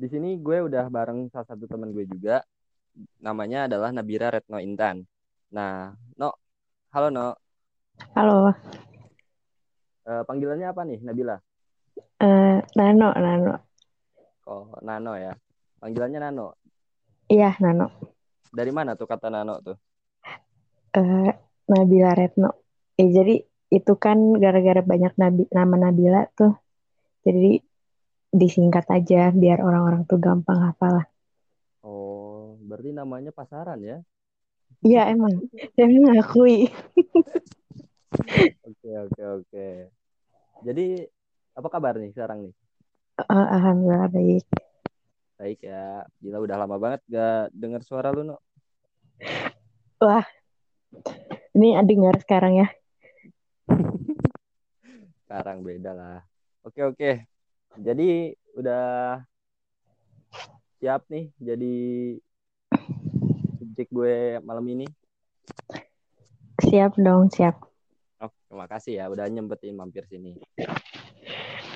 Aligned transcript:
Di 0.00 0.08
sini 0.08 0.40
gue 0.40 0.64
udah 0.64 0.88
bareng 0.88 1.28
salah 1.28 1.44
satu 1.44 1.68
teman 1.68 1.92
gue 1.92 2.08
juga. 2.08 2.40
Namanya 3.20 3.68
adalah 3.68 3.92
Nabira 3.92 4.32
Retno 4.32 4.56
Intan. 4.56 5.04
Nah, 5.52 5.92
No. 6.16 6.32
Halo, 6.88 7.12
No. 7.12 7.36
Halo, 8.16 8.56
Eh, 10.08 10.22
panggilannya 10.24 10.72
apa 10.72 10.82
nih, 10.88 10.98
Nabila? 11.04 11.36
eh 12.16 12.58
Nano, 12.80 13.12
Nano. 13.12 13.54
Oh, 14.48 14.72
Nano 14.80 15.12
ya. 15.20 15.36
Panggilannya 15.78 16.18
Nano. 16.18 16.56
Iya, 17.28 17.54
Nano. 17.60 17.92
Dari 18.50 18.72
mana 18.72 18.96
tuh 18.96 19.04
kata 19.04 19.28
Nano 19.28 19.60
tuh? 19.60 19.76
Eh 20.96 21.30
Nabila 21.68 22.16
Retno. 22.16 22.50
Eh, 22.96 23.12
jadi 23.12 23.36
itu 23.70 23.92
kan 24.00 24.18
gara-gara 24.40 24.80
banyak 24.82 25.12
nabi, 25.20 25.44
nama 25.54 25.76
Nabila 25.76 26.26
tuh. 26.34 26.56
Jadi 27.22 27.60
disingkat 28.30 28.86
aja 28.90 29.34
biar 29.34 29.58
orang-orang 29.60 30.06
tuh 30.06 30.18
gampang 30.22 30.62
hafal 30.62 31.02
lah. 31.02 31.06
Oh, 31.82 32.54
berarti 32.62 32.94
namanya 32.94 33.34
pasaran 33.34 33.82
ya? 33.82 33.98
Iya, 34.80 35.12
emang. 35.12 35.44
Saya 35.76 35.86
mengakui. 35.90 36.70
Oke, 38.70 38.90
oke, 38.90 39.22
oke. 39.22 39.66
Jadi, 40.66 41.04
apa 41.54 41.68
kabar 41.68 41.94
nih 42.00 42.10
sekarang 42.10 42.48
nih? 42.48 42.54
Eh, 43.20 43.46
Alhamdulillah 43.54 44.08
baik. 44.08 44.46
Baik 45.36 45.60
ya. 45.60 46.04
Gila 46.18 46.40
udah 46.40 46.56
lama 46.56 46.76
banget 46.80 47.00
gak 47.08 47.52
dengar 47.52 47.84
suara 47.84 48.08
lu, 48.10 48.24
No. 48.24 48.40
Wah, 50.00 50.24
ini 51.52 51.76
dengar 51.84 52.16
sekarang 52.24 52.64
ya. 52.64 52.68
Sekarang 55.28 55.60
beda 55.62 55.92
lah. 55.92 56.18
Oke, 56.64 56.80
oke. 56.82 57.10
Jadi, 57.78 58.34
udah 58.58 59.20
siap 60.80 61.04
nih 61.12 61.28
jadi 61.36 61.76
subjek 63.60 63.92
gue 63.92 64.40
malam 64.40 64.64
ini. 64.64 64.88
Siap 66.64 66.96
dong, 66.96 67.28
siap. 67.28 67.60
Oh, 68.20 68.32
terima 68.48 68.64
kasih 68.64 68.92
ya 68.96 69.04
udah 69.12 69.28
nyempetin 69.28 69.76
mampir 69.76 70.08
sini. 70.08 70.40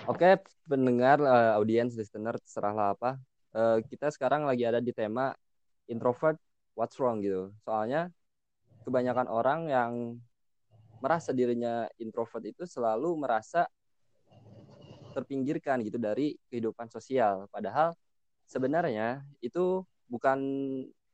Oke, 0.09 0.41
pendengar, 0.65 1.21
eh, 1.21 1.53
audiens, 1.57 1.93
listener, 1.97 2.37
terserahlah 2.41 2.97
apa. 2.97 3.21
Eh, 3.53 3.79
kita 3.89 4.09
sekarang 4.09 4.49
lagi 4.49 4.65
ada 4.65 4.81
di 4.81 4.93
tema 4.93 5.37
introvert, 5.89 6.41
what's 6.73 6.97
wrong 6.97 7.21
gitu. 7.21 7.53
Soalnya 7.65 8.09
kebanyakan 8.89 9.29
orang 9.29 9.61
yang 9.69 9.93
merasa 11.01 11.37
dirinya 11.37 11.85
introvert 12.01 12.45
itu 12.45 12.65
selalu 12.65 13.21
merasa 13.21 13.69
terpinggirkan 15.15 15.81
gitu 15.87 15.97
dari 15.97 16.35
kehidupan 16.51 16.91
sosial. 16.91 17.47
Padahal 17.55 17.95
sebenarnya 18.51 19.23
itu 19.39 19.87
bukan 20.11 20.39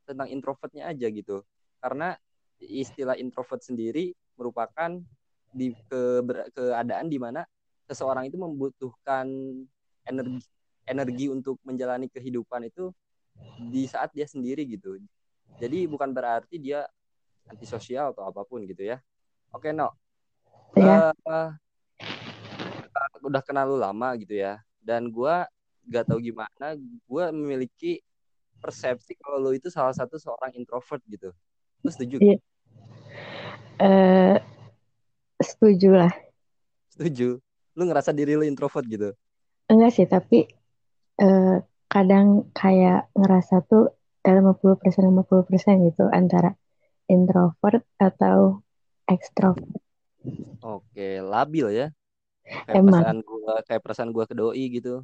tentang 0.09 0.29
introvertnya 0.33 0.89
aja 0.89 1.07
gitu. 1.13 1.45
Karena 1.79 2.17
istilah 2.61 3.17
introvert 3.21 3.61
sendiri 3.61 4.17
merupakan 4.41 4.97
di 5.53 5.77
ke, 5.87 6.25
keadaan 6.57 7.13
di 7.13 7.19
mana 7.21 7.45
seseorang 7.85 8.27
itu 8.31 8.41
membutuhkan 8.41 9.27
energi 10.07 10.41
energi 10.89 11.27
untuk 11.31 11.61
menjalani 11.63 12.11
kehidupan 12.11 12.67
itu 12.67 12.91
di 13.71 13.87
saat 13.87 14.11
dia 14.11 14.27
sendiri 14.27 14.67
gitu. 14.67 14.99
Jadi 15.61 15.87
bukan 15.87 16.11
berarti 16.11 16.57
dia 16.59 16.89
antisosial 17.47 18.11
atau 18.11 18.27
apa 18.27 18.43
pun 18.43 18.65
gitu 18.65 18.83
ya. 18.83 18.99
Oke, 19.55 19.71
No. 19.71 19.95
Iya. 20.75 21.11
Eh, 21.11 21.49
udah 23.25 23.43
kenal 23.45 23.69
lu 23.71 23.77
lama 23.81 24.17
gitu 24.17 24.37
ya. 24.37 24.61
Dan 24.81 25.13
gua 25.13 25.47
gak 25.89 26.09
tahu 26.09 26.21
gimana, 26.21 26.77
gua 27.05 27.33
memiliki 27.33 28.01
persepsi 28.61 29.17
kalau 29.17 29.41
lu 29.41 29.57
itu 29.57 29.73
salah 29.73 29.97
satu 29.97 30.21
seorang 30.21 30.53
introvert 30.57 31.01
gitu. 31.09 31.33
Lu 31.81 31.89
setuju? 31.89 32.21
Iya. 32.21 32.39
Eh 33.81 34.37
setuju 35.41 35.97
lah. 35.97 36.13
Setuju. 36.93 37.41
Lu 37.77 37.83
ngerasa 37.89 38.13
diri 38.13 38.37
lu 38.37 38.45
introvert 38.45 38.85
gitu? 38.85 39.17
Enggak 39.71 39.93
sih, 39.97 40.05
tapi 40.05 40.45
eh, 41.17 41.57
kadang 41.89 42.53
kayak 42.53 43.09
ngerasa 43.17 43.65
tuh 43.65 43.97
eh, 44.27 44.37
50% 44.37 45.09
50% 45.09 45.89
gitu 45.89 46.05
antara 46.13 46.53
introvert 47.09 47.83
atau 47.97 48.61
ekstrovert. 49.09 49.81
Oke, 50.61 51.25
labil 51.25 51.67
ya. 51.73 51.87
Kayak 52.51 52.77
Emang. 52.83 53.03
perasaan 53.03 53.19
gua, 53.23 53.55
kayak 53.67 53.83
perasaan 53.85 54.11
gua 54.11 54.25
ke 54.27 54.35
doi 54.35 54.65
gitu. 54.75 55.03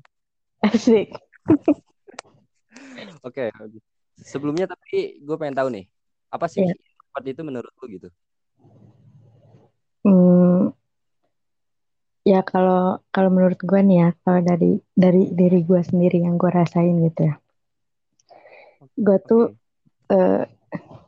Asik. 0.66 1.14
Oke. 3.26 3.50
Sebelumnya 4.16 4.66
tapi 4.66 5.20
gue 5.22 5.36
pengen 5.36 5.56
tahu 5.56 5.68
nih, 5.70 5.84
apa 6.32 6.46
sih 6.48 6.64
Iya. 6.64 6.74
introvert 6.74 7.26
itu 7.28 7.42
menurut 7.44 7.72
lu 7.80 7.86
gitu? 7.92 8.08
Hmm, 10.06 10.70
ya 12.24 12.40
kalau 12.46 13.02
kalau 13.10 13.30
menurut 13.30 13.58
gue 13.60 13.80
nih 13.82 13.98
ya, 14.02 14.08
kalau 14.24 14.40
dari 14.42 14.78
dari 14.94 15.22
diri 15.34 15.60
gue 15.62 15.80
sendiri 15.82 16.22
yang 16.26 16.38
gue 16.40 16.50
rasain 16.50 16.96
gitu 17.06 17.20
ya, 17.30 17.34
gue 18.96 19.18
tuh 19.26 19.42
Oke. 19.52 20.14
eh, 20.16 20.42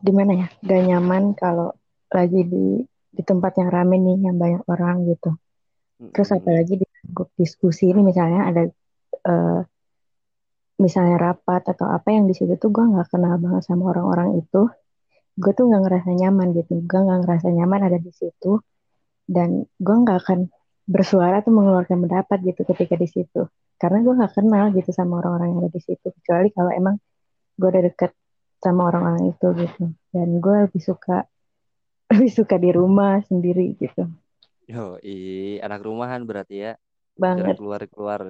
di 0.03 0.13
mana 0.15 0.33
ya, 0.35 0.47
gak 0.63 0.83
nyaman 0.85 1.35
kalau 1.35 1.75
lagi 2.13 2.43
di 2.47 2.83
di 3.09 3.23
tempat 3.25 3.57
yang 3.59 3.71
rame 3.73 3.97
nih, 3.99 4.17
yang 4.31 4.37
banyak 4.39 4.63
orang 4.69 5.09
gitu. 5.09 5.35
Terus 5.99 6.31
apalagi 6.31 6.75
di 6.79 6.87
grup 7.11 7.31
diskusi 7.35 7.91
ini? 7.91 8.01
Misalnya 8.07 8.41
ada 8.51 8.63
eh, 9.31 9.61
misalnya 10.79 11.17
rapat 11.19 11.63
atau 11.75 11.87
apa 11.91 12.09
yang 12.15 12.31
di 12.31 12.35
situ 12.39 12.55
tuh 12.55 12.71
gue 12.71 12.85
nggak 12.87 13.11
kenal 13.11 13.35
banget 13.43 13.63
sama 13.67 13.91
orang-orang 13.91 14.39
itu, 14.39 14.71
gue 15.35 15.53
tuh 15.55 15.65
nggak 15.67 15.83
ngerasa 15.85 16.11
nyaman 16.15 16.49
gitu, 16.55 16.73
gue 16.87 17.01
nggak 17.03 17.21
ngerasa 17.27 17.49
nyaman 17.51 17.81
ada 17.91 17.99
di 17.99 18.13
situ. 18.15 18.63
Dan 19.29 19.69
gue 19.77 19.97
nggak 20.03 20.19
akan 20.25 20.49
bersuara 20.89 21.45
atau 21.45 21.53
mengeluarkan 21.53 22.01
pendapat 22.09 22.39
gitu 22.49 22.65
ketika 22.65 22.97
di 22.97 23.05
situ, 23.05 23.45
karena 23.77 24.01
gue 24.01 24.15
nggak 24.17 24.33
kenal 24.41 24.73
gitu 24.73 24.89
sama 24.89 25.21
orang-orang 25.21 25.53
yang 25.53 25.61
ada 25.61 25.71
di 25.77 25.83
situ, 25.85 26.07
kecuali 26.17 26.49
kalau 26.57 26.73
emang 26.73 26.97
gue 27.61 27.69
udah 27.69 27.85
deket 27.93 28.17
sama 28.65 28.89
orang-orang 28.89 29.37
itu 29.37 29.47
gitu, 29.53 29.85
dan 30.17 30.29
gue 30.41 30.55
lebih 30.65 30.81
suka 30.81 31.29
lebih 32.17 32.31
suka 32.33 32.57
di 32.57 32.71
rumah 32.73 33.21
sendiri 33.29 33.77
gitu, 33.77 34.09
Yo, 34.73 34.81
i 35.13 35.13
anak 35.67 35.81
rumahan 35.87 36.23
berarti 36.29 36.55
ya. 36.65 36.71
Banget 37.19 37.59
keluar-keluar. 37.59 38.21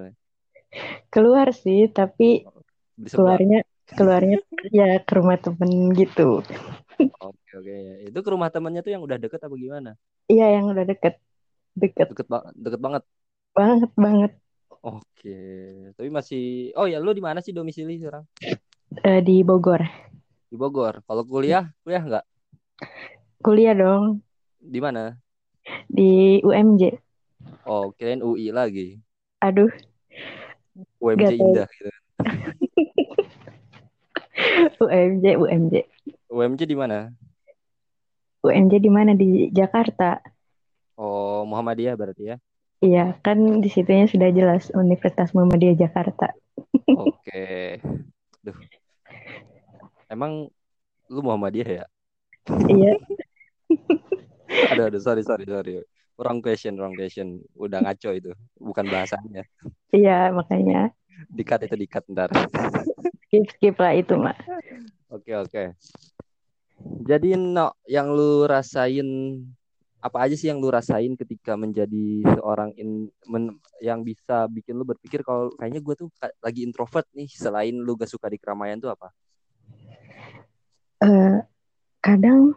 keluar 1.13 1.49
sih, 1.63 1.79
tapi 1.99 2.25
keluarnya 3.13 3.59
keluarnya 3.97 4.37
ya 4.79 4.87
ke 5.07 5.13
rumah 5.19 5.37
temen 5.45 5.71
gitu. 6.01 6.23
Oke, 7.27 7.51
oke. 7.59 7.75
Itu 8.09 8.19
ke 8.25 8.31
rumah 8.35 8.51
temannya 8.55 8.81
tuh 8.85 8.93
yang 8.95 9.03
udah 9.07 9.19
deket 9.23 9.41
apa 9.47 9.55
gimana? 9.65 9.91
Iya 10.33 10.45
yang 10.55 10.65
udah 10.73 10.85
deket 10.91 11.15
deket 11.83 12.11
Deket, 12.11 12.27
ba- 12.33 12.47
deket 12.65 12.81
banget. 12.85 13.03
banget 13.57 13.91
banget 14.03 14.33
Oke. 14.87 15.29
Tapi 15.97 16.09
masih, 16.19 16.41
oh 16.79 16.87
ya 16.93 16.97
lu 17.05 17.11
di 17.19 17.23
mana 17.29 17.41
sih 17.45 17.53
domisili 17.57 17.93
sekarang? 18.01 18.25
Eh, 19.05 19.21
di 19.27 19.43
Bogor. 19.49 19.83
Di 20.51 20.57
Bogor. 20.61 20.95
Kalau 21.09 21.23
kuliah, 21.31 21.65
kuliah 21.83 22.03
nggak? 22.09 22.25
Kuliah 23.45 23.75
dong 23.81 24.23
Di 24.61 24.79
mana? 24.81 25.19
Di 25.89 26.41
UMJ. 26.45 26.99
Oh, 27.69 27.93
kirain 27.97 28.25
UI 28.25 28.53
lagi. 28.53 29.01
Aduh, 29.45 29.71
UMJ 30.99 31.23
Gak. 31.23 31.39
Indah 31.39 31.69
gitu. 31.69 31.91
UMJ 34.85 35.25
UMJ. 35.39 35.75
UMJ 36.29 36.61
di 36.67 36.77
mana? 36.77 37.11
UMJ 38.43 38.73
di 38.79 38.91
mana 38.91 39.15
di 39.15 39.51
Jakarta? 39.51 40.19
Oh, 40.99 41.47
Muhammadiyah 41.47 41.95
berarti 41.95 42.35
ya. 42.35 42.37
Iya, 42.79 43.19
kan 43.27 43.59
di 43.59 43.67
situnya 43.67 44.07
sudah 44.07 44.31
jelas 44.31 44.71
Universitas 44.71 45.35
Muhammadiyah 45.35 45.75
Jakarta. 45.75 46.31
Oke. 46.95 47.79
Duh. 48.43 48.59
Emang 50.07 50.47
lu 51.11 51.21
Muhammadiyah 51.23 51.83
ya? 51.83 51.85
Iya, 52.71 52.95
Aduh, 54.49 54.89
aduh, 54.89 55.01
sorry, 55.01 55.23
sorry, 55.25 55.45
sorry. 55.45 55.85
Wrong 56.19 56.43
question, 56.43 56.75
wrong 56.75 56.97
question. 56.99 57.39
Udah 57.55 57.85
ngaco 57.85 58.11
itu. 58.17 58.33
Bukan 58.59 58.85
bahasanya. 58.91 59.47
iya 59.95 60.29
makanya 60.35 60.91
Dikat 61.31 61.67
itu 61.67 61.77
dikat 61.79 62.05
ntar. 62.11 62.31
skip 63.29 63.45
skip 63.55 63.77
lah 63.79 63.93
itu 63.95 64.15
mah. 64.19 64.35
Oke, 65.11 65.35
oke. 65.35 65.65
Jadi, 67.07 67.35
no, 67.35 67.75
yang 67.91 68.11
lu 68.15 68.47
rasain 68.47 69.07
apa 69.99 70.31
aja 70.31 70.35
sih 70.39 70.47
yang 70.47 70.63
lu 70.63 70.71
rasain 70.71 71.19
ketika 71.19 71.59
menjadi 71.59 72.23
seorang 72.39 72.71
in, 72.79 73.11
men- 73.27 73.59
yang 73.83 74.07
bisa 74.07 74.47
bikin 74.47 74.79
lu 74.79 74.87
berpikir 74.87 75.27
kalau 75.27 75.51
kayaknya 75.59 75.83
gue 75.83 75.95
tuh 76.07 76.09
lagi 76.39 76.63
introvert 76.63 77.03
nih 77.19 77.27
selain 77.27 77.75
lu 77.75 77.99
gak 77.99 78.07
suka 78.07 78.31
di 78.31 78.39
keramaian 78.39 78.79
tuh 78.79 78.95
apa? 78.95 79.11
Eh, 81.03 81.39
kadang 81.99 82.55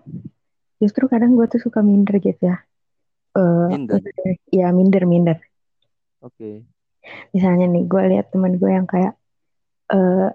justru 0.81 1.05
kadang 1.05 1.37
gue 1.37 1.45
tuh 1.45 1.61
suka 1.61 1.85
minder 1.85 2.17
gitu 2.17 2.41
ya. 2.49 2.57
Eh, 3.37 3.67
Minder. 3.71 4.01
ya 4.51 4.67
minder 4.75 5.03
minder. 5.07 5.37
Oke. 6.19 6.67
Misalnya 7.31 7.69
nih 7.71 7.87
gue 7.87 8.01
lihat 8.11 8.33
teman 8.33 8.59
gue 8.59 8.71
yang 8.73 8.85
kayak 8.89 9.15
uh, 9.93 10.29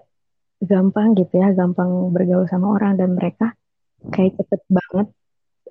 gampang 0.63 1.13
gitu 1.13 1.37
ya, 1.37 1.53
gampang 1.53 2.09
bergaul 2.09 2.49
sama 2.49 2.73
orang 2.73 2.97
dan 2.97 3.13
mereka 3.13 3.53
kayak 4.09 4.39
cepet 4.41 4.61
banget 4.67 5.07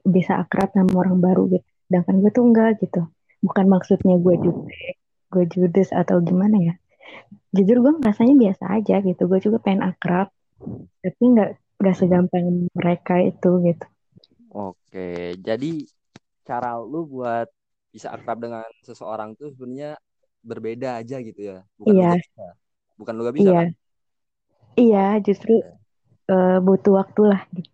bisa 0.07 0.39
akrab 0.39 0.71
sama 0.71 1.03
orang 1.03 1.19
baru 1.19 1.51
gitu. 1.51 1.67
Sedangkan 1.91 2.15
gue 2.23 2.31
tuh 2.31 2.45
enggak 2.47 2.71
gitu. 2.79 3.03
Bukan 3.43 3.67
maksudnya 3.67 4.17
gue 4.23 4.35
judes, 4.39 4.97
gue 5.35 5.45
judes 5.51 5.89
atau 5.91 6.23
gimana 6.23 6.57
ya. 6.63 6.75
Jujur 7.51 7.83
gue 7.83 7.93
rasanya 8.07 8.35
biasa 8.39 8.65
aja 8.71 9.03
gitu. 9.03 9.23
Gue 9.27 9.43
juga 9.43 9.59
pengen 9.59 9.83
akrab, 9.83 10.31
tapi 11.03 11.23
nggak 11.23 11.51
nggak 11.83 11.97
segampang 11.99 12.71
mereka 12.73 13.21
itu 13.21 13.51
gitu. 13.67 13.87
Oke, 14.57 15.37
jadi 15.37 15.85
cara 16.41 16.81
lu 16.81 17.05
buat 17.05 17.45
bisa 17.93 18.09
akrab 18.09 18.41
dengan 18.41 18.65
seseorang 18.81 19.37
tuh 19.37 19.53
sebenarnya 19.53 20.01
berbeda 20.41 20.97
aja 20.97 21.21
gitu 21.21 21.41
ya. 21.53 21.61
Bukan 21.77 21.93
iya. 21.93 22.17
lu 22.17 22.17
bisa. 22.17 22.47
Bukan 22.97 23.13
lu 23.13 23.23
gak 23.29 23.37
bisa 23.37 23.51
iya. 23.53 23.59
kan? 23.61 23.69
Iya, 24.77 25.07
justru 25.21 25.61
uh, 26.33 26.59
butuh 26.65 27.05
waktu 27.05 27.23
lah 27.29 27.45
gitu. 27.53 27.69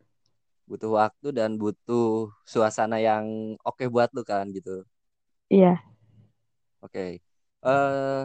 Butuh 0.67 0.91
waktu 0.99 1.29
dan 1.31 1.55
butuh 1.55 2.35
suasana 2.43 2.99
yang 2.99 3.55
oke 3.63 3.79
okay 3.79 3.87
buat 3.87 4.11
lu 4.11 4.27
kan 4.27 4.51
gitu. 4.51 4.83
Iya. 5.47 5.79
Oke. 6.83 6.91
Okay. 6.91 7.11
Uh, 7.63 7.71
eh, 7.71 8.23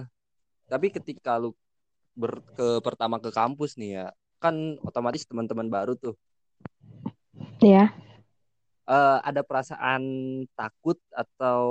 tapi 0.66 0.90
ketika 0.90 1.38
lu 1.38 1.54
ber 2.18 2.42
ke 2.58 2.82
pertama 2.82 3.22
ke 3.22 3.30
kampus 3.30 3.78
nih 3.78 4.02
ya, 4.02 4.06
kan 4.42 4.82
otomatis 4.82 5.30
teman-teman 5.30 5.70
baru 5.70 5.94
tuh. 5.94 6.18
Iya 7.62 7.94
uh, 8.88 9.20
ada 9.22 9.44
perasaan 9.44 10.02
takut 10.56 10.98
atau 11.12 11.62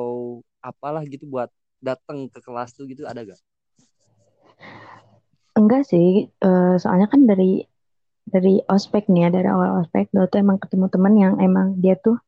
apalah 0.60 1.02
gitu 1.08 1.24
buat 1.26 1.48
datang 1.80 2.28
ke 2.28 2.38
kelas 2.44 2.76
tuh 2.76 2.84
gitu 2.88 3.04
ada 3.08 3.24
gak? 3.24 3.40
Enggak 5.56 5.88
sih, 5.88 6.28
uh, 6.44 6.76
soalnya 6.76 7.08
kan 7.08 7.24
dari 7.24 7.64
dari 8.26 8.60
ospek 8.68 9.08
nih 9.08 9.28
ya, 9.28 9.28
dari 9.32 9.48
awal 9.48 9.84
ospek 9.84 10.12
gue 10.12 10.26
tuh 10.28 10.38
emang 10.42 10.60
ketemu 10.60 10.86
temen 10.92 11.14
yang 11.16 11.34
emang 11.40 11.78
dia 11.80 11.96
tuh 11.96 12.20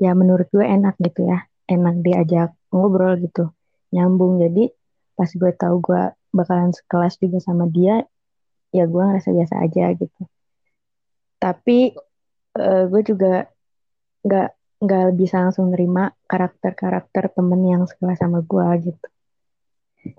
ya 0.00 0.16
menurut 0.16 0.48
gue 0.48 0.64
enak 0.64 0.96
gitu 1.02 1.28
ya, 1.28 1.44
enak 1.68 2.00
diajak 2.00 2.50
ngobrol 2.72 3.20
gitu, 3.20 3.52
nyambung. 3.92 4.40
Jadi 4.40 4.72
pas 5.14 5.28
gue 5.28 5.52
tahu 5.54 5.78
gue 5.84 6.02
bakalan 6.34 6.72
sekelas 6.72 7.20
juga 7.20 7.38
sama 7.42 7.68
dia, 7.68 8.02
ya 8.72 8.84
gue 8.88 9.02
ngerasa 9.02 9.30
biasa 9.30 9.54
aja 9.60 9.84
gitu. 9.94 10.22
Tapi 11.38 11.92
uh, 12.56 12.84
gue 12.88 13.02
juga 13.04 13.53
nggak 14.24 14.48
nggak 14.84 15.06
bisa 15.16 15.36
langsung 15.44 15.72
nerima 15.72 16.12
karakter-karakter 16.28 17.32
temen 17.32 17.60
yang 17.64 17.82
sekelas 17.84 18.18
sama 18.20 18.40
gue 18.44 18.92
gitu. 18.92 19.06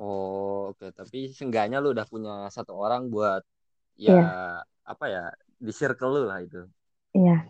Oh 0.02 0.74
oke, 0.74 0.81
okay. 0.81 0.90
tapi 0.94 1.30
seenggaknya 1.30 1.78
lu 1.78 1.94
udah 1.94 2.10
punya 2.10 2.50
satu 2.50 2.74
orang 2.74 3.10
buat 3.10 3.46
ya 3.94 4.18
yeah. 4.18 4.60
apa 4.81 5.06
ya 5.06 5.24
di 5.62 5.69
circle 5.69 6.22
lu 6.22 6.22
lah 6.25 6.42
itu. 6.42 6.66
Iya. 7.13 7.30
Yeah. 7.30 7.42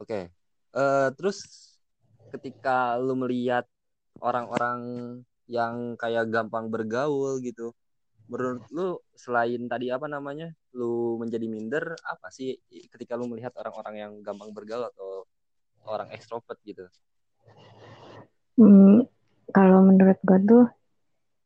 Oke, 0.00 0.08
okay. 0.08 0.24
uh, 0.76 1.12
terus 1.12 1.44
ketika 2.32 2.96
lu 2.98 3.14
melihat 3.14 3.68
orang-orang 4.18 4.80
yang 5.44 5.94
kayak 6.00 6.32
gampang 6.32 6.72
bergaul 6.72 7.38
gitu, 7.44 7.76
menurut 8.26 8.64
lu 8.72 8.98
selain 9.12 9.68
tadi 9.68 9.92
apa 9.92 10.08
namanya 10.08 10.56
lu 10.74 11.16
menjadi 11.22 11.46
minder 11.46 11.94
apa 12.02 12.34
sih 12.34 12.58
ketika 12.90 13.14
lu 13.14 13.30
melihat 13.30 13.54
orang-orang 13.62 13.94
yang 13.94 14.12
gampang 14.26 14.50
bergaul 14.50 14.90
atau 14.90 15.22
orang 15.86 16.10
ekstrovert 16.10 16.58
gitu? 16.66 16.90
Hmm, 18.58 19.06
kalau 19.54 19.86
menurut 19.86 20.18
gue 20.26 20.38
tuh 20.42 20.64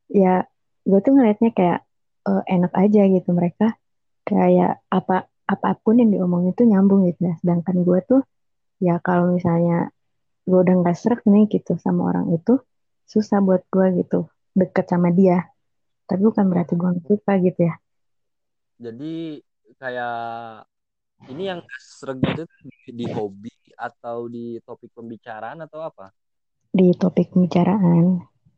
ya 0.09 0.45
gue 0.85 0.99
tuh 1.05 1.13
ngelihatnya 1.13 1.53
kayak 1.53 1.79
uh, 2.25 2.43
enak 2.49 2.73
aja 2.73 3.01
gitu 3.05 3.29
mereka. 3.31 3.77
Kayak 4.25 4.81
apa 4.89 5.29
apa 5.49 5.69
pun 5.81 6.01
yang 6.01 6.09
diomongin 6.09 6.53
itu 6.53 6.65
nyambung 6.65 7.05
gitu. 7.09 7.29
Ya 7.29 7.33
sedangkan 7.41 7.85
gue 7.85 7.99
tuh 8.05 8.21
ya 8.81 8.97
kalau 9.05 9.37
misalnya 9.37 9.93
gue 10.49 10.57
udah 10.57 10.75
nggak 10.81 10.97
serak 10.97 11.21
nih 11.29 11.45
gitu 11.53 11.77
sama 11.77 12.09
orang 12.09 12.33
itu 12.33 12.57
susah 13.05 13.41
buat 13.45 13.61
gue 13.69 14.01
gitu 14.01 14.25
deket 14.57 14.89
sama 14.89 15.13
dia. 15.13 15.53
Tapi 16.09 16.25
bukan 16.25 16.49
berarti 16.49 16.73
gue 16.73 16.89
suka 17.05 17.37
gitu 17.37 17.69
ya 17.69 17.77
jadi 18.79 19.05
kayak 19.79 20.13
ini 21.31 21.43
yang 21.51 21.61
sering 21.79 22.19
itu 22.25 22.43
di 22.99 23.05
hobi 23.15 23.53
atau 23.77 24.27
di 24.27 24.57
topik 24.65 24.91
pembicaraan 24.97 25.59
atau 25.65 25.79
apa? 25.85 26.09
Di 26.77 26.87
topik 27.01 27.27
pembicaraan. 27.33 28.05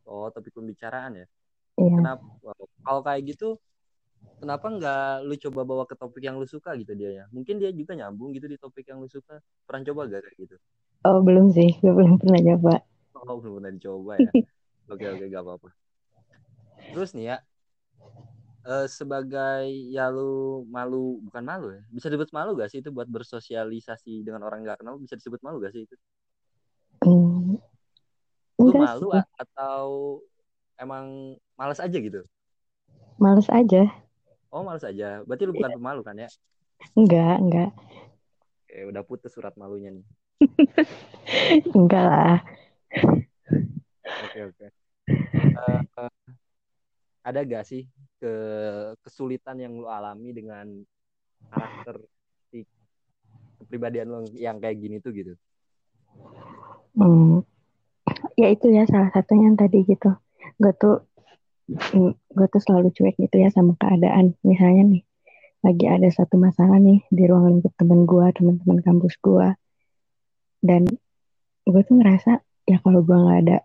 Oh 0.08 0.26
topik 0.34 0.52
pembicaraan 0.56 1.12
ya? 1.20 1.26
Iya. 1.78 1.96
kenapa 1.98 2.24
kalau 2.84 3.00
kayak 3.06 3.22
gitu 3.30 3.46
kenapa 4.40 4.66
nggak 4.76 5.00
lu 5.28 5.34
coba 5.44 5.60
bawa 5.70 5.84
ke 5.90 5.94
topik 6.00 6.22
yang 6.26 6.36
lu 6.40 6.46
suka 6.46 6.70
gitu 6.80 6.92
dia 7.00 7.10
ya? 7.22 7.24
Mungkin 7.34 7.56
dia 7.62 7.70
juga 7.72 7.92
nyambung 7.98 8.30
gitu 8.36 8.46
di 8.50 8.58
topik 8.58 8.84
yang 8.90 8.98
lu 9.02 9.08
suka. 9.10 9.38
Pernah 9.66 9.82
coba 9.92 10.00
gak 10.10 10.22
kayak 10.26 10.36
gitu? 10.44 10.56
Oh 11.08 11.18
belum 11.26 11.46
sih. 11.56 11.70
Gue 11.82 11.92
belum 11.98 12.14
pernah 12.20 12.40
coba. 12.48 12.74
Oh 13.14 13.38
belum 13.38 13.54
pernah 13.62 13.72
dicoba 13.76 14.12
ya? 14.18 14.32
Oke 14.92 15.06
oke 15.08 15.24
gak 15.30 15.42
apa-apa. 15.46 15.68
Terus 16.92 17.10
nih 17.16 17.24
ya 17.32 17.36
uh, 18.66 18.86
sebagai 18.86 19.66
ya 19.90 20.08
lu 20.10 20.64
malu 20.70 21.18
bukan 21.26 21.42
malu 21.42 21.66
ya 21.74 21.82
bisa 21.90 22.06
disebut 22.10 22.30
malu 22.30 22.54
gak 22.58 22.70
sih 22.70 22.78
itu 22.82 22.90
buat 22.94 23.06
bersosialisasi 23.10 24.22
dengan 24.22 24.46
orang 24.46 24.62
gak 24.66 24.82
kenal 24.82 24.98
bisa 24.98 25.18
disebut 25.18 25.42
malu 25.42 25.62
gak 25.62 25.74
sih 25.74 25.86
itu? 25.86 25.96
Hmm, 27.02 27.58
lu 28.62 28.70
malu 28.78 29.10
sih. 29.10 29.22
atau 29.42 29.86
emang 30.78 31.34
males 31.58 31.82
aja 31.82 31.98
gitu? 31.98 32.22
Males 33.18 33.50
aja. 33.50 33.90
Oh 34.54 34.62
males 34.62 34.86
aja. 34.86 35.22
Berarti 35.26 35.42
lu 35.48 35.54
bukan 35.54 35.74
pemalu 35.78 36.00
kan 36.06 36.16
ya? 36.18 36.28
Enggak 36.94 37.36
enggak. 37.42 37.70
Oke, 38.62 38.78
udah 38.90 39.02
putus 39.02 39.32
surat 39.34 39.54
malunya 39.58 39.94
nih. 39.94 40.06
Enggak 41.78 42.02
lah. 42.02 42.38
Oke 44.26 44.38
oke. 44.50 44.66
Uh, 45.54 46.10
ada 47.22 47.40
gak 47.46 47.64
sih 47.66 47.86
ke 48.22 48.34
kesulitan 49.02 49.58
yang 49.58 49.74
lo 49.74 49.90
alami 49.90 50.30
dengan 50.30 50.78
karakter 51.50 51.98
kepribadian 53.58 54.06
lo 54.06 54.22
yang 54.38 54.62
kayak 54.62 54.78
gini 54.78 55.02
tuh 55.02 55.10
gitu? 55.10 55.34
Hmm, 56.94 57.42
ya 58.38 58.54
itu 58.54 58.70
ya 58.70 58.86
salah 58.86 59.10
satunya 59.10 59.50
yang 59.50 59.58
tadi 59.58 59.82
gitu. 59.82 60.14
Gue 60.54 60.72
tuh 60.78 61.02
mm, 61.66 62.14
gue 62.14 62.46
tuh 62.46 62.62
selalu 62.62 62.94
cuek 62.94 63.18
gitu 63.18 63.42
ya 63.42 63.50
sama 63.50 63.74
keadaan. 63.74 64.38
Misalnya 64.46 64.86
nih 64.86 65.02
lagi 65.66 65.86
ada 65.90 66.06
satu 66.14 66.38
masalah 66.38 66.78
nih 66.78 67.02
di 67.10 67.26
ruang 67.26 67.58
lingkup 67.58 67.74
temen 67.74 68.06
gue, 68.06 68.26
teman-teman 68.38 68.78
kampus 68.82 69.14
gue, 69.18 69.46
dan 70.62 70.86
gue 71.66 71.82
tuh 71.86 71.94
ngerasa 71.98 72.42
ya 72.70 72.78
kalau 72.82 73.02
gue 73.02 73.14
nggak 73.14 73.40
ada 73.46 73.58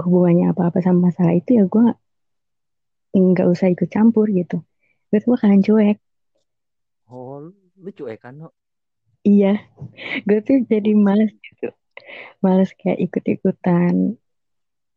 hubungannya 0.00 0.52
apa-apa 0.52 0.80
sama 0.80 1.12
masalah 1.12 1.34
itu 1.36 1.60
ya 1.60 1.64
gue 1.68 1.86
nggak 3.14 3.48
usah 3.52 3.68
ikut 3.72 3.88
campur 3.94 4.26
gitu. 4.32 4.56
Gue 5.08 5.18
tuh 5.22 5.30
bakalan 5.34 5.60
cuek. 5.64 5.96
Oh 7.10 7.40
lu 7.82 7.90
cuek 7.98 8.18
kan 8.22 8.34
no? 8.40 8.48
iya. 9.26 9.48
Gue 10.26 10.38
tuh 10.46 10.56
jadi 10.70 10.90
males 11.06 11.32
gitu. 11.46 11.68
Males 12.44 12.70
kayak 12.80 12.98
ikut-ikutan 13.06 13.94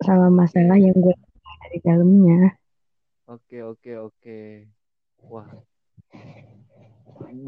sama 0.06 0.28
masalah 0.42 0.78
yang 0.82 0.96
gue 0.98 1.16
ada 1.16 1.68
di 1.74 1.80
dalamnya. 1.88 2.58
Oke 3.34 3.58
oke 3.64 3.92
oke. 4.08 4.38
Wah. 5.32 5.50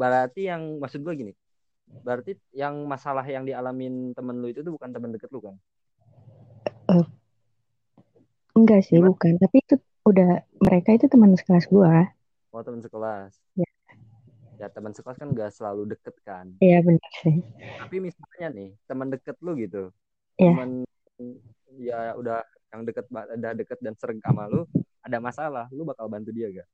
Berarti 0.00 0.40
yang 0.50 0.62
maksud 0.82 1.00
gue 1.04 1.14
gini. 1.20 1.32
Berarti 2.06 2.32
yang 2.62 2.74
masalah 2.88 3.24
yang 3.26 3.44
dialamin 3.48 4.14
temen 4.16 4.36
lu 4.42 4.48
itu 4.52 4.60
tuh 4.66 4.72
bukan 4.76 4.90
temen 4.94 5.10
deket 5.14 5.30
lu 5.34 5.40
kan? 5.44 5.56
Uh, 6.88 7.06
enggak 8.58 8.80
sih 8.86 8.98
Gimana? 8.98 9.08
bukan. 9.08 9.32
Tapi 9.42 9.56
itu 9.64 9.74
udah 10.04 10.44
mereka 10.60 10.92
itu 10.92 11.08
teman 11.08 11.32
sekelas 11.32 11.64
gua. 11.72 12.12
Oh 12.52 12.60
teman 12.60 12.84
sekelas. 12.84 13.32
Ya 13.56 13.68
ya 14.60 14.66
teman 14.70 14.94
sekelas 14.94 15.18
kan 15.18 15.34
gak 15.34 15.50
selalu 15.50 15.96
deket 15.96 16.14
kan. 16.22 16.52
Iya 16.62 16.84
benar 16.84 17.12
sih. 17.24 17.42
Tapi 17.80 17.96
misalnya 17.98 18.48
nih 18.54 18.70
teman 18.86 19.08
deket 19.10 19.36
lu 19.42 19.56
gitu 19.58 19.90
ya. 20.38 20.52
teman 20.54 20.70
ya 21.78 22.14
udah 22.14 22.42
yang 22.74 22.82
deket 22.86 23.06
udah 23.10 23.52
deket 23.54 23.78
dan 23.82 23.94
sering 23.98 24.18
sama 24.22 24.46
lu 24.46 24.66
ada 25.02 25.18
masalah 25.18 25.66
lu 25.70 25.86
bakal 25.86 26.06
bantu 26.06 26.30
dia 26.30 26.50
gak 26.50 26.68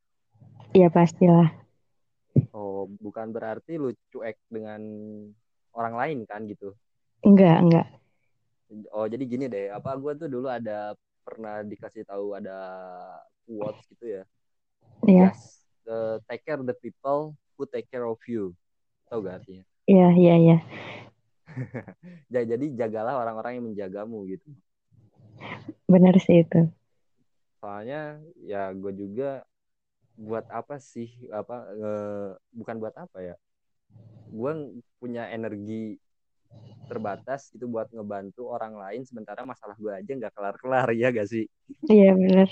iya 0.77 0.89
pastilah. 0.93 1.51
Oh 2.55 2.87
bukan 3.01 3.35
berarti 3.35 3.75
lu 3.77 3.91
cuek 4.13 4.39
dengan 4.47 4.81
orang 5.75 5.95
lain 5.99 6.19
kan 6.27 6.47
gitu? 6.47 6.75
Enggak 7.27 7.59
enggak. 7.63 7.87
Oh 8.95 9.07
jadi 9.11 9.25
gini 9.27 9.51
deh 9.51 9.71
apa 9.75 9.99
gue 9.99 10.13
tuh 10.15 10.29
dulu 10.31 10.47
ada 10.47 10.95
pernah 11.23 11.63
dikasih 11.65 12.05
tahu 12.09 12.37
ada 12.37 12.57
quotes 13.45 13.85
gitu 13.93 14.21
ya. 14.21 14.23
Iya. 15.07 15.31
Yeah. 15.31 15.31
Yes, 15.33 15.41
the 15.85 15.99
take 16.29 16.43
care 16.45 16.61
the 16.61 16.77
people 16.77 17.37
who 17.57 17.65
take 17.69 17.89
care 17.89 18.05
of 18.05 18.21
you. 18.29 18.57
Tahu 19.09 19.27
gak 19.27 19.45
artinya? 19.45 19.65
Iya, 19.91 20.07
yeah, 20.07 20.11
iya, 20.15 20.29
yeah, 20.29 20.37
iya. 20.39 20.59
Yeah. 22.31 22.45
Jadi 22.47 22.79
jagalah 22.79 23.19
orang-orang 23.19 23.59
yang 23.59 23.67
menjagamu 23.75 24.23
gitu. 24.31 24.47
Benar 25.91 26.15
sih 26.23 26.47
itu. 26.47 26.71
Soalnya 27.59 28.23
ya 28.39 28.71
gue 28.71 28.93
juga 28.95 29.43
buat 30.15 30.47
apa 30.53 30.79
sih 30.79 31.11
apa 31.33 31.57
eh, 31.75 32.29
bukan 32.53 32.77
buat 32.77 32.93
apa 32.93 33.19
ya 33.25 33.37
gue 34.31 34.53
punya 35.01 35.33
energi 35.33 35.97
terbatas 36.91 37.55
itu 37.55 37.71
buat 37.71 37.87
ngebantu 37.95 38.51
orang 38.51 38.75
lain 38.75 39.07
sementara 39.07 39.47
masalah 39.47 39.79
gue 39.79 39.93
aja 39.95 40.11
nggak 40.11 40.35
kelar-kelar 40.35 40.91
ya 40.99 41.15
gak 41.15 41.31
sih? 41.31 41.47
Iya 41.87 42.19
benar 42.19 42.51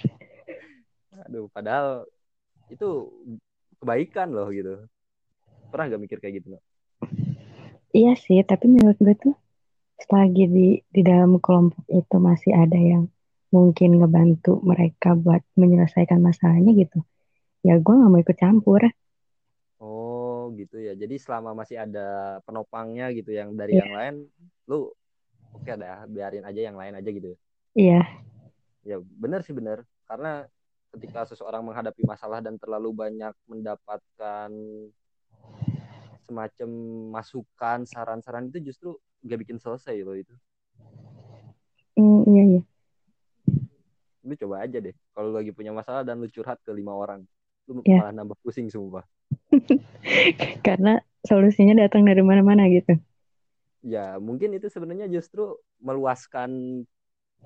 aduh 1.27 1.51
padahal 1.51 2.07
itu 2.71 3.11
kebaikan 3.83 4.31
loh 4.31 4.49
gitu. 4.55 4.87
Pernah 5.69 5.99
gak 5.99 6.03
mikir 6.03 6.19
kayak 6.23 6.41
gitu 6.41 6.57
no? 6.57 6.61
iya 7.93 8.13
sih 8.15 8.41
tapi 8.45 8.69
menurut 8.69 8.99
gue 9.01 9.15
tuh 9.17 9.35
selagi 9.99 10.45
di 10.47 10.69
di 10.87 11.03
dalam 11.03 11.41
kelompok 11.43 11.83
itu 11.91 12.17
masih 12.21 12.53
ada 12.55 12.77
yang 12.79 13.11
mungkin 13.49 13.99
ngebantu 13.99 14.61
mereka 14.61 15.17
buat 15.17 15.41
menyelesaikan 15.57 16.21
masalahnya 16.21 16.77
gitu 16.77 17.01
ya 17.65 17.81
gue 17.81 17.95
nggak 17.97 18.11
mau 18.13 18.21
ikut 18.21 18.39
campur 18.39 18.87
gitu 20.59 20.77
ya. 20.83 20.99
Jadi 20.99 21.15
selama 21.23 21.55
masih 21.55 21.79
ada 21.79 22.39
penopangnya 22.43 23.15
gitu 23.15 23.31
yang 23.31 23.55
dari 23.55 23.79
Iya. 23.79 23.87
yang 23.87 23.93
lain 23.95 24.15
lu 24.67 24.91
oke 25.55 25.73
dah 25.79 26.05
biarin 26.11 26.45
aja 26.45 26.61
yang 26.61 26.77
lain 26.77 26.99
aja 26.99 27.09
gitu 27.09 27.33
iya. 27.73 28.03
Ya 28.85 28.99
benar 29.01 29.41
sih 29.47 29.55
benar 29.57 29.87
karena 30.05 30.45
ketika 30.93 31.25
seseorang 31.29 31.63
menghadapi 31.65 32.03
masalah 32.05 32.41
dan 32.41 32.57
terlalu 32.57 32.93
banyak 32.93 33.33
mendapatkan 33.49 34.51
semacam 36.29 36.71
masukan 37.13 37.79
saran-saran 37.89 38.53
itu 38.53 38.73
justru 38.73 38.97
gak 39.25 39.41
bikin 39.41 39.57
selesai 39.57 39.97
loh 40.05 40.17
itu. 40.17 40.33
Mm, 41.97 42.21
iya 42.29 42.43
iya. 42.45 42.63
Lu 44.25 44.35
coba 44.37 44.65
aja 44.65 44.79
deh. 44.79 44.93
Kalau 45.17 45.33
lagi 45.33 45.51
punya 45.57 45.73
masalah 45.73 46.05
dan 46.05 46.21
lu 46.21 46.29
curhat 46.29 46.61
ke 46.61 46.71
lima 46.73 46.93
orang 46.93 47.25
lu 47.69 47.81
Iya. 47.85 48.01
malah 48.01 48.15
nambah 48.17 48.37
pusing 48.41 48.73
sumpah. 48.73 49.05
Karena 50.67 50.99
solusinya 51.23 51.85
datang 51.85 52.03
dari 52.09 52.25
mana-mana 52.25 52.65
gitu. 52.73 52.97
Ya 53.85 54.17
mungkin 54.19 54.57
itu 54.57 54.67
sebenarnya 54.73 55.07
justru 55.07 55.55
meluaskan 55.79 56.83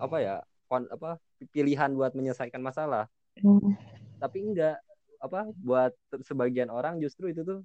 apa 0.00 0.16
ya 0.22 0.34
kon, 0.70 0.88
apa 0.88 1.20
pilihan 1.52 1.92
buat 1.92 2.14
menyelesaikan 2.16 2.62
masalah. 2.62 3.10
Hmm, 3.42 3.74
tapi 4.22 4.40
enggak 4.46 4.78
apa 5.18 5.50
buat 5.58 5.92
sebagian 6.22 6.70
orang 6.70 6.98
justru 7.02 7.30
itu 7.30 7.42
tuh 7.42 7.60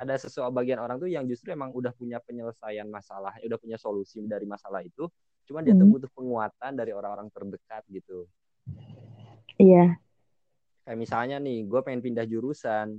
ada 0.00 0.16
sesuatu 0.18 0.50
bagian 0.50 0.80
orang 0.82 0.98
tuh 0.98 1.06
yang 1.06 1.28
justru 1.28 1.52
emang 1.54 1.70
udah 1.70 1.92
punya 1.94 2.18
penyelesaian 2.24 2.88
masalah 2.88 3.36
udah 3.44 3.58
punya 3.60 3.76
solusi 3.78 4.18
dari 4.26 4.42
masalah 4.48 4.82
itu 4.82 5.06
cuman 5.46 5.62
dia 5.62 5.76
tuh 5.76 5.86
Hmm. 5.86 5.94
butuh 5.94 6.10
penguatan 6.12 6.72
dari 6.74 6.90
orang-orang 6.92 7.28
terdekat 7.30 7.84
gitu. 7.92 8.26
Iya 9.58 9.98
kayak 10.88 11.04
misalnya 11.04 11.36
nih 11.36 11.68
gue 11.68 11.80
pengen 11.84 12.00
pindah 12.00 12.24
jurusan. 12.24 12.96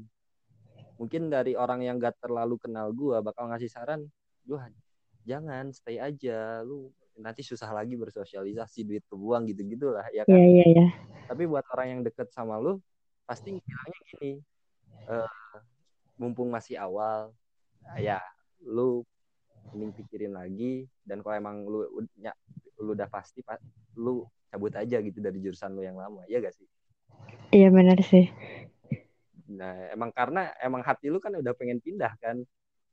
Mungkin 1.02 1.34
dari 1.34 1.58
orang 1.58 1.82
yang 1.82 1.98
gak 1.98 2.22
terlalu 2.22 2.62
kenal 2.62 2.94
gue 2.94 3.18
bakal 3.26 3.50
ngasih 3.50 3.66
saran 3.66 4.06
gue 4.46 4.62
jangan 5.26 5.74
stay 5.74 5.98
aja. 5.98 6.62
Lu 6.62 6.94
nanti 7.18 7.42
susah 7.42 7.74
lagi 7.74 7.98
bersosialisasi 7.98 8.86
duit 8.86 9.02
kebuang 9.10 9.50
gitu 9.50 9.66
gitulah 9.66 10.06
ya 10.14 10.22
kan? 10.22 10.38
Iya 10.38 10.46
iya 10.54 10.66
iya. 10.70 10.86
Tapi 11.26 11.50
buat 11.50 11.66
orang 11.74 11.98
yang 11.98 12.02
deket 12.06 12.30
sama 12.30 12.62
lu 12.62 12.78
pasti 13.26 13.58
bilangnya 13.58 14.00
gini 14.06 14.32
eh, 15.10 15.58
mumpung 16.22 16.54
masih 16.54 16.78
awal 16.78 17.34
ya 17.98 18.22
lu 18.70 19.02
mending 19.74 19.98
pikirin 19.98 20.38
lagi. 20.38 20.86
Dan 21.02 21.26
kalau 21.26 21.42
emang 21.42 21.66
lu 21.66 21.90
ya, 22.22 22.38
lu 22.86 22.94
udah 22.94 23.10
pasti 23.10 23.42
pa- 23.42 23.58
lu 23.98 24.30
cabut 24.54 24.78
aja 24.78 25.02
gitu 25.02 25.18
dari 25.18 25.42
jurusan 25.42 25.74
lu 25.74 25.82
yang 25.82 25.98
lama. 25.98 26.22
Ya 26.30 26.38
gak 26.38 26.54
sih 26.54 26.70
iya 27.50 27.68
benar 27.74 27.98
sih. 28.06 28.30
Nah 29.50 29.92
emang 29.92 30.14
karena 30.14 30.54
emang 30.62 30.86
hati 30.86 31.10
lu 31.10 31.18
kan 31.18 31.34
udah 31.34 31.54
pengen 31.58 31.82
pindah 31.82 32.14
kan 32.22 32.42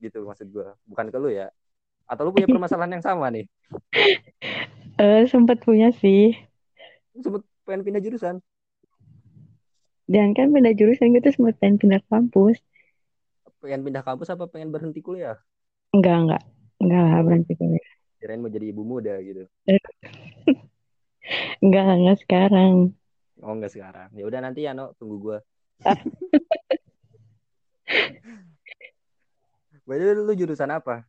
gitu 0.00 0.24
maksud 0.24 0.48
gua. 0.52 0.74
Bukan 0.88 1.12
ke 1.12 1.18
lu 1.20 1.28
ya. 1.32 1.52
Atau 2.08 2.28
lu 2.28 2.32
punya 2.32 2.48
permasalahan 2.52 2.98
yang 2.98 3.04
sama 3.04 3.28
nih? 3.32 3.44
Eh 4.96 5.28
sempat 5.28 5.60
punya 5.60 5.92
sih. 5.92 6.32
Lu 7.12 7.20
sempet 7.20 7.42
pengen 7.68 7.82
pindah 7.84 8.02
jurusan? 8.02 8.36
Dan 10.06 10.32
kan 10.38 10.54
pindah 10.54 10.72
jurusan 10.72 11.18
gitu 11.18 11.28
sempat 11.34 11.58
pengen 11.58 11.76
pindah 11.82 12.00
kampus. 12.06 12.62
Pengen 13.58 13.82
pindah 13.82 14.06
kampus 14.06 14.30
apa 14.30 14.46
pengen 14.46 14.70
berhenti 14.70 15.02
kuliah? 15.02 15.36
Enggak 15.90 16.16
enggak. 16.22 16.42
Enggak 16.78 17.00
lah 17.02 17.20
berhenti 17.26 17.52
kuliah. 17.58 17.88
Kirain 18.22 18.40
mau 18.40 18.48
jadi 18.48 18.66
ibu 18.70 18.82
muda 18.86 19.18
gitu. 19.20 19.44
Enggak 21.64 21.86
enggak 21.90 22.18
sekarang 22.22 22.94
Oh 23.46 23.54
enggak 23.54 23.70
sekarang. 23.70 24.10
Ya 24.10 24.26
udah 24.26 24.42
nanti 24.42 24.66
ya 24.66 24.74
no, 24.74 24.90
tunggu 24.98 25.22
gua. 25.22 25.38
By 29.86 30.02
the 30.02 30.10
way, 30.10 30.18
lu 30.18 30.34
jurusan 30.34 30.74
apa? 30.74 31.06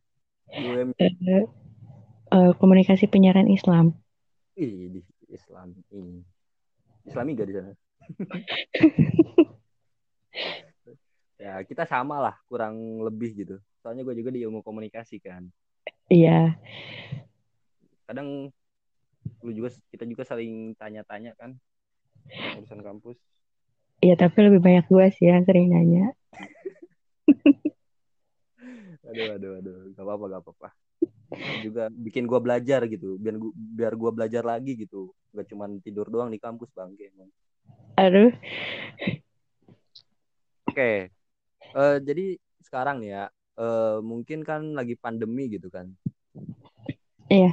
UM 0.54 0.94
eh, 0.94 1.42
komunikasi 2.30 3.10
penyiaran 3.10 3.50
Islam 3.50 3.98
Ih, 4.54 4.94
di 4.94 5.02
Islam 5.34 5.74
ini. 5.90 6.22
Islami 7.02 7.34
gak 7.34 7.50
di 7.50 7.54
sana? 7.58 7.74
ya, 11.42 11.58
kita 11.66 11.90
sama 11.90 12.22
lah, 12.22 12.38
kurang 12.46 13.02
lebih 13.02 13.34
gitu. 13.34 13.58
Soalnya 13.82 14.06
gue 14.06 14.14
juga 14.14 14.30
di 14.30 14.46
ilmu 14.46 14.62
komunikasi 14.62 15.18
kan. 15.18 15.50
iya 16.10 16.58
Kadang 18.06 18.50
lu 19.42 19.50
juga 19.54 19.70
kita 19.90 20.06
juga 20.08 20.24
saling 20.26 20.74
tanya-tanya 20.74 21.34
kan 21.38 21.54
urusan 22.58 22.80
kampus. 22.84 23.16
iya 24.04 24.14
tapi 24.14 24.38
lebih 24.46 24.60
banyak 24.62 24.84
gue 24.86 25.06
sih 25.16 25.26
yang 25.26 25.42
sering 25.44 25.72
nanya 25.72 26.14
Aduh, 29.08 29.40
aduh, 29.40 29.52
aduh, 29.56 29.76
gak 29.96 30.04
apa-apa, 30.04 30.24
gak 30.28 30.42
apa-apa. 30.44 30.68
Juga 31.64 31.88
bikin 31.88 32.28
gua 32.28 32.44
belajar 32.44 32.84
gitu, 32.84 33.16
biar 33.16 33.40
gua, 33.40 33.52
biar 33.56 33.92
gua 33.96 34.10
belajar 34.12 34.44
lagi 34.44 34.76
gitu. 34.76 35.16
Gak 35.32 35.48
cuman 35.48 35.80
tidur 35.80 36.12
doang 36.12 36.28
di 36.28 36.36
kampus 36.36 36.68
bangke. 36.76 37.08
emang. 37.08 37.32
aduh 37.96 38.30
Oke, 40.68 41.08
Eh, 41.76 41.98
jadi 42.00 42.26
sekarang 42.64 43.04
nih 43.04 43.10
ya, 43.12 43.24
eh, 43.60 43.98
mungkin 44.00 44.40
kan 44.40 44.72
lagi 44.72 44.96
pandemi 44.96 45.52
gitu 45.52 45.68
kan. 45.68 45.92
Iya. 47.28 47.52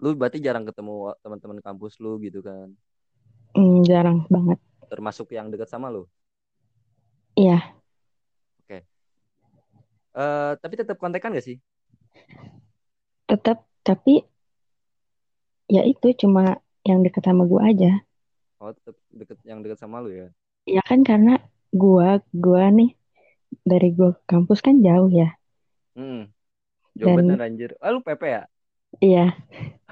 Lu 0.00 0.16
berarti 0.16 0.40
jarang 0.40 0.64
ketemu 0.64 1.12
teman-teman 1.20 1.60
kampus 1.60 2.00
lu 2.00 2.16
gitu 2.24 2.40
kan, 2.40 2.72
hmm, 3.56 3.84
jarang 3.88 4.24
banget 4.28 4.58
termasuk 4.92 5.32
yang 5.32 5.48
dekat 5.48 5.68
sama 5.72 5.88
lu. 5.88 6.04
iya 7.32 7.72
Eh, 10.12 10.52
tapi 10.60 10.74
tetap 10.76 11.00
kontekan 11.00 11.32
gak 11.32 11.40
sih? 11.40 11.56
tetap 13.24 13.64
tapi 13.80 14.20
ya 15.72 15.82
itu 15.88 16.12
cuma 16.20 16.60
yang 16.84 17.00
deket 17.00 17.24
sama 17.24 17.48
gue 17.48 17.62
aja 17.64 17.90
Oh, 18.60 18.70
tetap 18.70 18.94
deket 19.10 19.38
yang 19.48 19.58
dekat 19.64 19.80
sama 19.80 20.04
lu 20.04 20.12
ya. 20.12 20.28
ya 20.68 20.82
kan 20.84 21.00
karena 21.02 21.40
gue 21.72 22.08
gue 22.36 22.62
nih 22.78 22.90
dari 23.64 23.88
gue 23.96 24.12
ke 24.12 24.22
kampus 24.28 24.60
kan 24.60 24.84
jauh 24.84 25.08
ya 25.08 25.32
Hmm. 25.96 26.28
Jauh 26.92 27.08
Dan- 27.08 27.18
bener 27.24 27.40
anjir. 27.40 27.70
Ah, 27.80 27.88
lu 27.92 28.00
PP 28.04 28.22
ya? 28.28 28.42
Iya 29.00 29.32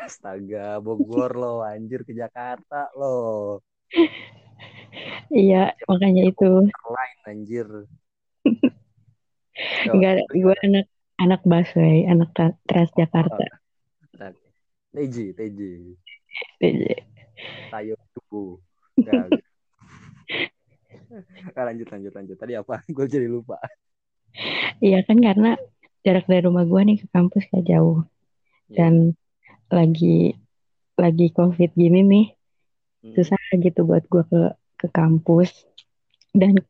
Astaga, 0.00 0.80
Bogor 0.80 1.36
lo 1.36 1.60
anjir 1.62 2.02
ke 2.02 2.12
Jakarta 2.16 2.88
lo. 2.96 3.60
iya 5.30 5.76
makanya 5.86 6.26
itu 6.26 6.66
Lain 6.66 7.18
anjir. 7.28 7.68
enggak 9.86 10.24
gue 10.32 10.56
anak 10.66 10.86
anak 11.20 11.40
busway 11.44 12.08
anak 12.08 12.32
tra- 12.32 12.58
Transjakarta 12.64 13.44
TJ, 14.90 15.38
TJ. 15.38 15.60
Jadi, 16.58 16.90
Tayo 17.70 17.94
tubuh. 18.10 18.58
Ya, 19.06 19.30
gitu. 19.30 19.50
Ah, 21.54 21.64
lanjut, 21.70 21.86
lanjut, 21.90 22.12
lanjut. 22.14 22.36
Tadi 22.38 22.52
apa? 22.58 22.82
Gue 22.94 23.06
jadi 23.06 23.30
lupa. 23.30 23.58
iya 24.82 25.04
kan 25.06 25.18
karena 25.20 25.54
jarak 26.02 26.24
dari 26.26 26.42
rumah 26.48 26.64
gue 26.64 26.80
nih 26.80 26.96
ke 27.04 27.06
kampus 27.12 27.44
gak 27.52 27.64
jauh 27.68 28.02
dan 28.70 28.94
lagi 29.68 30.34
lagi 30.94 31.26
covid 31.30 31.70
gini 31.72 32.00
nih 32.02 32.26
Hmm. 33.00 33.16
susah 33.16 33.40
gitu 33.56 33.88
buat 33.88 34.04
gue 34.06 34.20
ke 34.28 34.40
ke 34.76 34.86
kampus 34.92 35.64
dan 36.36 36.60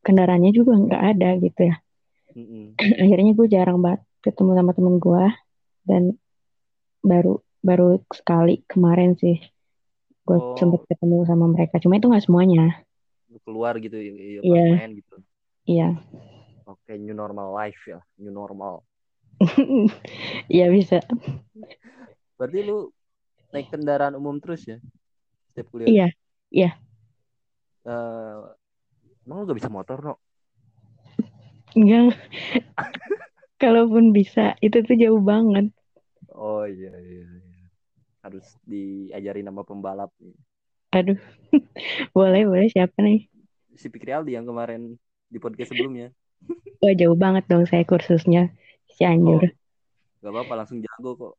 kendaraannya 0.00 0.48
juga 0.50 0.72
nggak 0.72 1.02
ada 1.12 1.36
gitu 1.36 1.68
ya 1.68 1.76
Mm-mm. 2.32 2.72
akhirnya 3.04 3.36
gue 3.36 3.46
jarang 3.46 3.84
banget 3.84 4.00
ketemu 4.24 4.56
sama 4.56 4.72
temen 4.72 4.96
gue 4.96 5.24
dan 5.84 6.02
baru 7.00 7.38
baru 7.60 8.00
sekali 8.08 8.64
kemarin 8.64 9.20
sih 9.20 9.36
gue 10.24 10.38
Oh. 10.40 10.56
sempet 10.56 10.80
ketemu 10.88 11.28
sama 11.28 11.44
mereka 11.44 11.76
cuma 11.76 12.00
itu 12.00 12.08
nggak 12.08 12.24
semuanya 12.24 12.80
Lu 13.28 13.36
keluar 13.44 13.76
gitu, 13.76 14.00
i- 14.00 14.40
i- 14.40 14.42
Iya. 14.42 14.64
main 14.80 14.90
gitu. 14.96 15.14
iya 15.68 15.88
Oke, 16.64 16.96
new 16.96 17.12
normal 17.12 17.52
life 17.52 17.78
ya, 17.84 18.00
new 18.16 18.32
normal. 18.32 18.80
iya 20.54 20.66
bisa 20.72 21.00
Berarti 22.36 22.58
lu 22.64 22.92
naik 23.52 23.72
kendaraan 23.72 24.16
umum 24.16 24.36
terus 24.40 24.68
ya? 24.68 24.76
Setiap 25.52 25.72
kuliah? 25.72 25.88
iya 26.52 26.76
Eh, 27.86 28.38
Emang 29.26 29.42
lu 29.42 29.46
gak 29.50 29.58
bisa 29.58 29.70
motor, 29.70 29.98
no? 30.02 30.14
Enggak. 31.74 32.14
Kalaupun 33.62 34.14
bisa, 34.14 34.54
itu 34.62 34.86
tuh 34.86 34.94
jauh 34.94 35.18
banget. 35.18 35.70
Oh 36.30 36.62
iya, 36.62 36.94
iya, 36.94 37.26
iya. 37.26 37.66
Harus 38.22 38.46
diajari 38.62 39.42
nama 39.42 39.66
pembalap 39.66 40.14
nih. 40.22 40.34
Aduh. 40.94 41.18
boleh, 42.16 42.46
boleh. 42.46 42.70
Siapa 42.70 43.02
nih? 43.02 43.26
Si 43.74 43.90
Fikri 43.90 44.14
Aldi 44.14 44.38
yang 44.38 44.46
kemarin 44.46 44.94
di 45.26 45.38
podcast 45.42 45.74
sebelumnya. 45.74 46.14
Wah, 46.78 46.94
jauh 46.94 47.18
banget 47.18 47.50
dong 47.50 47.66
saya 47.66 47.82
kursusnya. 47.82 48.54
Si 48.96 49.04
anjur. 49.04 49.44
Gak 50.24 50.32
apa-apa, 50.32 50.64
langsung 50.64 50.80
jago 50.80 51.12
kok. 51.14 51.34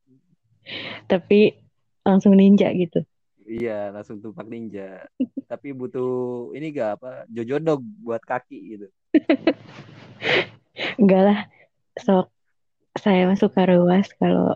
Tapi 1.09 1.57
langsung 2.05 2.37
ninja 2.37 2.69
gitu. 2.71 3.01
Iya, 3.47 3.89
langsung 3.89 4.21
tumpak 4.21 4.45
ninja. 4.45 5.09
Tapi 5.51 5.73
butuh 5.73 6.53
ini 6.53 6.69
gak 6.69 7.01
apa? 7.01 7.25
Jojo 7.33 7.57
dog 7.57 7.81
buat 8.05 8.21
kaki 8.21 8.77
gitu. 8.77 8.87
Enggak 11.01 11.21
lah. 11.25 11.39
Sok 11.97 12.29
saya 12.97 13.25
masuk 13.25 13.53
ruas 13.57 14.05
kalau 14.21 14.53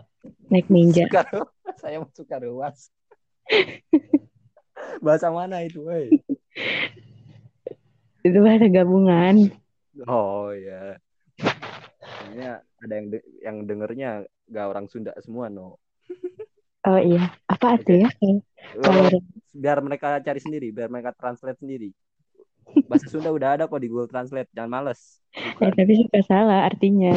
naik 0.50 0.70
ninja. 0.70 1.10
Suka, 1.10 1.50
saya 1.78 1.98
masuk 1.98 2.26
ruas. 2.42 2.90
bahasa 5.04 5.30
mana 5.30 5.62
itu, 5.66 5.82
woi? 5.82 6.10
itu 8.22 8.38
bahasa 8.38 8.66
gabungan. 8.70 9.50
Oh 10.06 10.54
ya. 10.54 10.98
Ini 12.30 12.62
ada 12.82 12.94
yang 12.98 13.06
de 13.08 13.18
yang 13.40 13.56
dengernya 13.62 14.10
gak 14.50 14.66
orang 14.66 14.86
Sunda 14.90 15.14
semua, 15.22 15.46
no. 15.46 15.78
Oh 16.82 16.98
iya, 16.98 17.30
apa 17.46 17.78
tuh 17.78 18.02
ya? 18.02 18.10
Kalau 18.82 19.06
biar 19.54 19.78
mereka 19.78 20.18
cari 20.18 20.42
sendiri, 20.42 20.74
biar 20.74 20.90
mereka 20.90 21.14
translate 21.14 21.62
sendiri. 21.62 21.94
Bahasa 22.90 23.06
Sunda 23.06 23.30
udah 23.30 23.54
ada 23.54 23.64
kok 23.70 23.78
di 23.78 23.86
Google 23.86 24.10
Translate, 24.10 24.50
jangan 24.50 24.82
males. 24.82 25.22
Ya, 25.62 25.70
tapi 25.70 26.02
suka 26.02 26.20
salah 26.26 26.66
artinya. 26.66 27.14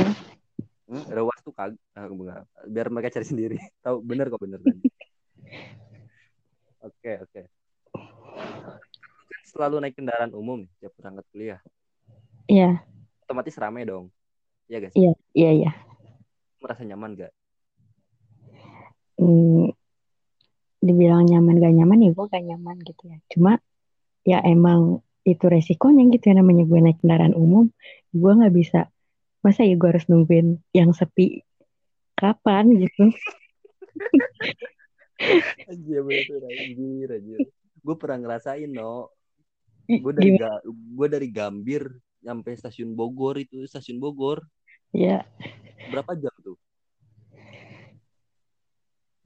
Hmm, 0.86 1.02
rewas 1.10 1.42
tuh 1.42 1.50
kagak, 1.50 1.82
biar 2.70 2.88
mereka 2.94 3.18
cari 3.18 3.26
sendiri. 3.26 3.58
Tahu 3.86 4.06
bener 4.06 4.30
kok 4.30 4.42
bener 4.42 4.62
tadi. 4.62 4.86
Oke 6.86 7.12
oke. 7.26 7.42
Selalu 9.50 9.82
naik 9.82 9.98
kendaraan 9.98 10.30
umum 10.38 10.70
tiap 10.78 10.94
berangkat 10.94 11.26
kuliah. 11.34 11.60
Iya. 12.46 12.86
Otomatis 13.26 13.58
rame 13.58 13.82
dong. 13.82 14.14
Iya 14.70 14.78
guys. 14.86 14.94
Iya 14.94 15.18
iya 15.36 15.52
iya. 15.52 15.72
Merasa 16.64 16.88
nyaman 16.88 17.20
gak? 17.20 17.34
Hmm, 19.20 19.70
dibilang 20.80 21.28
nyaman 21.28 21.60
gak 21.60 21.76
nyaman 21.76 22.00
ya 22.08 22.10
gue 22.16 22.26
gak 22.32 22.46
nyaman 22.48 22.78
gitu 22.88 23.04
ya. 23.12 23.18
Cuma 23.30 23.60
ya 24.26 24.40
emang 24.42 25.04
itu 25.26 25.46
resikonya 25.46 26.08
gitu 26.16 26.34
ya 26.34 26.42
namanya 26.42 26.64
gue 26.70 26.80
naik 26.82 27.02
kendaraan 27.02 27.34
umum 27.34 27.74
gue 28.14 28.32
nggak 28.32 28.54
bisa 28.54 28.94
masa 29.42 29.66
ya 29.66 29.74
gue 29.74 29.90
harus 29.90 30.06
nungguin 30.06 30.62
yang 30.70 30.94
sepi 30.94 31.42
kapan 32.14 32.78
gitu 32.78 33.10
Anjir 35.72 36.04
bener 36.04 36.42
anjir 36.44 37.08
anjir. 37.08 37.40
Gue 37.80 37.96
pernah 37.96 38.18
ngerasain 38.20 38.68
no. 38.68 39.08
Gue 39.88 40.12
dari 40.12 40.36
ga, 40.36 40.60
gue 40.68 41.08
dari 41.08 41.28
Gambir 41.32 41.88
nyampe 42.26 42.52
stasiun 42.58 42.98
Bogor 42.98 43.40
itu 43.40 43.64
stasiun 43.64 44.02
Bogor. 44.02 44.44
Iya. 44.96 45.28
Berapa 45.92 46.16
jam 46.16 46.32
tuh? 46.40 46.56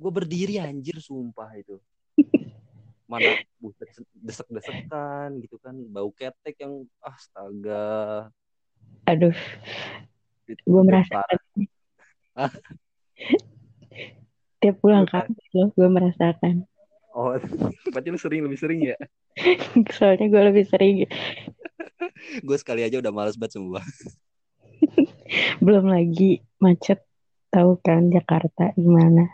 Gue 0.01 0.11
berdiri 0.11 0.57
anjir 0.57 0.97
sumpah 0.97 1.53
itu. 1.53 1.77
Mana 3.09 3.37
buset 3.61 3.89
desek-desekan 4.21 5.37
gitu 5.45 5.61
kan, 5.61 5.77
bau 5.93 6.09
ketek 6.13 6.57
yang 6.61 6.85
astaga. 7.01 8.29
Aduh. 9.05 9.37
Gue 10.65 10.81
merasakan. 10.81 11.37
Tiap 14.59 14.75
pulang 14.81 15.05
kampus 15.05 15.47
loh, 15.53 15.69
gue 15.73 15.89
merasakan. 15.89 16.65
Oh, 17.13 17.33
berarti 17.93 18.07
lu 18.13 18.19
sering 18.21 18.41
lebih 18.45 18.59
sering 18.61 18.79
ya? 18.85 18.97
Soalnya 19.97 20.29
gue 20.29 20.41
lebih 20.53 20.65
sering. 20.69 21.05
gue 22.45 22.57
sekali 22.57 22.85
aja 22.85 23.01
udah 23.01 23.13
males 23.13 23.37
banget 23.37 23.57
semua. 23.57 23.81
Belum 25.65 25.85
lagi 25.89 26.41
macet, 26.59 27.05
tahu 27.53 27.77
kan 27.79 28.09
Jakarta 28.09 28.73
gimana? 28.73 29.29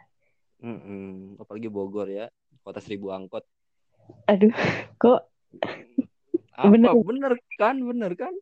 Mm 0.59 0.79
-mm. 0.79 1.09
Apalagi 1.41 1.69
Bogor 1.71 2.11
ya, 2.11 2.27
kota 2.61 2.83
seribu 2.83 3.15
angkot. 3.15 3.47
Aduh, 4.29 4.53
kok? 4.99 5.31
Apa? 6.59 6.71
Bener, 6.71 6.95
bener 6.95 7.33
kan, 7.59 7.75
bener 7.75 8.11
kan? 8.15 8.33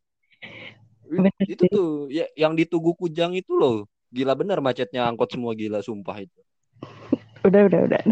Bener 1.10 1.34
itu 1.50 1.66
tuh, 1.66 2.08
ya 2.14 2.30
yang 2.38 2.54
di 2.54 2.70
Tugu 2.70 2.94
Kujang 2.94 3.34
itu 3.34 3.58
loh, 3.58 3.90
gila 4.14 4.38
bener 4.38 4.62
macetnya 4.62 5.10
angkot 5.10 5.34
semua 5.34 5.58
gila, 5.58 5.82
sumpah 5.82 6.22
itu 6.22 6.42
udah 7.48 7.62
udah 7.66 7.80
udah 7.90 8.04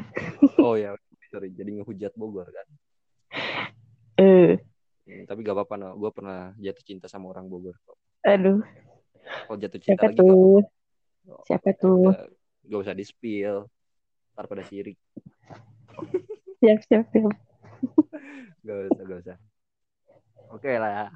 oh 0.59 0.73
ya 0.73 0.97
sorry 1.29 1.53
jadi 1.53 1.79
ngehujat 1.79 2.17
Bogor 2.17 2.49
kan 2.49 2.67
eh 4.17 4.57
uh. 4.57 5.23
tapi 5.29 5.39
gak 5.45 5.55
apa-apa 5.55 5.75
no 5.77 5.89
gue 5.95 6.11
pernah 6.11 6.51
jatuh 6.57 6.83
cinta 6.83 7.05
sama 7.07 7.29
orang 7.29 7.47
Bogor 7.47 7.77
kok 7.85 7.97
aduh 8.25 8.65
kalau 9.47 9.57
jatuh 9.59 9.79
cinta 9.79 9.91
siapa 9.95 10.05
lagi 10.11 10.19
tuh? 10.19 10.61
kok, 11.25 11.43
siapa 11.47 11.69
tuh? 11.77 12.11
gak, 12.65 12.79
usah 12.81 12.95
di 12.95 13.05
spill 13.05 13.67
ntar 14.31 14.45
pada 14.47 14.63
sirik. 14.65 14.97
Siap 16.61 16.79
siap 16.87 17.05
siap. 17.11 17.35
Gak 18.65 18.77
usah 18.93 19.03
gak 19.09 19.19
usah. 19.25 19.37
Oke 20.53 20.69
okay 20.69 20.75
lah. 20.77 21.09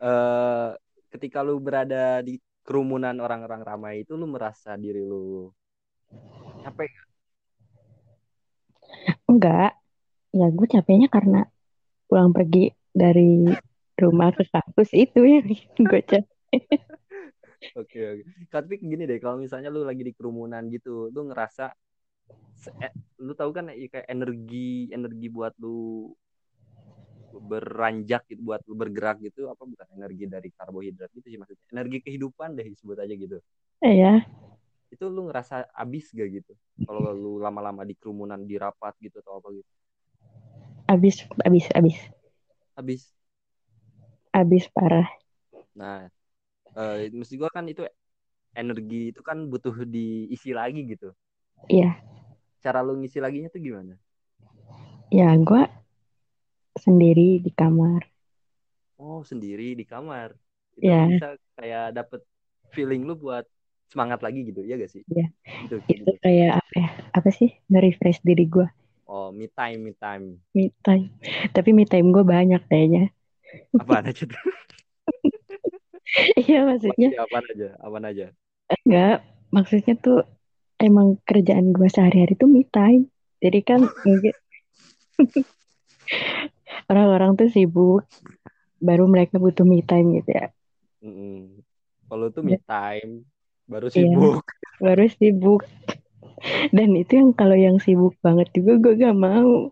Uh, 0.00 0.72
ketika 1.12 1.44
lu 1.44 1.60
berada 1.60 2.24
di 2.24 2.40
kerumunan 2.64 3.12
orang-orang 3.20 3.60
ramai 3.60 3.94
itu 4.02 4.16
lu 4.16 4.24
merasa 4.24 4.72
diri 4.80 5.04
lu 5.04 5.52
capek 6.64 6.88
gak? 6.88 7.08
Enggak. 9.28 9.72
Ya 10.32 10.48
gue 10.48 10.66
capeknya 10.66 11.08
karena 11.12 11.44
pulang 12.08 12.32
pergi 12.32 12.72
dari 12.92 13.44
rumah 14.00 14.32
ke 14.32 14.48
kampus 14.48 14.96
itu 14.96 15.20
ya 15.20 15.40
gue 15.44 16.00
capek. 16.08 16.24
Oke 17.78 17.98
oke. 18.02 18.22
Tapi 18.50 18.74
gini 18.82 19.06
deh, 19.06 19.18
kalau 19.22 19.38
misalnya 19.38 19.70
lu 19.70 19.86
lagi 19.86 20.02
di 20.02 20.12
kerumunan 20.12 20.66
gitu, 20.68 21.08
lu 21.14 21.30
ngerasa 21.30 21.70
eh, 22.82 22.92
lu 23.22 23.32
tahu 23.34 23.50
kan 23.50 23.70
kayak 23.70 24.06
energi 24.06 24.90
energi 24.94 25.26
buat 25.30 25.54
lu 25.58 26.10
beranjak 27.32 28.28
gitu 28.28 28.44
buat 28.44 28.60
lu 28.68 28.76
bergerak 28.76 29.16
gitu 29.24 29.48
apa 29.48 29.64
bukan 29.64 29.88
energi 29.96 30.28
dari 30.28 30.52
karbohidrat 30.52 31.08
gitu 31.16 31.26
sih 31.32 31.38
maksudnya. 31.40 31.64
Energi 31.72 31.98
kehidupan 32.04 32.54
deh 32.54 32.66
disebut 32.68 32.98
aja 33.00 33.14
gitu. 33.16 33.38
Iya. 33.80 34.26
Itu 34.92 35.08
lu 35.08 35.32
ngerasa 35.32 35.72
abis 35.72 36.12
gak 36.12 36.28
gitu? 36.28 36.52
Kalau 36.84 37.14
lu 37.16 37.40
lama-lama 37.40 37.88
di 37.88 37.96
kerumunan 37.96 38.36
di 38.44 38.60
rapat 38.60 38.92
gitu 39.00 39.24
atau 39.24 39.40
apa 39.40 39.48
gitu? 39.56 39.70
Abis 40.92 41.24
abis 41.40 41.66
abis 41.72 41.96
abis 42.76 43.02
abis 44.36 44.64
parah. 44.68 45.08
Nah 45.72 46.12
uh, 46.76 46.96
mesti 47.12 47.34
gua 47.40 47.50
kan 47.52 47.64
itu 47.68 47.84
energi 48.52 49.12
itu 49.14 49.20
kan 49.24 49.48
butuh 49.48 49.72
diisi 49.88 50.52
lagi 50.52 50.84
gitu 50.86 51.12
iya 51.68 51.96
cara 52.62 52.84
lu 52.84 53.00
ngisi 53.00 53.18
laginya 53.18 53.48
tuh 53.48 53.60
gimana 53.60 53.94
ya 55.08 55.32
gua 55.40 55.68
sendiri 56.76 57.40
di 57.40 57.50
kamar 57.52 58.04
oh 59.00 59.24
sendiri 59.24 59.76
di 59.76 59.84
kamar 59.84 60.36
itu 60.76 60.88
yeah. 60.88 61.08
bisa 61.08 61.28
kayak 61.56 61.86
dapet 61.92 62.20
feeling 62.72 63.04
lu 63.04 63.14
buat 63.14 63.44
semangat 63.92 64.24
lagi 64.24 64.48
gitu 64.48 64.64
ya 64.64 64.80
gak 64.80 64.88
sih? 64.88 65.04
Iya. 65.12 65.28
Gitu, 65.68 65.76
itu 65.84 66.02
gitu. 66.08 66.12
kayak 66.24 66.64
apa 66.64 66.72
ya? 66.80 66.88
Apa 67.12 67.28
sih 67.28 67.52
nge-refresh 67.68 68.24
diri 68.24 68.48
gue? 68.48 68.64
Oh, 69.04 69.28
me 69.28 69.52
time, 69.52 69.84
me 69.84 69.92
time. 70.00 70.40
Me 70.56 70.72
time. 70.80 71.12
Tapi 71.52 71.76
me 71.76 71.84
time 71.84 72.08
gue 72.08 72.24
banyak 72.24 72.64
kayaknya. 72.64 73.12
Apa 73.76 74.00
aja 74.00 74.24
tuh? 74.24 74.32
iya 76.48 76.66
maksudnya. 76.66 77.08
Apa 77.18 77.38
aja? 77.42 77.68
Apa 77.80 77.96
aja? 78.02 78.26
Enggak, 78.82 79.18
maksudnya 79.52 79.94
tuh 79.98 80.20
emang 80.80 81.20
kerjaan 81.28 81.72
gue 81.72 81.88
sehari-hari 81.88 82.34
tuh 82.36 82.48
me 82.48 82.66
time. 82.68 83.08
Jadi 83.42 83.58
kan 83.66 83.80
mungkin 83.84 84.34
orang-orang 86.90 87.34
tuh 87.38 87.48
sibuk, 87.50 88.06
baru 88.78 89.06
mereka 89.10 89.38
butuh 89.38 89.66
me 89.66 89.82
time 89.82 90.18
gitu 90.22 90.30
ya. 90.30 90.46
Mm 91.02 91.12
-hmm. 91.12 91.38
Kalau 92.06 92.26
tuh 92.28 92.42
me 92.44 92.60
time, 92.62 93.26
baru 93.72 93.86
iya, 93.88 93.94
sibuk 93.96 94.42
iya, 94.42 94.82
baru 94.82 95.04
sibuk 95.08 95.62
dan 96.74 96.90
itu 96.98 97.12
yang 97.16 97.30
kalau 97.32 97.56
yang 97.56 97.78
sibuk 97.78 98.14
banget 98.20 98.50
juga 98.52 98.72
gue 98.82 98.94
gak 99.00 99.16
mau 99.16 99.70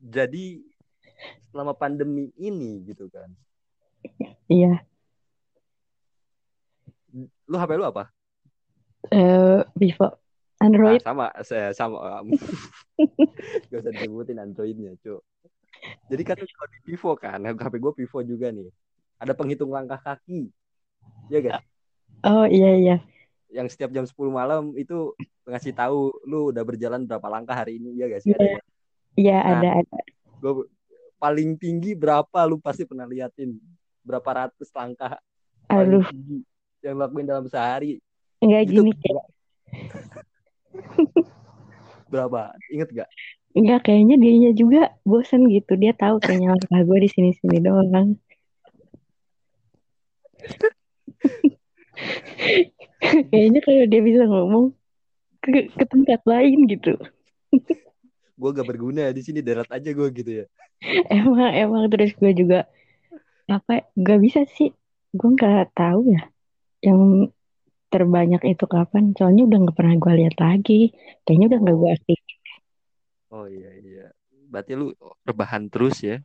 jadi 0.00 0.44
selama 1.56 1.72
pandemi 1.72 2.28
ini 2.36 2.84
gitu 2.84 3.08
kan 3.08 3.32
iya 4.52 4.84
lu 7.48 7.56
HP 7.56 7.80
lu 7.80 7.88
apa 7.88 8.12
uh, 9.08 9.64
Vivo 9.72 10.20
Android 10.60 11.00
nah, 11.00 11.08
sama 11.08 11.26
saya 11.40 11.72
sama 11.72 12.20
gak 13.72 13.80
usah 13.80 13.92
disebutin 13.96 14.36
Androidnya 14.36 14.92
cuk 15.00 15.24
Jadi 16.08 16.22
kan 16.24 16.36
kalau 16.40 16.68
di 16.72 16.78
Vivo 16.88 17.12
kan, 17.20 17.38
HP 17.44 17.74
gue 17.76 17.92
Vivo 18.00 18.18
juga 18.24 18.48
nih. 18.48 18.72
Ada 19.20 19.36
penghitung 19.36 19.68
langkah 19.68 20.00
kaki. 20.00 20.48
Ya 21.28 21.38
guys. 21.44 21.62
Oh 22.24 22.48
iya 22.48 22.70
iya. 22.80 22.96
Yang 23.52 23.76
setiap 23.76 23.92
jam 23.92 24.08
10 24.08 24.16
malam 24.32 24.72
itu 24.74 25.12
ngasih 25.46 25.76
tahu 25.76 26.10
lu 26.26 26.50
udah 26.50 26.64
berjalan 26.64 27.04
berapa 27.06 27.28
langkah 27.28 27.54
hari 27.54 27.78
ini 27.78 27.92
ya 27.96 28.08
guys. 28.08 28.24
Iya 28.24 28.36
Ada 28.40 28.46
ya? 28.48 28.60
iya 29.16 29.38
Nah. 29.38 29.52
ada 29.60 29.68
ada. 29.84 29.98
Gue 30.40 30.52
paling 31.16 31.56
tinggi 31.56 31.96
berapa 31.96 32.48
lu 32.48 32.60
pasti 32.60 32.84
pernah 32.84 33.08
liatin. 33.08 33.56
Berapa 34.06 34.46
ratus 34.46 34.70
langkah 34.70 35.18
paling 35.66 36.00
Aduh 36.00 36.04
tinggi 36.06 36.38
yang 36.84 36.96
lakuin 37.00 37.26
dalam 37.26 37.48
sehari. 37.50 37.98
nggak 38.40 38.62
Itu 38.68 38.72
gini 38.72 38.92
kayak 38.94 39.26
berapa? 42.12 42.52
Ingat 42.70 42.88
gak? 42.92 43.08
nggak 43.56 43.88
kayaknya 43.88 44.20
dianya 44.20 44.52
juga 44.52 44.92
bosan 45.08 45.48
gitu. 45.48 45.80
Dia 45.80 45.96
tahu 45.96 46.20
kayaknya 46.20 46.52
langkah 46.52 46.84
gue 46.84 46.98
di 47.00 47.08
sini 47.08 47.32
sini 47.32 47.64
doang. 47.64 48.20
kayaknya 53.32 53.60
kalau 53.64 53.84
dia 53.88 54.00
bisa 54.04 54.28
ngomong 54.28 54.76
ke, 55.40 55.72
ke 55.72 55.84
tempat 55.88 56.20
lain 56.28 56.68
gitu. 56.68 57.00
Gue 58.36 58.50
gak 58.52 58.68
berguna 58.68 59.08
di 59.16 59.24
sini 59.24 59.40
darat 59.40 59.72
aja 59.72 59.88
gue 59.88 60.08
gitu 60.12 60.44
ya. 60.44 60.46
Emang 61.12 61.52
emang 61.62 61.84
terus 61.92 62.12
gue 62.20 62.32
juga 62.40 62.58
apa 63.50 63.72
gak 63.96 64.18
bisa 64.24 64.40
sih. 64.56 64.68
Gue 65.16 65.28
nggak 65.36 65.72
tahu 65.78 66.00
ya 66.14 66.20
yang 66.86 67.00
terbanyak 67.92 68.42
itu 68.52 68.64
kapan. 68.74 69.04
Soalnya 69.16 69.42
udah 69.48 69.58
nggak 69.62 69.76
pernah 69.78 69.94
gue 70.02 70.12
lihat 70.20 70.36
lagi. 70.46 70.72
Kayaknya 71.24 71.46
udah 71.50 71.58
nggak 71.62 71.76
gue 71.82 71.90
aktif 71.96 72.18
Oh 73.34 73.46
iya 73.50 73.70
iya. 73.82 74.04
Berarti 74.50 74.72
lu 74.78 74.94
rebahan 75.26 75.66
terus 75.72 75.96
ya? 76.02 76.16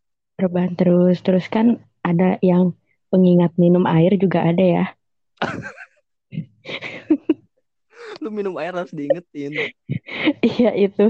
rebahan 0.42 0.74
terus. 0.80 1.18
Terus 1.26 1.46
kan 1.48 1.80
ada 2.02 2.38
yang 2.42 2.74
pengingat 3.12 3.52
minum 3.60 3.84
air 3.86 4.16
juga 4.18 4.48
ada 4.50 4.64
ya. 4.64 4.86
Lu 8.22 8.30
minum 8.30 8.54
air 8.62 8.74
harus 8.76 8.94
diingetin. 8.94 9.52
Iya 10.46 10.72
itu. 10.78 11.10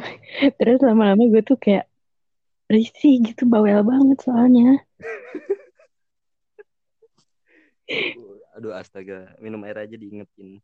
Terus 0.58 0.80
lama-lama 0.82 1.28
gue 1.28 1.44
tuh 1.44 1.60
kayak 1.60 1.91
risih 2.72 3.20
gitu 3.28 3.44
bawel 3.44 3.84
banget 3.84 4.18
soalnya. 4.24 4.80
Aduh 8.56 8.72
astaga, 8.72 9.36
minum 9.44 9.60
air 9.68 9.84
aja 9.84 9.96
diingetin. 10.00 10.64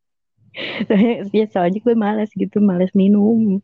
Soalnya, 0.88 1.15
ya, 1.36 1.46
soalnya 1.52 1.80
gue 1.84 1.96
malas 1.96 2.32
gitu, 2.32 2.63
malas 2.63 2.91
minum. 2.96 3.60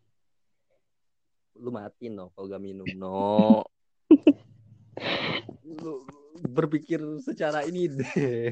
Lu 1.56 1.72
mati 1.72 2.12
no 2.12 2.28
kalau 2.36 2.52
gak 2.52 2.60
minum 2.60 2.88
no. 2.92 3.64
Lu 5.84 6.04
berpikir 6.44 7.00
secara 7.24 7.64
ini 7.64 7.88
deh. 7.88 8.52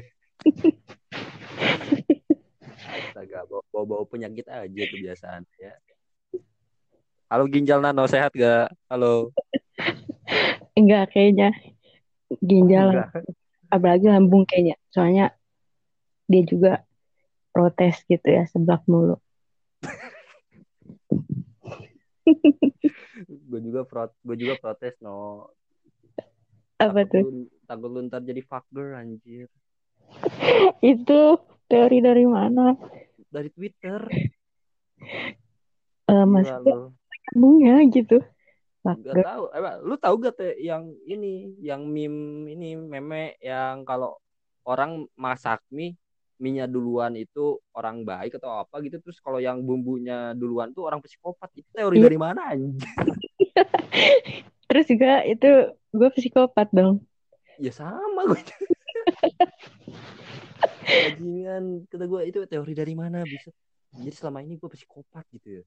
Astaga, 2.72 3.44
bawa, 3.44 3.84
bawa 3.84 4.04
penyakit 4.08 4.48
aja 4.48 4.82
kebiasaan 4.88 5.44
ya. 5.60 5.76
Halo 7.32 7.48
ginjal 7.48 7.80
Nano, 7.80 8.04
sehat 8.08 8.32
gak? 8.36 8.72
Halo. 8.88 9.32
Enggak 10.78 11.12
kayaknya 11.12 11.52
ginjal 12.40 12.96
Enggak. 12.96 13.08
apalagi 13.68 14.06
lambung 14.08 14.48
kayaknya. 14.48 14.76
Soalnya 14.92 15.32
dia 16.28 16.42
juga 16.48 16.84
protes 17.52 18.00
gitu 18.08 18.24
ya 18.24 18.48
seblak 18.48 18.80
mulu. 18.88 19.20
gue 23.50 23.60
juga 23.60 23.84
pro, 23.84 24.08
gue 24.24 24.36
juga 24.38 24.54
protes 24.56 24.96
no. 25.04 25.50
Apa 26.80 27.04
Takut 27.06 27.12
tuh? 27.12 27.22
lu, 27.22 27.46
takut 27.68 27.90
lu 27.92 28.00
ntar 28.08 28.24
jadi 28.24 28.40
fucker 28.42 28.96
anjir. 28.96 29.48
Itu 30.94 31.38
teori 31.68 32.00
dari 32.02 32.26
mana? 32.26 32.74
Dari 33.30 33.48
Twitter. 33.52 34.00
Gila 36.08 36.24
maksudnya 36.28 36.92
lambungnya 37.32 37.76
gitu. 37.88 38.20
Gak 38.82 38.98
Fucker. 38.98 39.14
tahu. 39.22 39.44
Emang 39.54 39.74
lu 39.86 39.94
tahu 39.94 40.14
gak 40.18 40.34
teh 40.34 40.52
yang 40.58 40.90
ini, 41.06 41.54
yang 41.62 41.86
meme 41.86 42.50
ini 42.50 42.74
meme 42.74 43.38
yang 43.38 43.86
kalau 43.86 44.18
orang 44.66 45.06
masak 45.14 45.62
mie, 45.70 45.94
mie-nya 46.38 46.66
duluan 46.66 47.14
itu 47.14 47.62
orang 47.74 48.02
baik 48.02 48.42
atau 48.42 48.66
apa 48.66 48.82
gitu 48.82 48.98
terus 48.98 49.22
kalau 49.22 49.38
yang 49.38 49.62
bumbunya 49.62 50.34
duluan 50.34 50.74
tuh 50.74 50.90
orang 50.90 50.98
psikopat. 50.98 51.50
Itu 51.54 51.70
teori 51.70 52.02
Iya. 52.02 52.04
dari 52.10 52.18
mana 52.18 52.40
anjir? 52.50 52.74
Terus 54.72 54.88
juga 54.88 55.20
itu 55.28 55.50
gue 55.92 56.08
psikopat 56.16 56.72
dong. 56.72 57.04
Ya 57.60 57.70
sama 57.70 58.24
gue. 58.26 58.40
Bajingan 60.82 61.86
kata 61.86 62.04
gue 62.08 62.20
itu 62.26 62.38
teori 62.48 62.72
dari 62.72 62.94
mana 62.96 63.22
bisa? 63.22 63.52
Jadi 63.92 64.10
selama 64.16 64.40
ini 64.40 64.56
gue 64.56 64.70
psikopat 64.72 65.28
gitu 65.30 65.60
ya. 65.60 65.64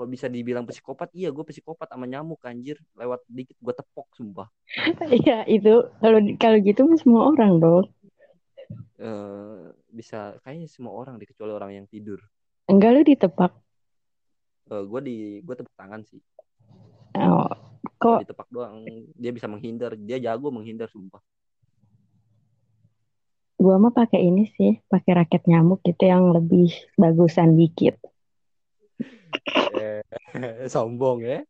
Kalau 0.00 0.08
bisa 0.08 0.32
dibilang 0.32 0.64
psikopat, 0.64 1.12
iya 1.12 1.28
gue 1.28 1.44
psikopat 1.44 1.92
sama 1.92 2.08
nyamuk 2.08 2.40
anjir. 2.48 2.80
Lewat 2.96 3.20
dikit 3.28 3.52
gue 3.60 3.74
tepok 3.76 4.08
sumpah. 4.16 4.48
Iya 5.12 5.44
itu 5.44 5.92
kalau 6.00 6.24
kalau 6.40 6.56
gitu 6.64 6.88
semua 6.96 7.28
orang 7.28 7.60
dong. 7.60 7.84
eh 8.96 9.76
bisa 9.92 10.40
kayaknya 10.40 10.72
semua 10.72 10.96
orang 10.96 11.20
deh 11.20 11.28
kecuali 11.28 11.52
orang 11.52 11.76
yang 11.76 11.84
tidur. 11.84 12.16
Enggak 12.64 12.96
lu 12.96 13.00
ditepak. 13.04 13.52
Eh 14.72 14.84
gue 14.88 15.00
di 15.04 15.16
gue 15.44 15.54
tepuk 15.60 15.76
tangan 15.76 16.00
sih. 16.08 16.24
Oh, 17.20 17.52
kok 18.00 18.24
ditepak 18.24 18.48
doang 18.48 18.88
dia 19.20 19.36
bisa 19.36 19.52
menghindar. 19.52 20.00
Dia 20.00 20.16
jago 20.16 20.48
menghindar 20.48 20.88
sumpah. 20.88 21.20
gua 23.60 23.76
mah 23.76 23.92
pakai 23.92 24.24
ini 24.24 24.48
sih, 24.56 24.80
pakai 24.88 25.20
raket 25.20 25.44
nyamuk 25.44 25.84
gitu 25.84 26.08
yang 26.08 26.32
lebih 26.32 26.72
bagusan 26.96 27.60
dikit. 27.60 28.00
Eh, 29.76 30.02
sombong 30.72 31.22
ya. 31.22 31.40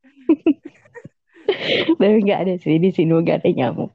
Tapi 1.99 2.16
nggak 2.25 2.40
ada 2.47 2.55
sih 2.61 2.79
di 2.79 2.90
sini 2.93 3.12
nggak 3.12 3.45
ada 3.45 3.51
nyamuk. 3.51 3.90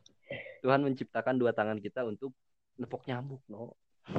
Tuhan 0.65 0.82
menciptakan 0.82 1.38
dua 1.38 1.54
tangan 1.54 1.78
kita 1.78 2.02
untuk 2.06 2.34
nepok 2.82 3.06
nyamuk, 3.06 3.41
no. 3.48 3.78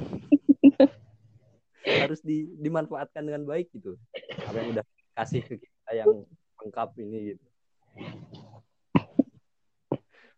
Harus 2.02 2.22
di, 2.22 2.50
dimanfaatkan 2.58 3.22
dengan 3.22 3.46
baik 3.46 3.70
gitu. 3.74 3.94
Apa 4.42 4.58
yang 4.58 4.74
udah 4.74 4.84
kasih 5.14 5.42
ke 5.42 5.58
kita 5.58 5.90
yang 5.94 6.26
lengkap 6.62 6.88
ini 7.02 7.34
gitu. 7.34 7.46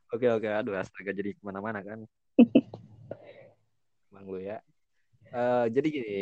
Oke 0.09 0.25
oke, 0.33 0.49
aduh 0.49 0.77
astaga 0.77 1.13
jadi 1.13 1.37
ke 1.37 1.43
mana-mana 1.45 1.85
kan. 1.85 2.09
Emang 4.09 4.25
lu 4.29 4.41
ya. 4.41 4.61
Eh, 5.29 5.67
jadi 5.69 5.87
gini, 5.93 6.17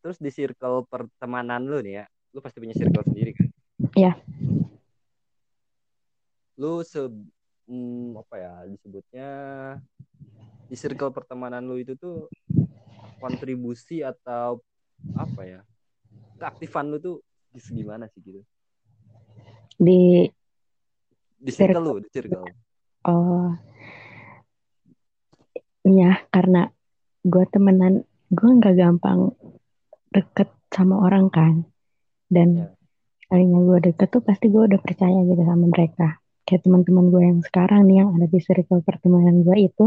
terus 0.00 0.16
di 0.16 0.32
circle 0.32 0.88
pertemanan 0.88 1.68
lu 1.68 1.84
nih 1.84 2.00
ya, 2.00 2.06
lu 2.34 2.42
pasti 2.42 2.58
punya 2.58 2.74
circle 2.74 3.06
sendiri 3.06 3.30
kan? 3.30 3.48
Iya. 3.94 4.12
Lu 6.58 6.82
se 6.82 6.98
hmm, 7.70 8.18
apa 8.18 8.34
ya 8.42 8.52
disebutnya 8.66 9.30
di 10.66 10.74
circle 10.74 11.14
pertemanan 11.14 11.62
lu 11.62 11.78
itu 11.78 11.94
tuh 11.94 12.26
kontribusi 13.22 14.02
atau 14.02 14.58
apa 15.14 15.40
ya 15.46 15.60
keaktifan 16.42 16.90
lu 16.90 16.98
tuh 16.98 17.16
gimana 17.70 18.10
sih 18.10 18.18
gitu? 18.18 18.42
Di 19.78 20.26
Di 21.38 21.52
circle 21.52 21.84
lu, 21.84 21.94
di 22.02 22.08
circle. 22.10 22.42
oh 23.04 23.52
iya 25.84 26.24
karena 26.32 26.66
gue 27.22 27.44
temenan 27.52 28.02
gue 28.32 28.50
nggak 28.58 28.74
gampang 28.80 29.30
deket 30.08 30.48
sama 30.72 31.04
orang 31.04 31.28
kan 31.28 31.68
dan 32.28 32.48
Ya. 32.54 32.66
kalinya 33.28 33.58
gue 33.60 33.78
deket 33.90 34.08
tuh 34.10 34.22
pasti 34.22 34.46
gue 34.48 34.62
udah 34.62 34.78
percaya 34.78 35.18
gitu 35.22 35.42
sama 35.42 35.66
mereka 35.66 36.20
kayak 36.44 36.60
teman-teman 36.62 37.08
gue 37.08 37.22
yang 37.24 37.40
sekarang 37.40 37.84
nih 37.84 38.04
yang 38.04 38.12
ada 38.12 38.26
di 38.26 38.38
circle 38.38 38.80
pertemanan 38.80 39.42
gue 39.42 39.56
itu 39.58 39.86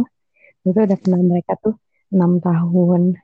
gue 0.61 0.71
tuh 0.71 0.83
udah 0.83 0.97
kenal 0.97 1.21
mereka 1.21 1.53
tuh 1.57 1.77
enam 2.09 2.39
tahun 2.39 3.21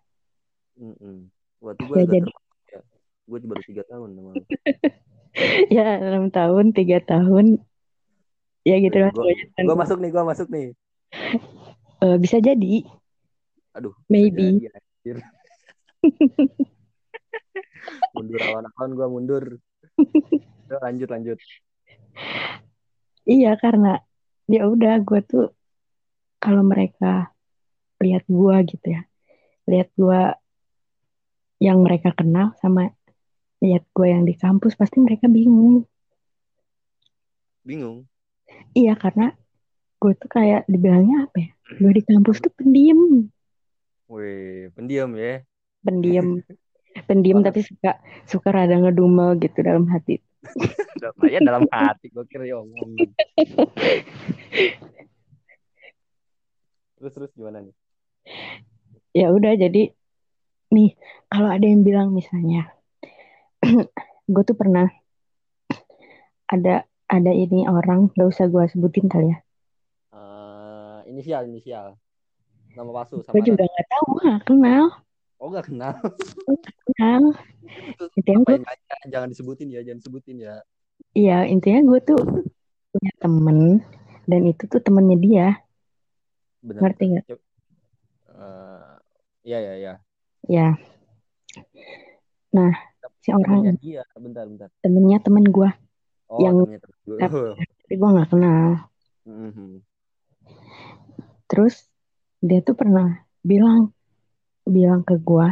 Mm-mm. 0.73 1.17
Waktu 1.59 1.81
gue 1.83 1.95
Ya, 1.95 2.05
jadi- 2.09 2.29
terpaku 2.29 2.69
ya. 2.69 2.79
Gue 3.23 3.37
baru 3.41 3.61
tiga 3.63 3.83
tahun 3.85 4.09
ya 5.75 5.87
enam 5.97 6.25
tahun 6.29 6.65
tiga 6.71 6.97
tahun 7.01 7.45
ya 8.61 8.75
gitu 8.79 8.97
lah 8.97 9.11
Gue 9.11 9.33
gue 9.33 9.75
masuk 9.75 9.97
nih, 9.97 10.09
gue 10.09 10.23
masuk 10.23 10.47
nih. 10.47 10.67
Eh, 11.99 12.17
bisa 12.17 12.37
jadi 12.37 12.85
Aduh, 13.73 13.97
Maybe. 14.05 14.69
mundur 18.13 18.41
awan-awan 18.41 18.91
gue 18.93 19.07
mundur. 19.09 19.43
Udah, 20.69 20.79
lanjut 20.83 21.09
lanjut. 21.09 21.37
Iya 23.23 23.55
karena 23.55 24.03
ya 24.51 24.67
udah 24.67 24.99
gue 25.01 25.19
tuh 25.23 25.45
kalau 26.43 26.63
mereka 26.63 27.31
lihat 28.03 28.27
gue 28.27 28.55
gitu 28.67 28.87
ya, 28.91 29.01
lihat 29.71 29.89
gue 29.95 30.21
yang 31.63 31.79
mereka 31.79 32.11
kenal 32.11 32.51
sama 32.59 32.91
lihat 33.63 33.87
gue 33.95 34.07
yang 34.11 34.27
di 34.27 34.35
kampus 34.35 34.75
pasti 34.75 34.99
mereka 34.99 35.31
bingung. 35.31 35.87
bingung 37.63 38.03
Iya 38.75 38.99
karena 38.99 39.31
gue 40.03 40.11
tuh 40.19 40.27
kayak 40.27 40.67
dibilangnya 40.67 41.31
apa 41.31 41.37
ya? 41.39 41.51
Gue 41.79 41.91
di 41.95 42.03
kampus 42.03 42.43
tuh 42.43 42.51
pendiam, 42.51 43.31
weh 44.11 44.67
pendiam 44.75 45.15
ya 45.15 45.41
pendiam, 45.83 46.39
pendiam 47.09 47.41
tapi 47.41 47.65
suka 47.65 47.97
suka 48.29 48.53
rada 48.53 48.77
ngedumel 48.77 49.41
gitu 49.41 49.65
dalam 49.65 49.89
hati. 49.89 50.21
ya 51.23 51.39
dalam 51.39 51.63
hati 51.71 52.11
gue 52.11 52.27
kira 52.27 52.43
ya 52.43 52.59
omong 52.59 52.99
terus 57.03 57.19
terus 57.19 57.31
gimana 57.35 57.59
nih? 57.59 57.75
Ya 59.11 59.35
udah 59.35 59.59
jadi 59.59 59.91
nih 60.71 60.95
kalau 61.27 61.51
ada 61.51 61.67
yang 61.67 61.83
bilang 61.83 62.15
misalnya, 62.15 62.71
gue 64.33 64.43
tuh 64.47 64.55
pernah 64.55 64.87
ada 66.47 66.87
ada 67.11 67.31
ini 67.35 67.67
orang 67.67 68.07
gak 68.15 68.23
usah 68.23 68.47
gue 68.47 68.63
sebutin 68.71 69.11
kali 69.11 69.35
ya. 69.35 69.37
Eh, 70.15 71.11
inisial 71.11 71.43
inisial. 71.51 71.99
Nama 72.71 72.89
palsu 72.89 73.19
Gue 73.27 73.43
juga 73.43 73.67
nggak 73.67 73.87
tahu, 73.91 74.07
gak 74.23 74.39
kenal, 74.47 74.85
oh 75.43 75.51
gak 75.51 75.67
kenal. 75.67 75.99
Kenal. 76.87 77.23
Intinya 78.15 78.39
gue, 78.47 78.57
aja 78.63 78.95
jangan 79.11 79.27
disebutin 79.27 79.67
ya 79.67 79.83
jangan 79.83 79.99
disebutin 79.99 80.37
ya. 80.39 80.55
Iya 81.11 81.43
intinya 81.51 81.83
gue 81.83 81.99
tuh 81.99 82.19
punya 82.95 83.11
temen 83.19 83.83
dan 84.23 84.41
itu 84.47 84.63
tuh 84.71 84.79
temennya 84.79 85.17
dia, 85.19 85.47
benar 86.63 86.79
ngerti 86.87 87.03
nggak? 87.11 87.25
Eh, 87.27 88.93
iya 89.43 89.57
ya 89.59 89.73
ya 89.75 89.93
Ya. 90.47 90.67
Nah 92.55 92.71
si 93.19 93.35
orang 93.35 93.75
dia. 93.83 94.07
Bentar 94.15 94.47
bentar. 94.47 94.71
Temennya 94.79 95.19
temen 95.19 95.43
gue, 95.43 95.69
oh 96.31 96.39
Yang- 96.39 96.79
temen 96.79 96.97
gue 97.03 97.17
tapi 97.19 97.93
gue 97.99 98.09
nggak 98.15 98.29
kenal. 98.31 98.87
Mhm. 99.27 99.83
Terus 101.51 101.91
dia 102.39 102.63
tuh 102.63 102.75
pernah 102.79 103.23
bilang 103.43 103.91
bilang 104.67 105.03
ke 105.03 105.19
gue, 105.19 105.47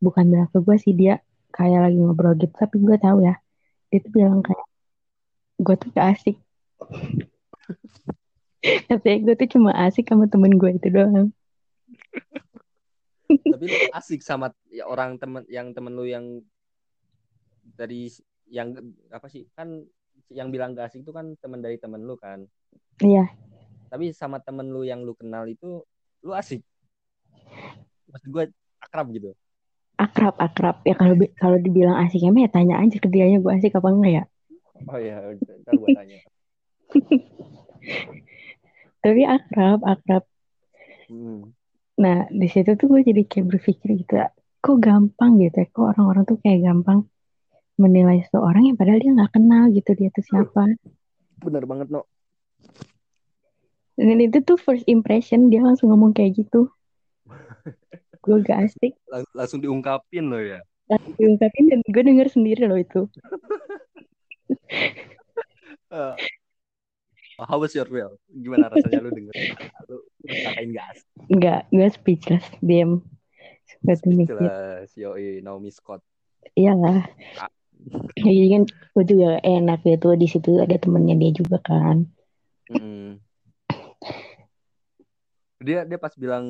bukan 0.00 0.24
bilang 0.28 0.48
ke 0.50 0.58
gue 0.60 0.76
sih 0.80 0.94
dia 0.96 1.20
kayak 1.52 1.88
lagi 1.88 1.98
ngobrol 1.98 2.36
gitu, 2.36 2.52
tapi 2.54 2.80
gue 2.80 2.96
tahu 3.00 3.24
ya. 3.24 3.34
Dia 3.88 3.98
tuh 4.04 4.12
bilang 4.12 4.40
kayak 4.44 4.66
gue 5.58 5.74
tuh 5.74 5.88
gak 5.92 6.08
asik. 6.16 6.36
Katanya 8.88 9.18
gue 9.24 9.34
tuh 9.44 9.48
cuma 9.58 9.70
asik 9.74 10.08
sama 10.08 10.30
temen 10.30 10.56
gue 10.56 10.70
itu 10.76 10.88
doang. 10.88 11.32
tapi 13.28 13.68
lu 13.68 13.76
asik 13.92 14.24
sama 14.24 14.56
ya, 14.72 14.88
orang 14.88 15.20
temen 15.20 15.44
yang 15.52 15.76
temen 15.76 15.92
lu 15.92 16.08
yang 16.08 16.40
dari 17.76 18.08
yang 18.48 18.72
apa 19.12 19.28
sih 19.28 19.44
kan 19.52 19.84
yang 20.32 20.48
bilang 20.48 20.72
gak 20.72 20.88
asik 20.88 21.04
itu 21.04 21.12
kan 21.12 21.36
temen 21.36 21.60
dari 21.60 21.76
temen 21.76 22.08
lu 22.08 22.16
kan 22.16 22.48
Iya, 22.98 23.30
tapi 23.92 24.10
sama 24.10 24.42
temen 24.42 24.72
lu 24.72 24.82
yang 24.82 25.06
lu 25.06 25.14
kenal 25.14 25.46
itu 25.46 25.84
lu 26.24 26.32
asik 26.34 26.64
maksud 28.08 28.28
gue 28.32 28.44
akrab 28.80 29.12
gitu 29.12 29.36
akrab 29.98 30.38
akrab. 30.38 30.76
Ya 30.86 30.94
kalau 30.94 31.18
kalau 31.34 31.58
dibilang 31.58 31.98
asiknya 31.98 32.30
mah 32.30 32.42
ya 32.46 32.50
tanya 32.54 32.74
aja 32.78 32.96
ke 33.02 33.08
dianya 33.10 33.42
gue 33.42 33.50
asik 33.50 33.74
apa 33.74 33.88
enggak 33.90 34.12
ya. 34.14 34.24
oh 34.86 34.98
iya 34.98 35.16
ntar 35.34 35.72
gue 35.74 35.88
tanya 35.90 36.18
Tapi 39.02 39.22
akrab 39.26 39.82
akrab. 39.82 40.24
Hmm. 41.10 41.50
Nah 41.98 42.30
di 42.30 42.46
situ 42.46 42.78
tuh 42.78 42.86
gue 42.86 43.02
jadi 43.02 43.22
kayak 43.26 43.58
berpikir 43.58 43.98
gitu, 43.98 44.14
kok 44.62 44.78
gampang 44.78 45.42
gitu 45.42 45.62
ya, 45.62 45.66
kok 45.66 45.98
orang-orang 45.98 46.24
tuh 46.26 46.38
kayak 46.42 46.62
gampang 46.62 47.06
menilai 47.78 48.22
seseorang 48.26 48.70
yang 48.70 48.76
padahal 48.78 48.98
dia 48.98 49.14
nggak 49.14 49.32
kenal 49.34 49.64
gitu 49.70 49.90
dia 49.94 50.10
tuh 50.10 50.24
siapa. 50.26 50.62
bener 51.38 51.62
banget 51.66 51.86
no 51.94 52.02
Dan 53.98 54.22
itu 54.22 54.38
tuh 54.46 54.58
first 54.58 54.86
impression 54.86 55.50
dia 55.50 55.58
langsung 55.58 55.90
ngomong 55.90 56.14
kayak 56.14 56.38
gitu. 56.38 56.70
Gue 58.24 58.36
gak 58.44 58.58
asik. 58.68 58.92
Lang- 59.08 59.32
langsung 59.32 59.60
diungkapin 59.62 60.26
lo 60.28 60.40
ya 60.42 60.60
Langsung 60.88 61.14
diungkapin 61.16 61.64
dan 61.68 61.80
gue 61.84 62.02
denger 62.02 62.28
sendiri 62.32 62.62
loh 62.66 62.80
itu. 62.80 63.00
Eh, 65.88 66.16
how 67.40 67.56
was 67.56 67.72
your 67.72 67.88
feel 67.88 68.16
gimana 68.28 68.68
rasanya 68.68 69.00
lu 69.00 69.08
denger 69.08 69.32
lu 69.88 70.04
katakan 70.20 70.68
gak 70.72 70.86
asik 70.92 71.08
Enggak, 71.28 71.60
gue 71.72 71.88
speechless, 71.88 72.44
diam. 72.60 73.00
Gue 73.84 73.96
tuh 74.00 74.12
jelas 74.24 74.88
yoi 74.96 75.40
Naomi 75.44 75.72
Scott 75.72 76.00
iyalah. 76.58 77.06
Ya, 78.18 78.30
jadi 78.34 78.48
kan 78.58 78.62
gue 78.66 79.04
juga 79.06 79.38
enak 79.46 79.86
gitu, 79.86 80.08
di 80.18 80.26
situ 80.26 80.58
ada 80.58 80.74
temennya 80.74 81.14
dia 81.14 81.30
juga 81.30 81.58
kan. 81.62 82.10
Mm. 82.68 83.22
dia 85.58 85.82
dia 85.82 85.98
pas 85.98 86.14
bilang 86.14 86.46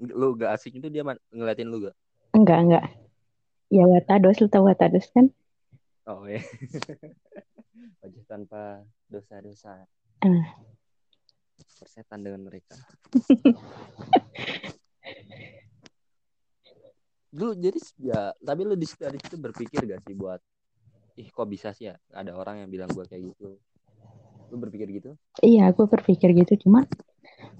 lu 0.00 0.32
gak 0.40 0.56
asik 0.56 0.80
itu 0.80 0.88
dia 0.88 1.04
ngeliatin 1.32 1.68
lu 1.68 1.84
gak? 1.84 1.96
Enggak, 2.32 2.58
enggak. 2.64 2.84
Ya 3.70 3.84
Watados, 3.86 4.40
lu 4.40 4.48
tau 4.48 4.64
Watados 4.64 5.06
kan? 5.12 5.28
oh 6.10 6.26
ya 6.26 6.42
wajah 8.02 8.24
tanpa 8.26 8.82
dosa-dosa. 9.06 9.86
Ah. 10.26 10.44
persetan 11.80 12.20
dengan 12.20 12.44
mereka. 12.44 12.76
Lu 17.30 17.54
jadi 17.54 17.78
ya 18.02 18.34
tapi 18.42 18.66
lu 18.66 18.74
di 18.74 18.90
dari 18.98 19.14
situ 19.22 19.38
berpikir 19.38 19.86
gak 19.86 20.02
sih 20.02 20.18
buat 20.18 20.42
ih 21.14 21.30
kok 21.30 21.46
bisa 21.46 21.70
sih 21.70 21.88
ya? 21.88 21.94
Ada 22.10 22.34
orang 22.34 22.66
yang 22.66 22.70
bilang 22.74 22.90
gua 22.90 23.06
kayak 23.06 23.32
gitu. 23.32 23.54
Lu 24.50 24.56
berpikir 24.58 24.90
gitu? 24.90 25.14
Iya, 25.40 25.70
gue 25.70 25.86
berpikir 25.86 26.34
gitu, 26.34 26.66
cuma 26.66 26.82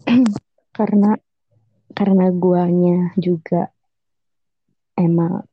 karena 0.78 1.14
karena 1.90 2.30
guanya 2.30 3.10
juga 3.18 3.70
emang 4.94 5.44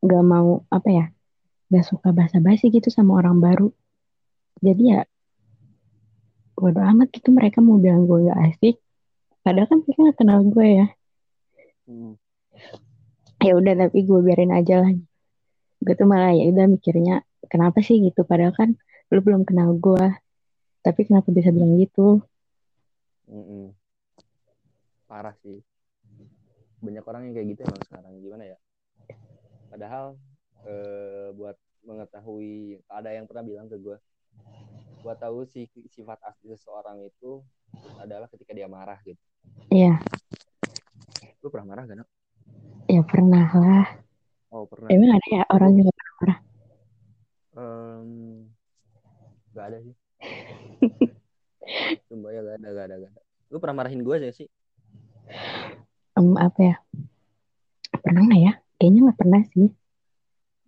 gak 0.00 0.24
mau 0.24 0.64
apa 0.72 0.88
ya, 0.88 1.06
gak 1.68 1.84
suka 1.86 2.14
basa-basi 2.14 2.72
gitu 2.72 2.88
sama 2.88 3.20
orang 3.20 3.40
baru. 3.40 3.68
Jadi 4.60 4.82
ya 4.92 5.00
bodo 6.60 6.84
amat 6.84 7.08
gitu 7.16 7.32
mereka 7.32 7.64
mau 7.64 7.80
bilang 7.80 8.04
gue 8.04 8.28
gak 8.28 8.40
asik. 8.52 8.76
Padahal 9.40 9.68
kan 9.68 9.78
mereka 9.80 10.00
gak 10.12 10.18
kenal 10.20 10.40
gue 10.44 10.66
ya. 10.68 10.86
Hmm. 11.88 12.14
Ya 13.40 13.56
udah 13.56 13.74
tapi 13.88 14.04
gue 14.04 14.20
biarin 14.20 14.52
aja 14.52 14.84
lah. 14.84 14.92
Gue 15.80 15.94
tuh 15.96 16.04
malah 16.04 16.36
ya 16.36 16.44
udah 16.52 16.68
mikirnya 16.68 17.24
kenapa 17.48 17.80
sih 17.80 18.04
gitu. 18.04 18.28
Padahal 18.28 18.52
kan 18.52 18.76
lu 19.08 19.24
belum 19.24 19.48
kenal 19.48 19.72
gue. 19.80 20.06
Tapi 20.84 21.00
kenapa 21.08 21.28
bisa 21.32 21.48
bilang 21.52 21.76
gitu? 21.80 22.20
Mm-mm. 23.30 23.70
parah 25.06 25.34
sih 25.38 25.62
banyak 26.80 27.04
orang 27.04 27.22
yang 27.28 27.34
kayak 27.36 27.48
gitu 27.54 27.60
emang 27.68 27.82
sekarang 27.84 28.12
gimana 28.20 28.44
ya 28.44 28.56
padahal 29.68 30.04
eh, 30.64 31.28
buat 31.36 31.56
mengetahui 31.80 32.80
ada 32.88 33.12
yang 33.12 33.24
pernah 33.24 33.44
bilang 33.44 33.66
ke 33.68 33.76
gue 33.76 33.96
buat 35.00 35.16
tahu 35.16 35.48
si 35.48 35.64
sifat 35.88 36.20
asli 36.24 36.52
seseorang 36.52 37.00
itu 37.00 37.40
adalah 37.96 38.28
ketika 38.28 38.52
dia 38.52 38.68
marah 38.68 39.00
gitu 39.04 39.20
Iya, 39.70 39.96
lu 41.40 41.48
pernah 41.48 41.72
marah 41.72 41.84
gak 41.88 41.98
Nak? 42.02 42.08
ya 42.90 43.00
pernah 43.06 43.46
lah. 43.54 43.86
oh 44.52 44.66
pernah 44.68 44.88
Emang 44.92 45.14
ada 45.16 45.28
ya 45.30 45.42
orang 45.48 45.72
yang 45.78 45.88
pernah 46.20 46.38
Em, 47.50 48.10
gak 49.54 49.64
ada 49.72 49.78
sih 49.80 49.94
Sumpah 52.10 52.30
ya 52.34 52.40
gak 52.42 52.56
ada, 52.60 52.68
gak 52.74 52.84
ada, 52.90 52.94
gak 52.98 53.10
ada. 53.14 53.20
Lu 53.48 53.56
pernah 53.58 53.76
marahin 53.80 54.02
gue 54.02 54.16
sih? 54.34 54.48
Em, 56.18 56.34
apa 56.34 56.60
ya? 56.60 56.76
Pernah 58.02 58.22
nggak 58.26 58.42
ya? 58.42 58.52
Kayaknya 58.80 59.00
nggak 59.06 59.20
pernah 59.20 59.42
sih. 59.54 59.68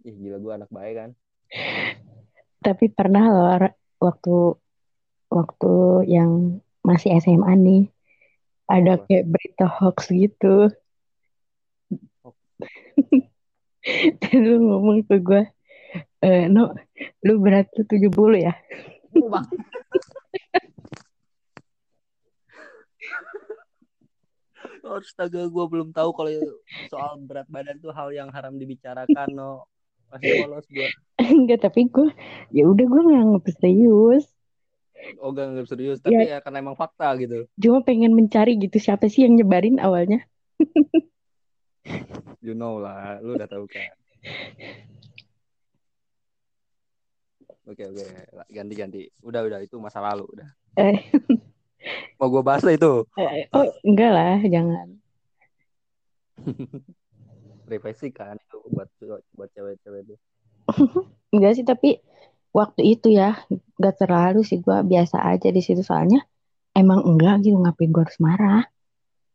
Ih 0.02 0.14
gila 0.18 0.38
gue 0.38 0.52
anak 0.52 0.70
baik 0.70 0.94
kan. 0.98 1.10
Tapi 2.62 2.84
pernah 2.94 3.24
loh 3.26 3.46
waktu 3.98 4.36
waktu 5.30 5.72
yang 6.10 6.62
masih 6.82 7.14
SMA 7.22 7.52
nih 7.58 7.82
ada 8.70 8.98
Apa? 8.98 9.04
kayak 9.06 9.26
berita 9.30 9.66
hoax 9.66 10.10
gitu. 10.10 10.70
Dan 14.22 14.40
lu 14.46 14.56
ngomong 14.62 15.02
ke 15.10 15.18
gue, 15.18 15.42
eh, 16.22 16.46
no, 16.46 16.70
lu 17.26 17.42
berat 17.42 17.66
lu 17.74 17.82
70 17.82 18.38
ya? 18.38 18.54
Lu 19.18 19.26
bang. 19.26 19.46
Oh, 24.62 24.71
Astaga, 24.82 25.46
gue 25.46 25.64
belum 25.70 25.94
tahu 25.94 26.10
kalau 26.10 26.30
soal 26.90 27.22
berat 27.22 27.46
badan 27.46 27.78
tuh 27.78 27.94
hal 27.94 28.10
yang 28.10 28.28
haram 28.34 28.58
dibicarakan, 28.58 29.30
no. 29.30 29.66
Masih 30.10 30.34
polos 30.36 30.66
gue. 30.68 30.88
Enggak, 31.22 31.64
tapi 31.64 31.86
gue, 31.86 32.10
ya 32.50 32.66
udah 32.66 32.84
gue 32.84 33.02
nganggep 33.06 33.44
serius. 33.62 34.26
Oh, 35.22 35.30
gak, 35.30 35.54
gak 35.54 35.66
serius. 35.70 35.98
Tapi 36.02 36.28
ya. 36.28 36.42
karena 36.42 36.58
emang 36.62 36.76
fakta 36.78 37.14
gitu. 37.18 37.46
Cuma 37.58 37.80
pengen 37.86 38.12
mencari 38.12 38.58
gitu 38.58 38.76
siapa 38.82 39.06
sih 39.06 39.24
yang 39.24 39.38
nyebarin 39.38 39.78
awalnya. 39.78 40.26
You 42.42 42.58
know 42.58 42.82
lah, 42.82 43.22
lu 43.22 43.38
udah 43.38 43.46
tahu 43.46 43.70
kan. 43.70 43.94
Oke 47.70 47.86
oke 47.86 48.02
ganti 48.50 48.74
ganti. 48.74 49.00
Udah 49.22 49.46
udah 49.46 49.62
itu 49.62 49.78
masa 49.78 50.02
lalu 50.02 50.26
udah. 50.26 50.48
Eh, 50.74 50.98
Mau 52.18 52.28
gue 52.30 52.42
bahas 52.44 52.62
lah 52.62 52.74
itu. 52.74 53.06
eh, 53.18 53.46
oh 53.54 53.66
enggak 53.82 54.10
lah, 54.10 54.38
jangan. 54.46 54.88
Privasi 57.68 58.12
kan 58.12 58.36
itu 58.36 58.58
buat 58.68 58.88
buat 59.34 59.50
cewek-cewek 59.54 60.00
itu. 60.06 60.14
Enggak 61.34 61.52
sih, 61.56 61.64
tapi 61.64 61.98
waktu 62.52 62.98
itu 62.98 63.08
ya 63.08 63.40
enggak 63.48 63.96
terlalu 63.96 64.44
sih 64.44 64.60
gua 64.60 64.84
biasa 64.84 65.24
aja 65.24 65.48
di 65.48 65.64
situ 65.64 65.80
soalnya 65.80 66.20
emang 66.76 67.00
enggak 67.08 67.48
gitu 67.48 67.56
ngapain 67.56 67.88
gua 67.88 68.04
harus 68.04 68.20
marah. 68.20 68.62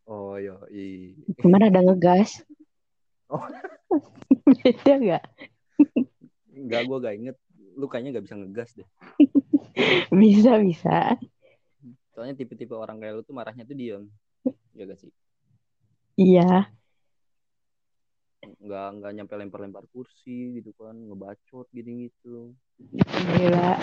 Oh 0.05 0.37
yo 0.37 0.61
i. 0.71 1.17
Cuman 1.41 1.67
ada 1.67 1.83
ngegas. 1.83 2.31
Oh. 3.27 3.43
Beda 4.63 4.95
gak? 5.03 5.23
Enggak 6.55 6.87
gue 6.87 6.97
gak 7.03 7.15
inget. 7.19 7.35
Lu 7.75 7.91
kayaknya 7.91 8.15
gak 8.15 8.23
bisa 8.23 8.39
ngegas 8.39 8.69
deh. 8.79 8.87
Bisa, 10.15 10.63
bisa. 10.63 11.19
Soalnya 12.17 12.33
tipe-tipe 12.33 12.73
orang 12.73 12.97
kayak 12.97 13.13
lu 13.13 13.21
tuh 13.21 13.37
marahnya 13.37 13.61
tuh 13.61 13.77
diem. 13.77 14.09
Ya 14.73 14.89
gak 14.89 14.97
sih? 14.97 15.13
Iya. 16.17 16.65
Nggak 18.41 18.87
nggak 18.97 19.11
nyampe 19.13 19.33
lempar-lempar 19.37 19.85
kursi 19.93 20.57
gitu 20.57 20.73
kan, 20.73 20.97
ngebacot 20.97 21.69
gitu 21.77 22.09
gitu. 22.09 22.57
Gila. 23.37 23.77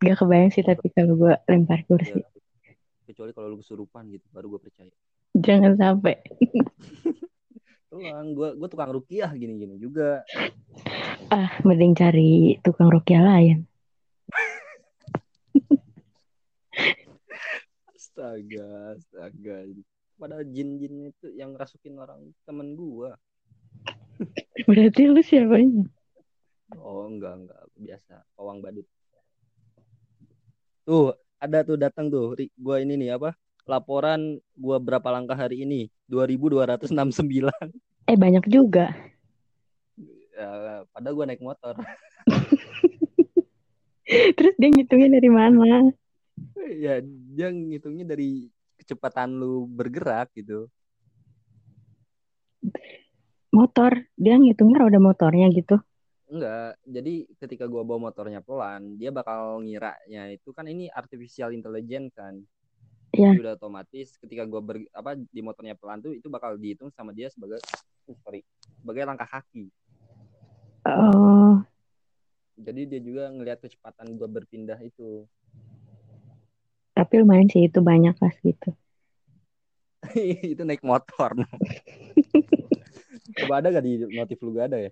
Gak 0.00 0.16
kebayang 0.16 0.48
sih 0.56 0.64
tapi 0.64 0.88
kalau 0.96 1.20
gua 1.20 1.36
lempar 1.52 1.84
kursi. 1.84 2.16
Ya, 2.16 2.24
kecuali 3.12 3.36
kalau 3.36 3.52
lu 3.52 3.60
kesurupan 3.60 4.08
gitu, 4.08 4.24
baru 4.32 4.56
gue 4.56 4.60
percaya. 4.72 4.96
Jangan 5.36 5.76
sampai. 5.76 6.16
Tulang, 7.92 8.32
gue 8.32 8.56
gue 8.56 8.68
tukang 8.72 8.88
rukiah 8.88 9.28
gini-gini 9.36 9.76
juga. 9.76 10.24
Ah, 11.28 11.60
mending 11.60 11.92
cari 11.92 12.56
tukang 12.64 12.88
rukiah 12.88 13.20
lain. 13.20 13.68
Astaga, 18.16 18.96
astaga. 18.96 19.68
Pada 20.16 20.40
jin-jin 20.40 21.12
itu 21.12 21.36
yang 21.36 21.52
rasukin 21.52 22.00
orang 22.00 22.32
temen 22.48 22.72
gua. 22.72 23.12
Berarti 24.64 25.04
lu 25.04 25.20
siapanya? 25.20 25.84
Oh, 26.80 27.04
enggak, 27.04 27.44
enggak. 27.44 27.60
Biasa, 27.76 28.24
pawang 28.32 28.64
badut. 28.64 28.88
Tuh, 30.88 31.12
ada 31.36 31.60
tuh 31.60 31.76
datang 31.76 32.08
tuh. 32.08 32.32
Gua 32.56 32.80
ini 32.80 32.96
nih 32.96 33.20
apa? 33.20 33.36
Laporan 33.68 34.40
gua 34.56 34.80
berapa 34.80 35.12
langkah 35.12 35.36
hari 35.36 35.68
ini? 35.68 35.92
2269. 36.08 37.52
Eh, 38.08 38.16
banyak 38.16 38.48
juga. 38.48 38.96
Ya, 40.32 40.88
padahal 40.88 41.12
gua 41.12 41.28
naik 41.28 41.44
motor. 41.44 41.76
Terus 44.40 44.54
dia 44.56 44.72
ngitungnya 44.72 45.20
dari 45.20 45.28
mana? 45.28 45.92
Ya, 46.76 47.00
dia 47.04 47.48
ngitungnya 47.50 48.04
dari 48.04 48.50
kecepatan 48.76 49.36
lu 49.36 49.66
bergerak 49.66 50.30
gitu. 50.36 50.68
Motor. 53.50 54.04
Dia 54.18 54.36
ngitungnya 54.36 54.84
roda 54.84 55.00
motornya 55.00 55.48
gitu. 55.54 55.80
Enggak, 56.26 56.74
jadi 56.82 57.22
ketika 57.38 57.70
gua 57.70 57.86
bawa 57.86 58.10
motornya 58.10 58.42
pelan, 58.42 58.98
dia 58.98 59.14
bakal 59.14 59.62
ngiranya 59.62 60.34
itu 60.34 60.50
kan 60.50 60.66
ini 60.66 60.90
artificial 60.90 61.54
intelligence 61.54 62.10
kan. 62.18 62.42
Iya. 63.14 63.30
Jadi 63.30 63.40
udah 63.46 63.54
otomatis 63.54 64.18
ketika 64.18 64.42
gua 64.42 64.58
ber, 64.58 64.82
apa 64.90 65.14
di 65.14 65.38
motornya 65.38 65.78
pelan 65.78 66.02
tuh 66.02 66.18
itu 66.18 66.26
bakal 66.26 66.58
dihitung 66.58 66.90
sama 66.90 67.14
dia 67.14 67.30
sebagai 67.30 67.62
uh, 68.10 68.16
sorry, 68.26 68.42
sebagai 68.82 69.06
langkah 69.06 69.30
kaki. 69.30 69.70
Oh, 70.86 71.62
Jadi 72.58 72.90
dia 72.90 73.00
juga 73.02 73.30
ngelihat 73.30 73.62
kecepatan 73.62 74.18
gua 74.18 74.26
berpindah 74.26 74.82
itu. 74.82 75.30
Tapi 76.96 77.20
lumayan 77.20 77.52
sih 77.52 77.68
itu 77.68 77.84
banyak 77.84 78.16
lah 78.16 78.32
gitu. 78.40 78.72
itu 80.56 80.62
naik 80.64 80.80
motor. 80.80 81.36
Coba 83.36 83.60
ada 83.60 83.68
gak 83.68 83.84
di 83.84 84.00
notif 84.16 84.40
lu 84.40 84.56
gak 84.56 84.72
ada 84.72 84.88
ya? 84.88 84.90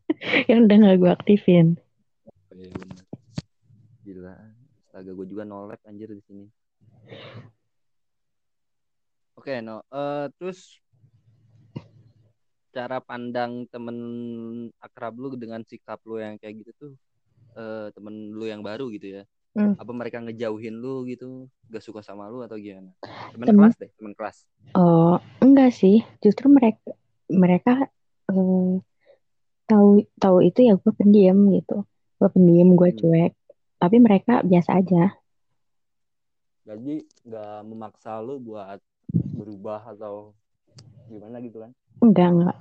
Yang 0.52 0.60
udah 0.68 0.76
gak 0.84 0.96
gue 1.00 1.10
aktifin. 1.16 1.66
Oh, 2.28 2.56
iya 2.60 2.68
bener. 2.76 3.04
Gila. 4.04 4.36
Astaga 4.84 5.10
gue 5.16 5.26
juga 5.32 5.48
nolak 5.48 5.80
anjir 5.88 6.12
di 6.12 6.20
sini. 6.28 6.44
Oke, 9.40 9.64
no. 9.64 9.80
Eh, 9.88 10.28
terus 10.36 10.84
cara 12.74 12.98
pandang 13.00 13.64
temen 13.70 13.96
akrab 14.82 15.14
lu 15.14 15.38
dengan 15.38 15.62
sikap 15.62 16.02
lu 16.04 16.18
yang 16.18 16.34
kayak 16.42 16.58
gitu 16.58 16.72
tuh 16.74 16.92
eh 17.54 17.86
temen 17.94 18.34
lu 18.34 18.50
yang 18.50 18.66
baru 18.66 18.90
gitu 18.90 19.14
ya. 19.14 19.22
Hmm. 19.54 19.78
Apa 19.78 19.92
mereka 19.94 20.18
ngejauhin 20.18 20.74
lu 20.74 21.06
gitu, 21.06 21.46
gak 21.70 21.78
suka 21.78 22.02
sama 22.02 22.26
lu 22.26 22.42
atau 22.42 22.58
gimana? 22.58 22.90
Temen 23.30 23.46
Temen- 23.46 23.70
kelas 23.70 23.76
deh, 23.78 23.90
temen 23.94 24.12
kelas. 24.12 24.36
Oh, 24.74 25.16
enggak 25.38 25.70
sih. 25.70 26.02
Justru 26.18 26.50
mereka 26.50 26.90
mereka 27.30 27.86
eh, 28.26 28.74
tahu 29.64 29.88
tahu 30.18 30.36
itu 30.42 30.60
ya 30.60 30.74
gue 30.74 30.92
pendiam 30.92 31.38
gitu. 31.48 31.86
Gue 32.18 32.28
pendiam, 32.28 32.74
gue 32.74 32.90
Hmm. 32.90 32.98
cuek. 32.98 33.32
Tapi 33.78 33.96
mereka 33.98 34.42
biasa 34.42 34.74
aja. 34.74 35.14
Jadi 36.64 36.94
gak 37.22 37.62
memaksa 37.62 38.18
lu 38.18 38.40
buat 38.40 38.80
berubah 39.12 39.86
atau 39.86 40.34
gimana 41.06 41.38
gitu 41.38 41.60
kan? 41.60 41.70
Enggak, 42.00 42.28
enggak. 42.32 42.58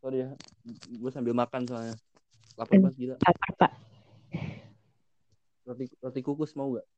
Sorry 0.00 0.24
ya, 0.24 0.32
gue 0.96 1.10
sambil 1.12 1.36
makan 1.36 1.68
soalnya. 1.68 1.92
Lapar 2.56 2.72
banget 2.80 2.96
gila. 2.96 3.14
Lapar, 3.20 3.50
Pak. 3.60 3.72
Roti, 5.68 5.84
roti 6.00 6.20
kukus 6.24 6.56
mau 6.56 6.72
gak? 6.72 6.88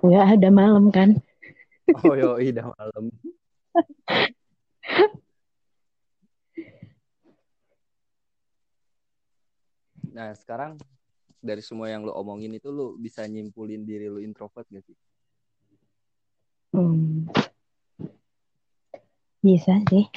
Enggak 0.00 0.26
ada 0.40 0.48
malam 0.48 0.88
kan. 0.88 1.20
Oh 2.00 2.16
yo, 2.16 2.40
udah 2.40 2.72
malam. 2.72 3.04
Nah 10.16 10.32
sekarang 10.32 10.80
dari 11.44 11.60
semua 11.60 11.92
yang 11.92 12.08
lo 12.08 12.16
omongin 12.16 12.56
itu 12.56 12.72
lo 12.72 12.96
bisa 12.96 13.28
nyimpulin 13.28 13.84
diri 13.84 14.08
lo 14.08 14.16
introvert 14.16 14.64
gak 14.72 14.80
sih? 14.80 14.96
Hmm. 16.72 17.28
Bisa 19.44 19.76
sih. 19.92 20.08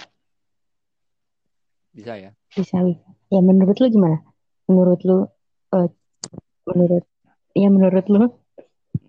Bisa 1.92 2.14
ya? 2.16 2.32
Bisa, 2.56 2.78
bisa. 2.84 3.08
Ya 3.32 3.40
menurut 3.40 3.76
lu 3.80 3.88
gimana? 3.92 4.18
Menurut 4.68 5.00
lu 5.08 5.18
eh, 5.76 5.88
menurut 6.68 7.04
ya 7.56 7.68
menurut 7.72 8.06
lu 8.12 8.22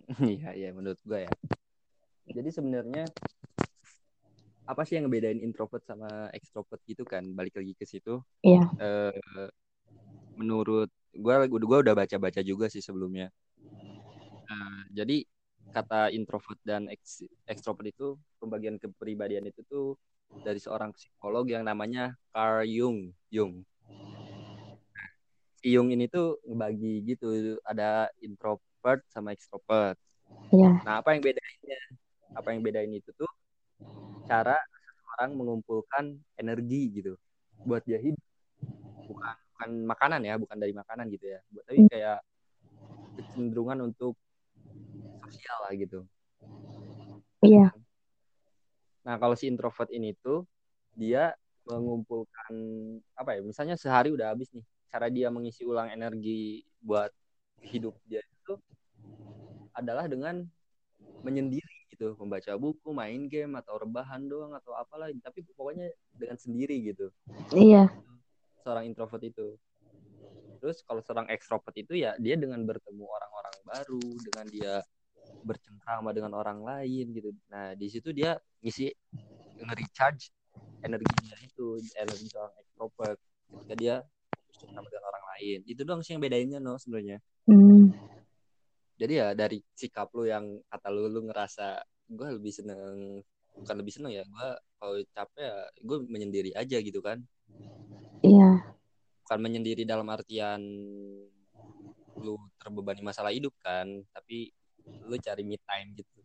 Iya 0.22 0.50
iya 0.58 0.68
menurut 0.76 1.00
gue 1.02 1.18
ya. 1.26 1.32
Jadi 2.32 2.48
sebenarnya 2.54 3.04
apa 4.62 4.82
sih 4.86 4.94
yang 4.96 5.10
ngebedain 5.10 5.42
introvert 5.42 5.82
sama 5.84 6.30
extrovert 6.32 6.80
gitu 6.86 7.02
kan? 7.02 7.26
Balik 7.34 7.58
lagi 7.58 7.74
ke 7.74 7.84
situ. 7.84 8.22
Iya. 8.46 8.62
Eh, 8.78 9.12
menurut 10.38 10.88
gue, 11.12 11.34
gue 11.50 11.78
udah 11.84 11.94
baca-baca 11.94 12.40
juga 12.40 12.66
sih 12.72 12.80
sebelumnya. 12.80 13.28
Eh, 14.48 14.80
jadi 14.92 15.16
kata 15.72 16.12
introvert 16.12 16.60
dan 16.64 16.84
ex- 16.92 17.24
extrovert 17.48 17.88
itu 17.88 18.16
pembagian 18.36 18.76
kepribadian 18.76 19.48
itu 19.48 19.60
tuh 19.64 19.96
dari 20.40 20.56
seorang 20.56 20.96
psikolog 20.96 21.44
yang 21.44 21.68
namanya 21.68 22.16
Carl 22.32 22.64
Jung. 22.64 23.12
Jung. 23.28 23.60
Nah, 24.96 25.10
Si 25.60 25.68
Jung 25.68 25.92
ini 25.92 26.08
tuh 26.08 26.40
ngebagi 26.48 27.04
gitu, 27.04 27.60
ada 27.68 28.08
introvert 28.24 29.04
sama 29.12 29.36
extrovert. 29.36 30.00
Iya. 30.52 30.80
Nah, 30.82 31.04
apa 31.04 31.12
yang 31.12 31.22
bedainnya? 31.22 31.80
Apa 32.32 32.48
yang 32.56 32.64
bedain 32.64 32.92
itu 32.92 33.12
tuh 33.12 33.28
cara 34.24 34.56
orang 35.18 35.36
mengumpulkan 35.36 36.16
energi 36.40 36.88
gitu 36.96 37.20
buat 37.68 37.84
dia 37.84 38.00
hidup. 38.00 38.22
Bukan 39.06 39.36
bukan 39.62 39.70
makanan 39.86 40.20
ya, 40.26 40.34
bukan 40.40 40.56
dari 40.58 40.74
makanan 40.74 41.06
gitu 41.12 41.30
ya. 41.30 41.40
Buat 41.52 41.64
tapi 41.70 41.86
kayak 41.86 42.18
kecenderungan 43.20 43.78
untuk 43.86 44.18
sosial 45.22 45.58
lah 45.62 45.72
gitu. 45.78 46.00
Iya. 47.46 47.70
Nah, 49.02 49.18
kalau 49.18 49.34
si 49.34 49.50
introvert 49.50 49.90
ini 49.90 50.14
tuh 50.22 50.46
dia 50.94 51.34
mengumpulkan 51.66 52.54
apa 53.18 53.38
ya? 53.38 53.40
Misalnya 53.42 53.74
sehari 53.78 54.14
udah 54.14 54.34
habis 54.34 54.50
nih. 54.54 54.64
Cara 54.92 55.08
dia 55.08 55.32
mengisi 55.32 55.64
ulang 55.64 55.88
energi 55.88 56.62
buat 56.82 57.08
hidup 57.64 57.94
dia 58.04 58.20
itu 58.20 58.58
adalah 59.72 60.04
dengan 60.04 60.44
menyendiri 61.22 61.88
gitu, 61.88 62.18
membaca 62.18 62.52
buku, 62.58 62.90
main 62.90 63.30
game 63.30 63.54
atau 63.56 63.78
rebahan 63.78 64.26
doang 64.26 64.52
atau 64.58 64.74
apalah, 64.74 65.08
tapi 65.22 65.46
pokoknya 65.54 65.88
dengan 66.12 66.36
sendiri 66.36 66.92
gitu. 66.92 67.08
Iya. 67.54 67.88
Seorang 68.66 68.90
introvert 68.90 69.22
itu. 69.22 69.56
Terus 70.58 70.82
kalau 70.86 71.00
seorang 71.02 71.30
ekstrovert 71.30 71.74
itu 71.78 71.98
ya 71.98 72.14
dia 72.18 72.34
dengan 72.38 72.62
bertemu 72.66 73.06
orang-orang 73.06 73.56
baru, 73.66 74.06
dengan 74.22 74.46
dia 74.50 74.74
bercengkrama 75.42 76.14
dengan 76.14 76.32
orang 76.38 76.62
lain 76.62 77.10
gitu. 77.12 77.30
Nah, 77.50 77.74
di 77.74 77.86
situ 77.90 78.14
dia 78.14 78.38
ngisi 78.62 78.88
nge-recharge 79.62 80.30
energinya 80.82 81.36
itu, 81.42 81.78
energi 81.94 82.26
seorang 82.30 82.54
introvert 82.58 83.18
ketika 83.62 83.74
dia 83.78 83.94
suka 84.52 84.78
dengan 84.78 85.04
orang 85.10 85.24
lain 85.34 85.58
itu 85.66 85.82
dong 85.82 86.00
sih 86.06 86.14
yang 86.14 86.22
bedainnya 86.22 86.62
no 86.62 86.78
sebenarnya 86.78 87.18
Hmm. 87.42 87.90
jadi 88.94 89.12
ya 89.18 89.28
dari 89.34 89.58
sikap 89.74 90.14
lu 90.14 90.30
yang 90.30 90.62
kata 90.70 90.94
lu 90.94 91.10
lu 91.10 91.26
ngerasa 91.26 91.82
gue 92.06 92.28
lebih 92.38 92.54
seneng 92.54 93.18
bukan 93.58 93.74
lebih 93.82 93.90
seneng 93.90 94.14
ya 94.14 94.22
gue 94.22 94.48
kalau 94.78 94.94
capek 95.10 95.42
ya 95.42 95.56
gue 95.82 95.98
menyendiri 96.06 96.50
aja 96.54 96.78
gitu 96.78 97.02
kan 97.02 97.18
Iya. 98.22 98.62
bukan 99.26 99.38
menyendiri 99.42 99.82
dalam 99.82 100.06
artian 100.06 100.62
lu 102.22 102.38
terbebani 102.62 103.02
masalah 103.02 103.34
hidup 103.34 103.50
kan 103.58 104.06
tapi 104.14 104.54
lu 105.06 105.16
cari 105.18 105.42
me 105.44 105.56
time 105.62 105.88
gitu 105.98 106.18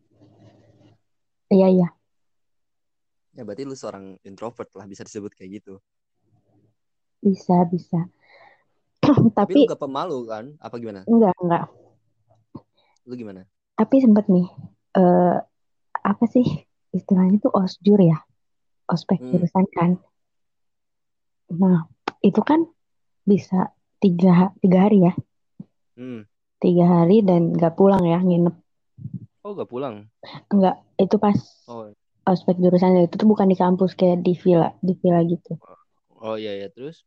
Iya, 1.48 1.66
iya. 1.72 1.88
ya 3.32 3.42
berarti 3.46 3.64
lu 3.64 3.72
seorang 3.72 4.18
introvert 4.24 4.68
lah 4.76 4.84
bisa 4.84 5.00
disebut 5.06 5.32
kayak 5.32 5.62
gitu 5.62 5.80
Bisa, 7.18 7.66
bisa. 7.66 8.06
tapi, 9.02 9.32
Tapi, 9.34 9.52
lu 9.58 9.70
gak 9.70 9.82
pemalu 9.82 10.18
kan 10.28 10.44
apa 10.60 10.74
gimana 10.78 11.02
enggak, 11.08 11.34
enggak. 11.40 11.64
lu 13.08 13.14
gimana 13.16 13.42
Tapi 13.78 13.96
sempet 14.02 14.26
nih, 14.26 14.46
eh 14.98 15.38
apa 16.02 16.24
sih 16.26 16.44
istilahnya 16.90 17.38
tuh 17.38 17.52
osjur 17.54 18.00
ya? 18.02 18.18
Ospek 18.90 19.22
Hmm. 19.22 19.30
jurusan 19.38 19.66
kan. 19.70 19.90
Nah, 21.54 21.86
itu 22.20 22.40
kan 22.42 22.66
bisa 23.22 23.70
tiga, 24.02 24.50
tiga 24.58 24.78
hari 24.88 25.06
ya. 25.06 25.12
hmm. 25.94 26.26
Tiga 26.58 26.84
hari 26.86 27.22
dan 27.22 27.54
nggak 27.54 27.74
pulang 27.78 28.02
ya, 28.02 28.18
nginep. 28.18 28.54
oh 29.46 29.54
gak 29.54 29.70
pulang 29.70 30.10
Enggak, 30.50 30.82
itu 30.98 31.16
pas 31.16 31.38
oh 31.70 31.88
ospek 32.28 32.60
jurusan 32.60 33.08
itu 33.08 33.14
tuh 33.16 33.24
bukan 33.30 33.48
di 33.48 33.56
kampus, 33.56 33.96
kayak 33.96 34.20
di 34.20 34.36
villa, 34.36 34.74
di 34.84 34.92
villa 34.98 35.22
gitu. 35.24 35.56
oh 36.20 36.36
iya 36.36 36.52
ya 36.60 36.68
terus 36.68 37.06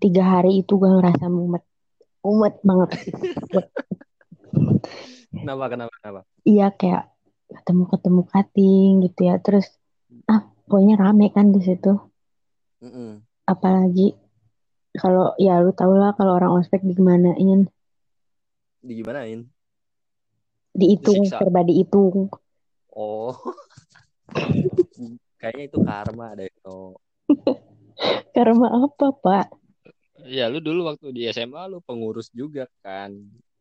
Tiga 0.00 0.24
hari 0.24 0.64
itu 0.64 0.80
gue 0.80 0.88
ngerasa 0.88 1.28
mumet. 1.28 1.60
Mumet 2.24 2.56
banget. 2.64 2.90
kenapa 5.36 5.64
kenapa 5.68 5.92
kenapa 6.00 6.20
Iya, 6.48 6.72
kayak 6.72 7.12
ketemu-ketemu 7.52 8.20
cutting 8.32 8.90
gitu 9.04 9.20
ya. 9.28 9.36
Terus, 9.44 9.68
ah, 10.24 10.48
pokoknya 10.64 10.96
rame 10.96 11.28
kan 11.28 11.52
di 11.52 11.60
situ. 11.60 11.92
Mm-mm. 12.84 13.24
apalagi 13.48 14.12
kalau 14.92 15.32
ya 15.40 15.56
lu 15.64 15.72
tau 15.72 15.92
lah 15.96 16.12
kalau 16.16 16.36
orang 16.36 16.60
ospek 16.60 16.84
digimanain 16.84 17.64
digimanain? 18.84 19.48
Dihitung 20.74 21.24
Disiksa. 21.24 21.40
serba 21.40 21.64
dihitung 21.64 22.28
oh. 22.92 23.34
Kayaknya 25.40 25.64
itu 25.68 25.78
karma 25.84 26.32
deh 26.36 26.48
no 26.64 26.96
karena 28.34 28.66
apa 28.84 29.06
pak? 29.14 29.46
Ya 30.26 30.50
lu 30.50 30.58
dulu 30.58 30.88
waktu 30.88 31.14
di 31.14 31.22
SMA 31.30 31.70
lu 31.70 31.78
pengurus 31.84 32.28
juga 32.34 32.66
kan. 32.82 33.14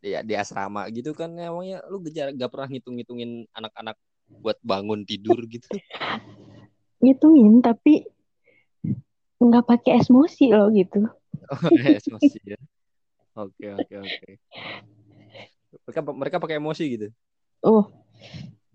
Ya 0.03 0.19
di 0.19 0.36
asrama 0.36 0.84
gitu 0.91 1.15
kan 1.15 1.32
emangnya 1.38 1.80
lu 1.88 2.03
gejar 2.03 2.36
gak 2.36 2.51
pernah 2.51 2.67
ngitung-ngitungin 2.67 3.47
anak-anak 3.55 3.95
buat 4.28 4.59
bangun 4.59 5.07
tidur 5.07 5.38
gitu? 5.47 5.67
Ngitungin 7.03 7.63
tapi 7.63 8.07
nggak 9.43 9.63
pakai 9.67 9.99
emosi 9.99 10.45
loh 10.55 10.71
gitu. 10.71 11.03
Oh, 11.51 11.69
emosi 11.76 12.39
ya. 12.43 12.59
Oke 13.34 13.65
oke 13.76 13.95
oke 13.97 14.30
mereka 15.86 16.01
mereka 16.13 16.38
pakai 16.41 16.57
emosi 16.61 16.84
gitu. 16.93 17.07
Oh 17.65 17.89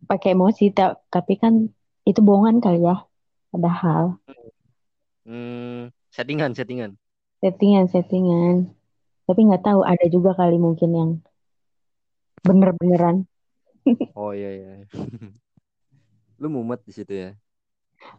pakai 0.09 0.33
emosi 0.33 0.73
ta- 0.73 0.97
tapi 1.13 1.37
kan 1.37 1.69
itu 2.09 2.21
bohongan 2.25 2.65
kali 2.65 2.81
ya 2.81 3.05
padahal. 3.53 4.17
Hmm, 5.29 5.93
settingan 6.09 6.57
settingan. 6.57 6.97
Settingan 7.45 7.87
settingan. 7.93 8.73
Tapi 9.29 9.41
nggak 9.45 9.61
tahu 9.69 9.85
ada 9.85 10.09
juga 10.09 10.33
kali 10.33 10.57
mungkin 10.57 10.91
yang 10.97 11.11
bener-beneran. 12.43 13.29
Oh 14.19 14.33
iya 14.37 14.51
iya. 14.53 14.73
Lu 16.41 16.49
mumet 16.53 16.81
di 16.85 16.93
situ 16.93 17.13
ya? 17.13 17.31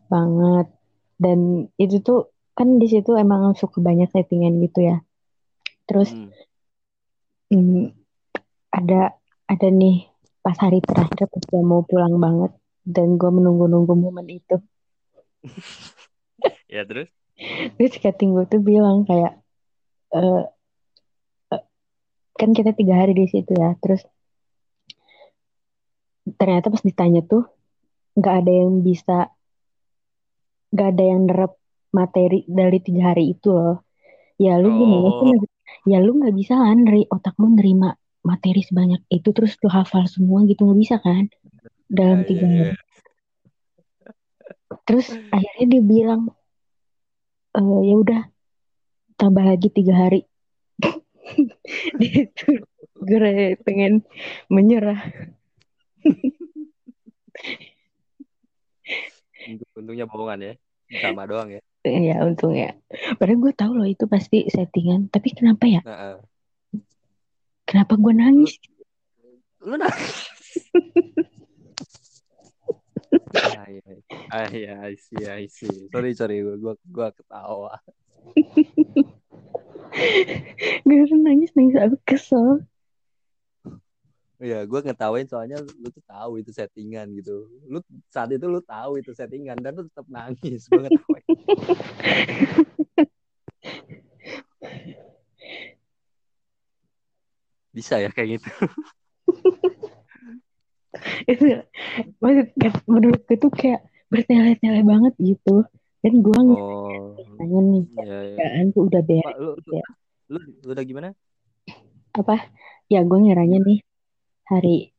Banget. 0.10 0.70
Dan 1.20 1.70
itu 1.78 2.02
tuh 2.02 2.34
kan 2.58 2.82
di 2.82 2.88
situ 2.90 3.14
emang 3.18 3.54
suka 3.54 3.82
banyak 3.82 4.10
settingan 4.10 4.58
gitu 4.66 4.80
ya. 4.86 4.98
Terus 5.90 6.14
Hmm. 6.14 6.30
Hmm, 7.50 7.99
ada 8.80 9.02
ada 9.52 9.68
nih 9.68 10.08
pas 10.40 10.56
hari 10.56 10.80
terakhir 10.80 11.28
pas 11.28 11.44
gue 11.44 11.62
mau 11.62 11.84
pulang 11.84 12.16
banget 12.16 12.52
dan 12.88 13.20
gue 13.20 13.28
menunggu-nunggu 13.28 13.94
momen 13.94 14.28
itu. 14.32 14.56
Ya 16.70 16.86
terus? 16.86 17.10
Terus 17.76 17.98
cutting 17.98 18.32
gue 18.38 18.46
tuh 18.46 18.62
bilang 18.62 19.04
kayak 19.04 19.42
eh, 20.16 20.44
kan 22.38 22.50
kita 22.56 22.72
tiga 22.78 23.04
hari 23.04 23.18
di 23.18 23.26
situ 23.28 23.52
ya 23.58 23.76
terus 23.82 24.06
ternyata 26.38 26.72
pas 26.72 26.80
ditanya 26.86 27.26
tuh 27.26 27.44
nggak 28.16 28.36
ada 28.46 28.52
yang 28.54 28.86
bisa 28.86 29.34
nggak 30.72 30.88
ada 30.94 31.04
yang 31.04 31.22
nerap 31.26 31.58
materi 31.90 32.46
dari 32.46 32.80
tiga 32.80 33.12
hari 33.12 33.34
itu 33.34 33.50
loh. 33.50 33.84
Ya 34.40 34.56
lu 34.62 34.70
gimana 34.70 35.10
sih 35.20 35.36
Oh. 35.36 35.44
Ya 35.90 35.98
lu 36.00 36.16
nggak 36.16 36.36
bisa 36.38 36.54
neri 36.80 37.10
otakmu 37.10 37.60
nerima 37.60 37.99
materi 38.20 38.62
sebanyak 38.62 39.02
itu 39.10 39.30
terus 39.32 39.56
lu 39.64 39.70
hafal 39.72 40.04
semua 40.06 40.44
gitu 40.46 40.68
nggak 40.68 40.80
bisa 40.80 40.96
kan? 41.00 41.32
Dalam 41.90 42.22
Ya, 42.22 42.28
tiga 42.28 42.46
ya, 42.46 42.52
hari 42.54 42.70
ya. 42.70 42.76
terus 44.86 45.08
akhirnya 45.36 45.66
dia 45.66 45.82
bilang 45.82 46.22
"Eh, 47.58 47.80
ya 47.90 47.96
udah 47.98 48.22
tambah 49.18 49.42
lagi 49.44 49.68
tiga 49.74 49.94
hari. 49.98 50.22
Itu 52.00 52.64
gue 53.00 53.56
pengen 53.66 54.06
menyerah. 54.48 55.02
Untung- 59.50 59.74
untungnya 59.76 60.06
bohongan 60.06 60.40
ya 60.40 60.54
sama 61.02 61.26
doang 61.26 61.50
ya. 61.58 61.62
Ya 61.88 62.22
untung 62.28 62.54
ya. 62.54 62.76
Padahal 63.16 63.40
gue 63.40 63.54
tahu 63.56 63.72
loh 63.80 63.88
itu 63.88 64.04
pasti 64.06 64.46
settingan 64.52 65.08
tapi 65.10 65.32
kenapa 65.32 65.66
ya? 65.66 65.82
Nah. 65.84 66.20
Kenapa 67.70 67.94
gue 68.02 68.14
nangis 68.18 68.58
lu 69.62 69.78
nangis 69.78 70.18
ah, 73.38 73.68
iya. 73.70 73.94
ah 74.34 74.50
iya 74.50 74.74
I 74.90 74.98
see 74.98 75.22
I 75.22 75.46
see 75.46 75.86
sorry 75.94 76.18
sorry 76.18 76.42
gua 76.42 76.58
gua, 76.58 76.74
gua 76.90 77.10
ketawa 77.14 77.78
gue 80.82 80.96
nangis 81.22 81.54
nangis 81.54 81.78
aku 81.78 81.98
kesel 82.10 82.66
Iya, 84.40 84.64
gue 84.64 84.80
ngetawain 84.80 85.28
soalnya 85.28 85.60
lu 85.60 85.92
tuh 85.92 86.00
tahu 86.08 86.40
itu 86.40 86.56
settingan 86.56 87.12
gitu. 87.12 87.44
Lu 87.68 87.84
saat 88.08 88.32
itu 88.32 88.48
lu 88.48 88.64
tahu 88.64 88.96
itu 88.96 89.12
settingan 89.12 89.60
dan 89.60 89.76
lu 89.76 89.84
tetap 89.92 90.08
nangis. 90.08 90.64
Gue 90.72 90.88
ngetawain. 90.88 91.28
Bisa 97.80 97.96
ya 97.98 98.12
kayak 98.12 98.30
gitu. 98.38 98.50
itu 101.32 101.44
maksud 102.20 102.48
menurut 102.90 103.22
gue 103.24 103.38
tuh 103.38 103.52
kayak 103.54 103.80
bertele-tele 104.10 104.82
banget 104.84 105.14
gitu 105.22 105.64
dan 106.02 106.14
gue 106.20 106.34
Oh, 106.40 107.14
nanya 107.38 107.60
nih 107.62 107.84
iya 107.86 108.04
iya. 108.04 108.18
kerjaan 108.36 108.66
tuh 108.74 108.82
udah 108.90 109.02
beres 109.06 109.36
lu, 109.38 109.52
lu, 109.54 109.72
Ya. 109.72 109.86
lu, 110.28 110.40
lu 110.66 110.70
udah 110.74 110.86
gimana? 110.86 111.10
apa 112.10 112.50
ya 112.90 113.06
gue 113.06 113.18
ngiranya 113.22 113.62
nih 113.62 113.80
hari 114.50 114.92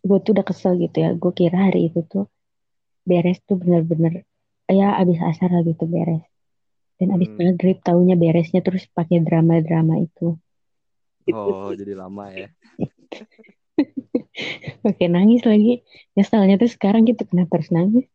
gue 0.00 0.18
tuh 0.22 0.32
udah 0.38 0.46
kesel 0.46 0.78
gitu 0.78 1.02
ya 1.02 1.10
gue 1.12 1.32
kira 1.34 1.68
hari 1.68 1.90
itu 1.90 2.06
tuh 2.06 2.30
beres 3.02 3.42
tuh 3.42 3.58
bener-bener 3.58 4.22
ya 4.70 4.94
abis 4.96 5.18
asar 5.18 5.50
lah 5.50 5.66
gitu 5.66 5.84
beres 5.84 6.22
dan 6.96 7.10
abis 7.10 7.26
Hmm. 7.34 7.42
maghrib 7.42 7.82
taunya 7.82 8.14
beresnya 8.14 8.62
terus 8.62 8.86
pakai 8.86 9.18
drama-drama 9.18 9.98
itu 9.98 10.38
Oh, 11.32 11.72
jadi 11.72 11.96
lama 11.96 12.28
ya. 12.28 12.48
pakai 14.84 15.08
nangis 15.08 15.42
lagi 15.48 15.80
nyeselnya 16.12 16.60
tuh 16.60 16.68
sekarang 16.68 17.08
gitu 17.08 17.24
kenapa 17.24 17.56
harus 17.58 17.70
nangis 17.72 18.06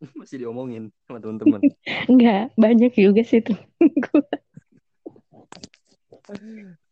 Masih 0.18 0.44
diomongin 0.44 0.92
sama 1.08 1.18
teman-teman. 1.18 1.60
enggak 2.10 2.52
banyak 2.54 2.92
juga 2.94 3.22
sih 3.24 3.40
tuh 3.42 3.56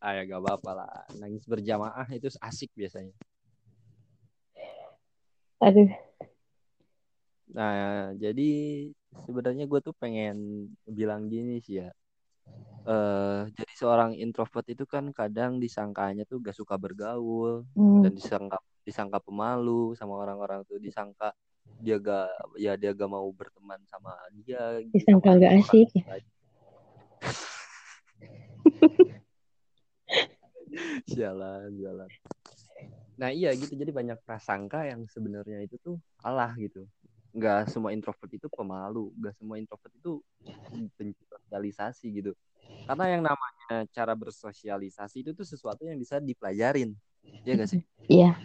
Ah 0.04 0.12
ya 0.20 0.28
gak 0.28 0.40
apa-apa 0.44 0.70
lah. 0.84 0.90
Nangis 1.16 1.48
berjamaah 1.48 2.04
itu 2.12 2.28
asik 2.38 2.70
biasanya. 2.76 3.14
aduh 5.64 5.88
Nah, 7.54 8.10
jadi 8.18 8.50
sebenarnya 9.24 9.64
gue 9.70 9.80
tuh 9.80 9.94
pengen 9.94 10.66
bilang 10.90 11.30
gini 11.30 11.62
sih 11.62 11.78
ya. 11.78 11.94
Eh 12.84 13.48
jadi 13.56 13.72
seorang 13.80 14.12
introvert 14.20 14.68
itu 14.68 14.84
kan 14.84 15.08
kadang 15.16 15.56
disangkanya 15.56 16.28
tuh 16.28 16.36
gak 16.44 16.52
suka 16.52 16.76
bergaul 16.76 17.64
Hmm, 17.72 18.04
dan 18.04 18.12
disangka 18.12 18.60
disangka 18.84 19.24
pemalu 19.24 19.96
sama 19.96 20.20
orang-orang 20.20 20.60
tuh 20.68 20.76
disangka 20.76 21.32
dia 21.80 21.96
gak 21.96 22.28
ya 22.60 22.76
dia 22.76 22.92
gak 22.92 23.08
mau 23.08 23.24
berteman 23.32 23.80
sama 23.88 24.12
dia 24.36 24.84
gitu, 24.84 25.00
Disangka 25.00 25.32
sama 25.32 25.40
gak 25.40 25.52
asik 25.64 25.88
ya. 25.96 26.04
Sialan, 31.08 31.70
sialan. 31.78 32.10
Nah 33.14 33.30
iya 33.30 33.54
gitu 33.54 33.78
jadi 33.78 33.94
banyak 33.94 34.18
prasangka 34.26 34.90
yang 34.90 35.06
sebenarnya 35.06 35.62
itu 35.62 35.78
tuh 35.78 36.02
salah 36.18 36.50
gitu. 36.58 36.82
Nggak 37.34 37.60
semua 37.72 37.90
introvert 37.90 38.30
itu 38.30 38.46
pemalu, 38.48 39.10
nggak 39.18 39.34
semua 39.38 39.56
introvert 39.58 39.94
itu 39.98 40.22
benci 40.96 41.22
sosialisasi 41.28 42.06
gitu. 42.22 42.32
Karena 42.86 43.04
yang 43.16 43.22
namanya 43.24 43.88
cara 43.90 44.12
bersosialisasi 44.14 45.24
itu 45.24 45.30
tuh 45.34 45.46
sesuatu 45.46 45.82
yang 45.88 45.96
bisa 45.98 46.20
dipelajarin, 46.20 46.94
ya 47.42 47.52
gak 47.56 47.70
sih? 47.72 47.80
Iya, 48.08 48.36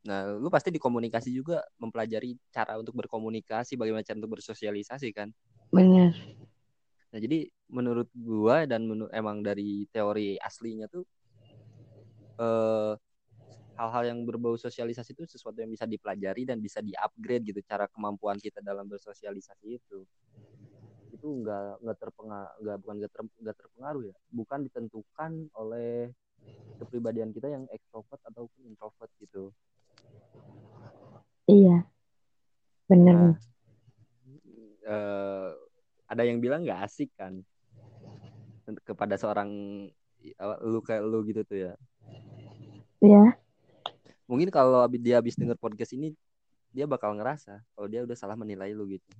Nah, 0.00 0.32
lu 0.40 0.48
pasti 0.48 0.72
di 0.72 0.80
komunikasi 0.80 1.28
juga 1.28 1.60
mempelajari 1.76 2.32
cara 2.48 2.80
untuk 2.80 2.96
berkomunikasi, 3.04 3.76
bagaimana 3.76 4.00
cara 4.04 4.16
untuk 4.16 4.40
bersosialisasi 4.40 5.12
kan. 5.12 5.28
bener. 5.72 6.14
Nah, 7.12 7.18
jadi 7.18 7.46
menurut 7.70 8.08
gua 8.14 8.66
dan 8.70 8.86
menurut 8.86 9.12
emang 9.14 9.42
dari 9.42 9.86
teori 9.94 10.38
aslinya 10.40 10.86
tuh 10.90 11.04
eh 12.40 12.92
hal-hal 13.80 14.12
yang 14.12 14.20
berbau 14.28 14.60
sosialisasi 14.60 15.16
itu 15.16 15.24
sesuatu 15.24 15.56
yang 15.56 15.72
bisa 15.72 15.88
dipelajari 15.88 16.44
dan 16.44 16.60
bisa 16.60 16.84
di-upgrade 16.84 17.48
gitu 17.48 17.64
cara 17.64 17.88
kemampuan 17.88 18.36
kita 18.36 18.60
dalam 18.60 18.84
bersosialisasi 18.84 19.80
itu. 19.80 20.04
Itu 21.16 21.26
enggak 21.40 21.80
enggak 21.80 21.98
terpengaruh 22.04 22.52
enggak 22.60 22.76
bukan 22.84 22.94
enggak, 23.00 23.12
ter, 23.16 23.22
enggak 23.40 23.56
terpengaruh 23.56 24.02
ya, 24.04 24.16
bukan 24.28 24.58
ditentukan 24.68 25.30
oleh 25.56 26.12
kepribadian 26.76 27.32
kita 27.32 27.48
yang 27.48 27.64
ekstrovert 27.72 28.20
ataupun 28.28 28.60
introvert 28.68 29.08
gitu. 29.16 29.48
Iya, 31.48 31.88
bener. 32.84 33.16
Nah, 33.16 33.32
eh, 34.84 35.50
ada 36.04 36.22
yang 36.28 36.38
bilang 36.44 36.68
nggak 36.68 36.84
asik 36.84 37.08
kan 37.16 37.40
kepada 38.84 39.16
seorang 39.16 39.50
eh, 40.20 40.58
lu 40.68 40.84
kayak 40.84 41.00
lu 41.00 41.24
gitu 41.24 41.42
tuh 41.48 41.58
ya. 41.70 41.72
Iya, 43.00 43.40
Mungkin 44.30 44.46
kalau 44.54 44.86
dia 44.94 45.18
habis 45.18 45.34
denger 45.34 45.58
podcast 45.58 45.90
ini 45.90 46.14
dia 46.70 46.86
bakal 46.86 47.18
ngerasa 47.18 47.66
kalau 47.74 47.90
dia 47.90 48.06
udah 48.06 48.14
salah 48.14 48.38
menilai 48.38 48.70
lu 48.70 48.86
gitu. 48.86 49.10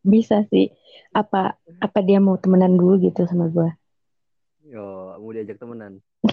bisa 0.00 0.40
sih. 0.48 0.72
Apa 1.12 1.60
apa 1.76 1.98
dia 2.00 2.16
mau 2.16 2.40
temenan 2.40 2.80
dulu 2.80 2.96
gitu 3.04 3.28
sama 3.28 3.52
gue. 3.52 3.68
Yo, 4.72 5.12
mau 5.20 5.30
diajak 5.36 5.60
temenan. 5.60 6.00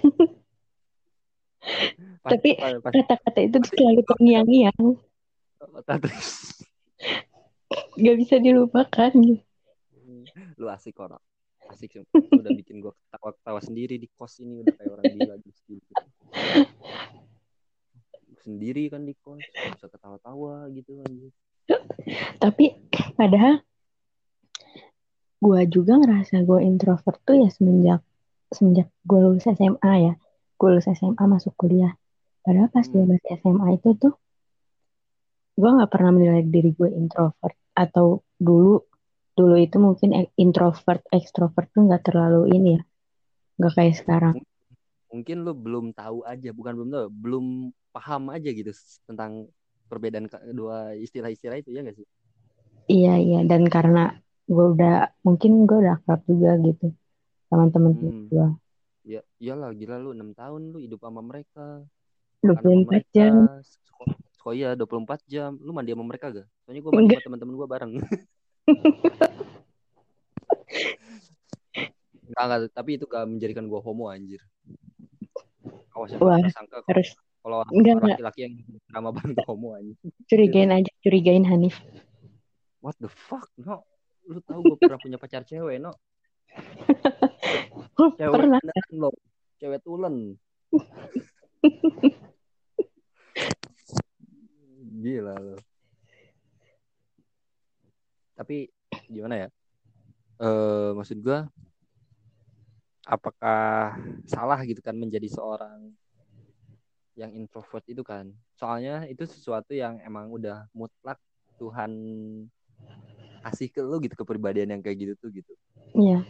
Tapi 2.24 2.56
pa- 2.56 2.80
pasti 2.80 3.04
Kata-kata 3.04 3.40
itu 3.44 3.58
pasti 3.60 3.76
selalu 3.76 4.02
terngiang-ngiang. 4.08 4.84
Gak 8.00 8.16
bisa 8.16 8.36
dilupakan 8.40 9.12
gitu. 9.12 9.44
lu 10.56 10.72
asik 10.72 10.96
kok, 10.96 11.12
Nok. 11.12 11.20
asik 11.76 12.00
sih. 12.00 12.04
Udah 12.32 12.52
bikin 12.56 12.80
gua 12.80 12.96
ketawa-ketawa 12.96 13.60
sendiri 13.60 14.00
di 14.00 14.08
kos 14.16 14.40
ini 14.40 14.64
udah 14.64 14.72
kayak 14.72 14.92
orang 14.92 15.06
gila 15.12 15.36
gitu. 15.44 15.84
Sendiri 18.44 18.92
kan 18.92 19.08
di 19.08 19.16
kos, 19.24 19.40
bisa 19.40 19.88
ketawa-tawa 19.88 20.68
gitu 20.76 21.00
kan. 21.00 21.12
Tapi 22.44 22.76
padahal 23.16 23.64
gue 25.44 25.62
juga 25.68 26.00
ngerasa 26.00 26.44
gue 26.44 26.60
introvert 26.64 27.20
tuh 27.24 27.40
ya 27.40 27.50
semenjak 27.52 28.04
semenjak 28.52 28.88
gue 29.08 29.20
lulus 29.20 29.48
SMA 29.48 29.94
ya. 30.12 30.14
Gue 30.60 30.68
lulus 30.76 30.88
SMA 30.92 31.24
masuk 31.24 31.56
kuliah. 31.56 31.96
Padahal 32.44 32.68
pas 32.68 32.84
gue 32.84 33.00
Hmm. 33.00 33.16
masih 33.16 33.30
SMA 33.40 33.68
itu 33.80 33.96
tuh 33.96 34.14
gue 35.54 35.70
nggak 35.70 35.92
pernah 35.94 36.12
menilai 36.12 36.44
diri 36.44 36.74
gue 36.74 36.90
introvert 36.92 37.56
atau 37.78 38.26
dulu 38.42 38.82
dulu 39.38 39.56
itu 39.58 39.78
mungkin 39.78 40.10
e- 40.14 40.34
introvert 40.38 41.06
ekstrovert 41.14 41.70
tuh 41.74 41.86
nggak 41.86 42.10
terlalu 42.10 42.54
ini 42.58 42.70
ya 42.78 42.82
nggak 43.62 43.74
kayak 43.78 43.96
sekarang 43.98 44.36
Mungkin 45.14 45.46
lu 45.46 45.54
belum 45.54 45.94
tahu 45.94 46.26
aja, 46.26 46.50
bukan 46.50 46.74
belum 46.74 46.90
tahu, 46.90 47.08
belum 47.14 47.46
paham 47.94 48.34
aja 48.34 48.50
gitu 48.50 48.74
tentang 49.06 49.46
perbedaan 49.86 50.26
dua 50.58 50.98
istilah-istilah 50.98 51.62
itu 51.62 51.70
ya 51.70 51.86
gak 51.86 51.94
sih? 52.02 52.08
iya 52.90 53.16
iya 53.22 53.40
dan 53.46 53.70
karena 53.70 54.18
gue 54.50 54.66
udah 54.76 55.14
mungkin 55.24 55.70
gue 55.70 55.78
udah 55.86 56.02
akrab 56.02 56.26
juga 56.28 56.58
gitu 56.60 56.92
sama 57.48 57.70
temen-temen 57.70 58.10
Hmm. 58.10 58.28
gue 58.34 58.48
Ya, 59.04 59.20
iyalah 59.36 59.76
gila 59.76 60.00
lu 60.00 60.16
6 60.16 60.32
tahun 60.32 60.72
lu 60.72 60.80
hidup 60.80 61.04
sama 61.04 61.20
mereka. 61.20 61.84
24 62.40 62.88
mereka 62.88 63.12
jam 63.12 63.52
sekolah, 63.60 64.16
sekolah 64.32 64.56
iya 64.56 64.70
24 64.80 65.20
jam. 65.28 65.60
Lu 65.60 65.76
mandi 65.76 65.92
sama 65.92 66.08
mereka 66.08 66.32
gak? 66.32 66.48
Soalnya 66.64 66.82
gue 66.82 66.92
mandi 66.92 67.04
Enggak. 67.04 67.20
sama 67.20 67.36
teman-teman 67.36 67.54
gue 67.60 67.68
bareng. 67.68 67.92
Enggak, 72.24 72.44
enggak, 72.48 72.60
tapi 72.72 72.90
itu 72.96 73.06
gak 73.12 73.28
menjadikan 73.28 73.68
gue 73.68 73.80
homo 73.84 74.08
anjir. 74.08 74.40
Awas 75.94 76.10
ya, 76.10 76.18
Wah, 76.18 76.42
prasangka 76.42 76.82
kalau 76.82 76.90
harus 76.90 77.10
kalau 77.44 77.58
enggak 77.70 78.02
laki-laki 78.02 78.40
yang 78.50 78.54
drama 78.90 79.14
bareng 79.14 79.38
tuh 79.38 79.46
homo 79.46 79.78
anjir. 79.78 79.94
curigain 80.26 80.74
aja 80.74 80.90
curigain 81.04 81.46
Hanif 81.46 81.78
What 82.84 83.00
the 83.00 83.08
fuck, 83.08 83.48
no? 83.56 83.88
Lu 84.28 84.44
tahu 84.44 84.76
gue 84.76 84.78
pernah 84.80 85.00
punya 85.00 85.16
pacar 85.16 85.48
cewek, 85.48 85.80
no? 85.80 85.96
Cewek 88.20 88.36
pernah 88.36 88.60
beneran 88.60 88.92
lo. 89.00 89.16
Cewek 89.56 89.80
tulen. 89.88 90.36
Gila 95.04 95.36
lo. 95.40 95.56
Tapi 98.36 98.68
gimana 99.08 99.48
ya? 99.48 99.50
Eh 100.44 100.92
maksud 100.92 101.24
gua 101.24 101.48
apakah 103.04 103.96
salah 104.28 104.60
gitu 104.64 104.80
kan 104.84 104.96
menjadi 104.96 105.28
seorang 105.28 105.92
yang 107.14 107.32
introvert 107.38 107.86
itu 107.86 108.02
kan? 108.02 108.26
Soalnya 108.58 109.06
itu 109.10 109.24
sesuatu 109.30 109.72
yang 109.74 110.02
emang 110.02 110.30
udah 110.34 110.66
mutlak 110.74 111.20
Tuhan 111.62 111.92
kasih 113.44 113.68
ke 113.76 113.82
lu 113.84 114.00
gitu 114.04 114.16
kepribadian 114.20 114.70
yang 114.74 114.82
kayak 114.84 114.98
gitu 115.04 115.14
tuh 115.22 115.30
gitu. 115.36 115.54
Iya 115.94 116.26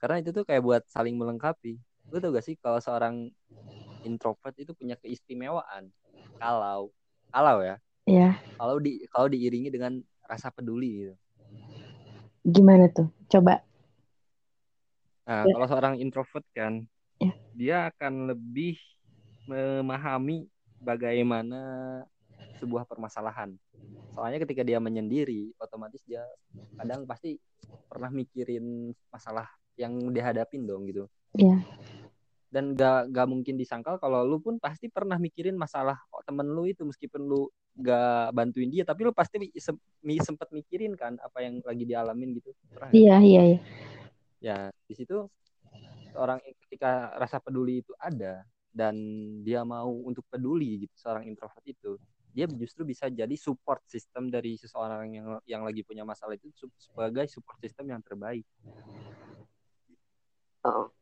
Karena 0.00 0.16
itu 0.22 0.30
tuh 0.36 0.44
kayak 0.48 0.62
buat 0.64 0.82
saling 0.92 1.16
melengkapi. 1.16 1.78
Lu 2.12 2.16
tau 2.22 2.30
gak 2.34 2.44
sih 2.46 2.54
kalau 2.60 2.78
seorang 2.80 3.28
introvert 4.06 4.54
itu 4.62 4.72
punya 4.76 4.94
keistimewaan 5.02 5.90
kalau 6.38 6.94
kalau 7.34 7.58
ya 7.64 7.76
iya 8.06 8.38
kalau 8.58 8.76
di 8.78 9.02
kalau 9.12 9.26
diiringi 9.32 9.68
dengan 9.74 9.98
rasa 10.30 10.48
peduli 10.54 10.90
gitu. 11.06 11.14
gimana 12.54 12.84
tuh 12.96 13.06
coba 13.32 13.52
Nah, 15.26 15.42
Ya. 15.42 15.52
kalau 15.58 15.66
seorang 15.66 15.94
introvert 15.98 16.46
kan 16.54 16.86
Ya. 17.18 17.34
dia 17.50 17.76
akan 17.90 18.30
lebih 18.30 18.78
memahami 19.46 20.46
bagaimana 20.78 21.60
sebuah 22.62 22.86
permasalahan. 22.86 23.58
Soalnya 24.14 24.38
ketika 24.46 24.62
dia 24.62 24.78
menyendiri, 24.78 25.50
otomatis 25.58 26.00
dia 26.06 26.22
kadang 26.78 27.04
pasti 27.04 27.36
pernah 27.90 28.08
mikirin 28.08 28.94
masalah 29.10 29.50
yang 29.74 30.14
dihadapin 30.14 30.62
dong 30.62 30.86
gitu. 30.88 31.10
Iya. 31.36 31.58
Dan 32.46 32.78
gak, 32.78 33.10
gak 33.10 33.26
mungkin 33.28 33.58
disangkal 33.58 33.98
kalau 33.98 34.22
lu 34.22 34.38
pun 34.38 34.56
pasti 34.62 34.86
pernah 34.86 35.18
mikirin 35.18 35.58
masalah 35.58 35.98
oh, 36.14 36.22
temen 36.22 36.46
lu 36.46 36.64
itu 36.70 36.86
meskipun 36.86 37.26
lu 37.26 37.50
gak 37.76 38.32
bantuin 38.32 38.70
dia, 38.72 38.86
tapi 38.86 39.04
lu 39.04 39.12
pasti 39.12 39.36
mi- 39.42 39.52
sem- 39.58 39.82
mi- 40.00 40.22
sempet 40.22 40.48
mikirin 40.54 40.96
kan 40.96 41.18
apa 41.20 41.44
yang 41.44 41.60
lagi 41.66 41.84
dialamin 41.84 42.38
gitu. 42.38 42.54
Iya 42.94 43.20
iya 43.20 43.42
iya 43.54 43.60
Ya, 44.42 44.68
di 44.86 44.94
situ 44.94 45.26
seorang 46.12 46.40
ketika 46.66 47.12
rasa 47.20 47.36
peduli 47.40 47.84
itu 47.84 47.92
ada 48.00 48.44
dan 48.72 48.96
dia 49.44 49.64
mau 49.64 49.88
untuk 50.04 50.24
peduli 50.28 50.84
gitu 50.84 50.94
seorang 50.96 51.24
introvert 51.28 51.64
itu 51.64 51.96
dia 52.36 52.44
justru 52.44 52.84
bisa 52.84 53.08
jadi 53.08 53.32
support 53.40 53.80
system 53.88 54.28
dari 54.28 54.60
seseorang 54.60 55.08
yang 55.08 55.26
yang 55.48 55.62
lagi 55.64 55.80
punya 55.80 56.04
masalah 56.04 56.36
itu 56.36 56.52
sebagai 56.76 57.24
support 57.32 57.56
system 57.64 57.96
yang 57.96 58.04
terbaik. 58.04 58.44
Oh. 60.60 60.92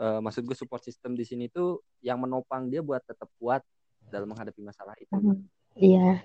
Eh, 0.00 0.20
maksud 0.24 0.48
gue 0.48 0.56
support 0.56 0.80
system 0.80 1.12
di 1.12 1.28
sini 1.28 1.52
tuh 1.52 1.84
yang 2.00 2.16
menopang 2.16 2.72
dia 2.72 2.80
buat 2.80 3.04
tetap 3.04 3.28
kuat 3.36 3.60
dalam 4.08 4.24
menghadapi 4.32 4.64
masalah 4.64 4.96
itu. 4.96 5.12
Hmm. 5.12 5.44
iya 5.76 6.24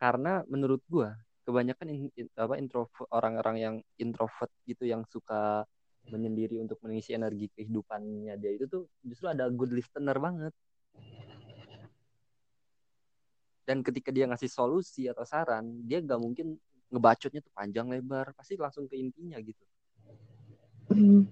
Karena 0.00 0.40
menurut 0.48 0.80
gue 0.88 1.12
kebanyakan 1.48 1.88
in- 1.88 2.12
in- 2.12 2.34
apa 2.36 2.60
introvert 2.60 3.08
orang-orang 3.08 3.56
yang 3.56 3.74
introvert 3.96 4.52
gitu 4.68 4.84
yang 4.84 5.08
suka 5.08 5.64
menyendiri 6.12 6.60
untuk 6.60 6.76
mengisi 6.84 7.16
energi 7.16 7.48
kehidupannya 7.56 8.36
dia 8.36 8.52
itu 8.52 8.68
tuh 8.68 8.84
justru 9.00 9.32
ada 9.32 9.48
good 9.48 9.72
listener 9.72 10.20
banget. 10.20 10.52
Dan 13.64 13.80
ketika 13.80 14.12
dia 14.12 14.28
ngasih 14.28 14.48
solusi 14.48 15.08
atau 15.08 15.24
saran, 15.24 15.84
dia 15.84 16.00
gak 16.00 16.20
mungkin 16.20 16.56
ngebacotnya 16.88 17.44
tuh 17.44 17.52
panjang 17.52 17.84
lebar, 17.92 18.32
pasti 18.32 18.56
langsung 18.56 18.88
ke 18.88 18.96
intinya 18.96 19.36
gitu. 19.40 19.60
Hmm. 20.88 21.28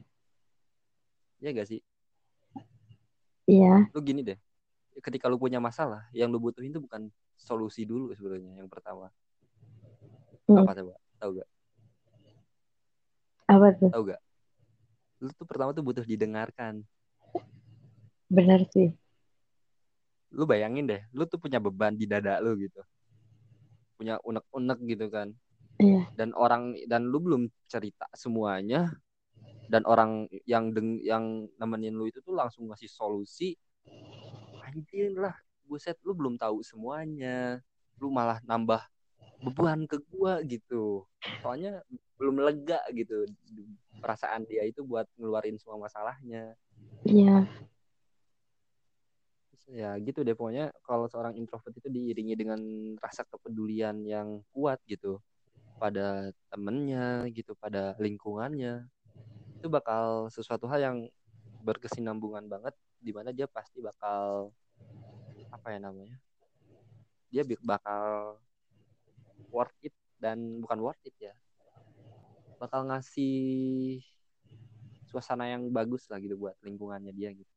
Ya 1.40 1.52
gak 1.56 1.68
sih? 1.68 1.80
iya 3.48 3.88
Lu 3.96 4.04
gini 4.04 4.20
deh, 4.20 4.36
ketika 5.00 5.32
lu 5.32 5.40
punya 5.40 5.60
masalah 5.60 6.04
yang 6.12 6.28
lu 6.28 6.36
butuhin 6.36 6.72
itu 6.72 6.80
bukan 6.80 7.08
solusi 7.40 7.88
dulu 7.88 8.12
sebenarnya 8.12 8.60
yang 8.60 8.68
pertama 8.68 9.08
Hmm. 10.46 10.62
apa 10.62 10.72
coba 10.78 10.94
tahu 11.18 11.30
gak 11.36 11.48
Apa 13.46 13.66
tuh? 13.78 13.90
tahu 13.90 14.02
gak 14.10 14.20
lu 15.16 15.30
tuh 15.32 15.46
pertama 15.48 15.72
tuh 15.72 15.80
butuh 15.80 16.04
didengarkan. 16.04 16.84
Benar 18.28 18.68
sih. 18.68 18.92
lu 20.34 20.44
bayangin 20.44 20.84
deh 20.84 21.00
lu 21.16 21.24
tuh 21.24 21.40
punya 21.40 21.56
beban 21.56 21.96
di 21.96 22.04
dada 22.04 22.36
lu 22.38 22.52
gitu. 22.60 22.82
Punya 23.96 24.20
unek-unek 24.22 24.78
gitu 24.86 25.08
kan. 25.08 25.32
Iya. 25.76 26.08
dan 26.16 26.32
orang 26.32 26.72
dan 26.88 27.04
lu 27.04 27.20
belum 27.20 27.42
cerita 27.68 28.08
semuanya. 28.12 28.92
Dan 29.66 29.82
orang 29.82 30.24
yang 30.46 30.70
deng 30.70 31.00
yang 31.02 31.48
nemenin 31.58 31.92
lu 31.96 32.06
itu 32.06 32.20
tuh 32.20 32.36
langsung 32.36 32.68
ngasih 32.68 32.86
solusi. 32.88 33.56
Anjir 34.62 35.16
lah 35.16 35.34
buset 35.64 35.96
lu 36.04 36.12
belum 36.12 36.36
tahu 36.36 36.60
semuanya. 36.60 37.58
Lu 37.96 38.12
malah 38.12 38.38
nambah 38.44 38.84
beban 39.40 39.84
ke 39.84 40.00
gua 40.12 40.40
gitu. 40.44 41.04
Soalnya 41.44 41.84
belum 42.16 42.40
lega 42.40 42.80
gitu 42.96 43.28
perasaan 44.00 44.48
dia 44.48 44.64
itu 44.64 44.84
buat 44.84 45.04
ngeluarin 45.16 45.56
semua 45.60 45.80
masalahnya. 45.80 46.56
Iya. 47.06 47.48
ya 49.66 49.98
gitu 49.98 50.22
deh 50.22 50.30
pokoknya 50.38 50.70
kalau 50.86 51.10
seorang 51.10 51.34
introvert 51.34 51.74
itu 51.74 51.90
diiringi 51.90 52.38
dengan 52.38 52.60
rasa 53.02 53.26
kepedulian 53.26 53.98
yang 54.06 54.38
kuat 54.54 54.78
gitu 54.86 55.18
pada 55.82 56.30
temennya 56.54 57.26
gitu 57.34 57.58
pada 57.58 57.98
lingkungannya. 57.98 58.86
Itu 59.58 59.66
bakal 59.66 60.30
sesuatu 60.30 60.70
hal 60.70 60.80
yang 60.80 60.98
berkesinambungan 61.66 62.46
banget 62.46 62.78
di 63.02 63.10
mana 63.10 63.34
dia 63.34 63.50
pasti 63.50 63.82
bakal 63.82 64.54
apa 65.50 65.66
ya 65.74 65.78
namanya 65.82 66.16
dia 67.30 67.42
bakal 67.62 68.38
worth 69.48 69.74
it 69.82 69.94
dan 70.16 70.60
bukan 70.60 70.78
worth 70.80 71.02
it 71.02 71.14
ya 71.16 71.34
bakal 72.56 72.88
ngasih 72.88 74.00
suasana 75.06 75.46
yang 75.46 75.68
bagus 75.68 76.08
lah 76.08 76.18
gitu 76.18 76.34
buat 76.34 76.56
lingkungannya 76.60 77.12
dia 77.12 77.30
gitu 77.30 77.52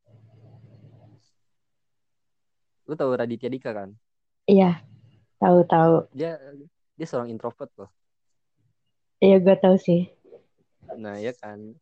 lu 2.83 2.93
tahu 2.93 3.13
Raditya 3.13 3.49
Dika 3.49 3.71
kan 3.71 3.89
Iya. 4.43 4.81
Tahu-tahu. 5.37 6.09
dia 6.11 6.35
dia 6.97 7.07
seorang 7.07 7.29
introvert 7.31 7.69
loh 7.77 7.89
Iya, 9.19 9.39
gue 9.39 9.55
tahu 9.59 9.75
sih. 9.75 10.07
nah 10.97 11.15
ya 11.15 11.31
kan 11.37 11.77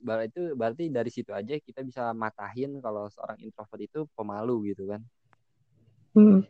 bar- 0.00 0.24
itu 0.24 0.56
berarti 0.56 0.88
dari 0.88 1.10
situ 1.12 1.30
aja 1.30 1.54
kita 1.60 1.84
bisa 1.84 2.10
matahin 2.10 2.80
kalau 2.80 3.06
seorang 3.06 3.36
introvert 3.38 3.80
itu 3.80 4.00
pemalu 4.16 4.72
gitu 4.72 4.88
kan 4.88 5.02
Hmm. 6.14 6.46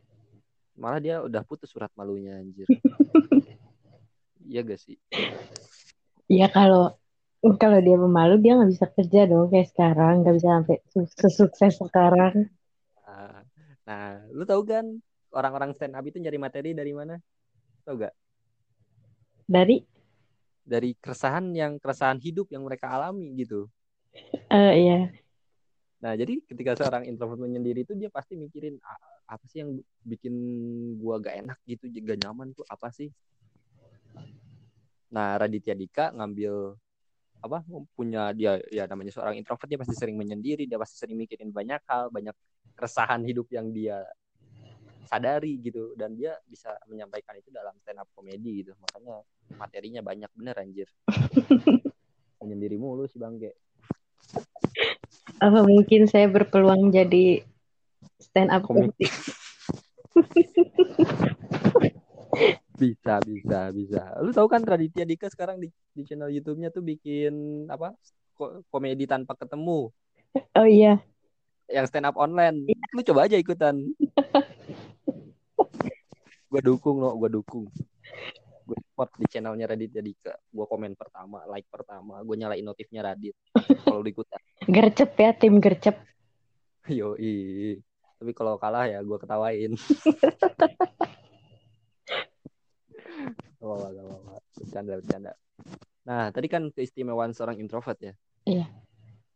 Malah 0.74 1.00
dia 1.00 1.22
udah 1.22 1.42
putus 1.46 1.70
surat 1.70 1.90
malunya 1.94 2.38
anjir. 2.38 2.66
Iya 4.44 4.60
gak 4.60 4.76
sih? 4.76 5.00
Iya 6.28 6.52
kalau 6.52 6.92
kalau 7.56 7.80
dia 7.80 7.96
pemalu 7.96 8.44
dia 8.44 8.60
nggak 8.60 8.72
bisa 8.76 8.86
kerja 8.92 9.20
dong 9.24 9.48
kayak 9.48 9.72
sekarang. 9.72 10.20
Nggak 10.20 10.34
bisa 10.36 10.48
sampai 10.60 10.76
su- 10.92 11.16
sesukses 11.16 11.72
sekarang. 11.80 12.52
Nah, 13.04 13.40
nah 13.88 14.20
lu 14.32 14.44
tahu 14.44 14.68
kan 14.68 14.84
orang-orang 15.32 15.72
stand 15.72 15.96
up 15.96 16.04
itu 16.04 16.20
nyari 16.20 16.36
materi 16.36 16.70
dari 16.76 16.92
mana? 16.92 17.16
Tahu 17.88 17.94
gak? 18.04 18.14
Dari? 19.44 19.80
Dari 20.64 20.96
keresahan 20.96 21.52
yang 21.52 21.76
keresahan 21.76 22.16
hidup 22.20 22.48
yang 22.48 22.64
mereka 22.64 22.88
alami 22.88 23.32
gitu. 23.36 23.68
Eh 24.48 24.72
iya. 24.76 25.00
Nah, 26.00 26.12
jadi 26.16 26.40
ketika 26.44 26.76
seorang 26.76 27.08
introvert 27.08 27.40
menyendiri 27.40 27.84
itu 27.84 27.96
dia 27.96 28.08
pasti 28.12 28.36
mikirin 28.36 28.76
"A- 28.80 29.13
apa 29.24 29.44
sih 29.48 29.64
yang 29.64 29.80
bikin 30.04 30.34
gua 31.00 31.18
gak 31.18 31.40
enak 31.44 31.58
gitu, 31.64 31.88
gak 31.88 32.20
nyaman 32.24 32.52
tuh 32.52 32.66
apa 32.68 32.92
sih? 32.92 33.08
Nah, 35.14 35.38
Raditya 35.38 35.74
Dika 35.78 36.10
ngambil 36.12 36.74
apa 37.44 37.60
punya 37.92 38.32
dia 38.32 38.56
ya 38.72 38.88
namanya 38.88 39.12
seorang 39.12 39.36
introvert 39.36 39.68
dia 39.68 39.76
pasti 39.76 39.94
sering 39.96 40.16
menyendiri, 40.16 40.64
dia 40.64 40.80
pasti 40.80 40.96
sering 40.96 41.16
mikirin 41.20 41.52
banyak 41.52 41.80
hal, 41.84 42.08
banyak 42.08 42.32
keresahan 42.72 43.20
hidup 43.22 43.46
yang 43.52 43.68
dia 43.68 44.00
sadari 45.04 45.60
gitu 45.60 45.92
dan 45.94 46.16
dia 46.16 46.32
bisa 46.48 46.72
menyampaikan 46.88 47.36
itu 47.36 47.52
dalam 47.52 47.76
stand 47.84 48.00
up 48.00 48.08
komedi 48.16 48.64
gitu. 48.64 48.72
Makanya 48.80 49.20
materinya 49.60 50.00
banyak 50.00 50.30
bener 50.32 50.56
anjir. 50.56 50.88
menyendiri 52.44 52.76
mulu 52.76 53.08
si 53.08 53.16
Bangge. 53.16 53.56
apa 55.40 55.64
mungkin 55.64 56.04
saya 56.04 56.28
berpeluang 56.28 56.92
jadi 56.92 57.42
stand 58.20 58.50
up 58.50 58.66
komik 58.66 58.92
Bisa, 62.74 63.22
bisa, 63.22 63.70
bisa. 63.70 64.02
Lu 64.18 64.34
tahu 64.34 64.50
kan 64.50 64.58
Raditya 64.66 65.06
Dika 65.06 65.30
sekarang 65.30 65.62
di, 65.62 65.70
di 65.94 66.02
channel 66.02 66.26
YouTube-nya 66.26 66.74
tuh 66.74 66.82
bikin 66.82 67.64
apa? 67.70 67.94
ko- 68.34 68.66
komedi 68.66 69.06
tanpa 69.06 69.38
ketemu, 69.38 69.94
oh 70.58 70.66
iya 70.66 70.98
yang 71.70 71.86
stand 71.88 72.10
up 72.10 72.18
online. 72.18 72.66
Lu 72.92 73.00
coba 73.06 73.30
aja 73.30 73.38
ikutan. 73.38 73.78
gua 76.50 76.60
dukung 76.60 77.00
lo, 77.00 77.16
gua 77.16 77.30
dukung. 77.30 77.70
Gue 78.64 78.80
support 78.80 79.12
di 79.20 79.28
channelnya 79.28 79.68
Raditya 79.68 80.00
Dika. 80.00 80.34
Gua 80.48 80.64
komen 80.64 80.96
pertama, 80.96 81.44
like 81.52 81.68
pertama, 81.68 82.24
gue 82.24 82.36
nyalain 82.36 82.64
notifnya 82.64 83.04
Radit. 83.04 83.36
Kalau 83.84 84.00
lu 84.00 84.08
ikutan. 84.08 84.40
gercep 84.64 85.12
ya 85.20 85.30
tim 85.36 85.60
gercep 85.60 86.00
Yo, 86.88 87.16
Tapi 88.24 88.32
kalau 88.32 88.56
kalah 88.56 88.88
ya 88.88 89.04
gua 89.04 89.20
ketawain. 89.20 89.76
Gak 93.60 93.68
apa-apa, 93.68 93.88
gak 93.92 94.04
apa-apa. 94.08 94.32
Bercanda, 94.56 94.92
bercanda. 94.96 95.32
Nah, 96.08 96.32
tadi 96.32 96.48
kan 96.48 96.72
keistimewaan 96.72 97.36
seorang 97.36 97.60
introvert 97.60 98.00
ya. 98.00 98.16
Iya. 98.48 98.64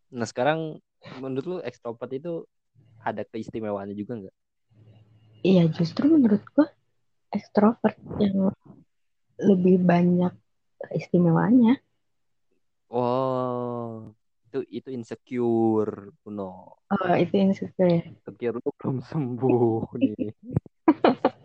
Nah, 0.09 0.25
sekarang 0.25 0.81
menurut 1.21 1.45
lu 1.45 1.57
ekstrovert 1.61 2.09
itu 2.17 2.49
ada 3.05 3.29
keistimewaannya 3.29 3.93
juga 3.93 4.25
nggak? 4.25 4.37
iya 5.45 5.69
justru 5.69 6.09
menurut 6.09 6.41
gua 6.57 6.73
ekstrovert 7.29 8.01
yang 8.17 8.51
lebih 9.37 9.85
banyak 9.85 10.33
istimewaannya 10.97 11.77
Oh, 12.89 14.17
itu 14.59 14.83
itu 14.83 14.89
insecure, 14.91 16.11
Kuno. 16.23 16.79
oh 16.91 17.15
itu 17.15 17.35
insecure 17.39 17.91
ya 17.91 18.03
Insecure 18.03 18.59
lu 18.59 18.71
belum 18.75 18.99
sembuh 19.05 19.85
nih. 19.99 20.33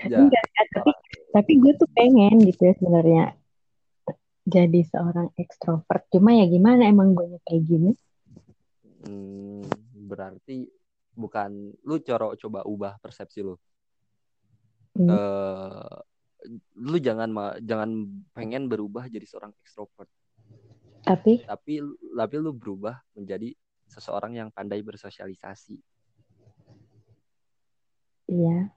Ya, 0.00 0.24
Enggak, 0.24 0.44
tapi 0.72 0.90
tapi 1.28 1.52
gue 1.60 1.76
tuh 1.76 1.84
pengen 1.92 2.40
gitu 2.48 2.72
ya 2.72 2.74
sebenarnya 2.80 3.24
jadi 4.48 4.80
seorang 4.88 5.28
ekstrovert 5.36 6.08
cuma 6.08 6.32
ya 6.32 6.48
gimana 6.48 6.88
emang 6.88 7.12
gue 7.12 7.36
kayak 7.44 7.62
gini 7.68 7.92
hmm, 9.04 9.68
berarti 10.08 10.66
bukan 11.12 11.76
lu 11.84 12.00
coro 12.00 12.32
coba 12.32 12.64
ubah 12.64 12.96
persepsi 12.96 13.44
lu. 13.44 13.54
Hmm. 14.96 15.06
eh 15.12 15.94
lu 16.80 16.96
jangan 16.96 17.60
jangan 17.60 17.90
pengen 18.32 18.66
berubah 18.66 19.04
jadi 19.06 19.28
seorang 19.28 19.52
ekstrovert 19.60 20.08
tapi? 21.04 21.42
Tapi 21.44 21.74
tapi 22.16 22.34
lu 22.36 22.52
berubah 22.52 23.00
menjadi 23.16 23.52
seseorang 23.90 24.38
yang 24.38 24.48
pandai 24.54 24.80
bersosialisasi. 24.84 25.76
Iya. 28.30 28.70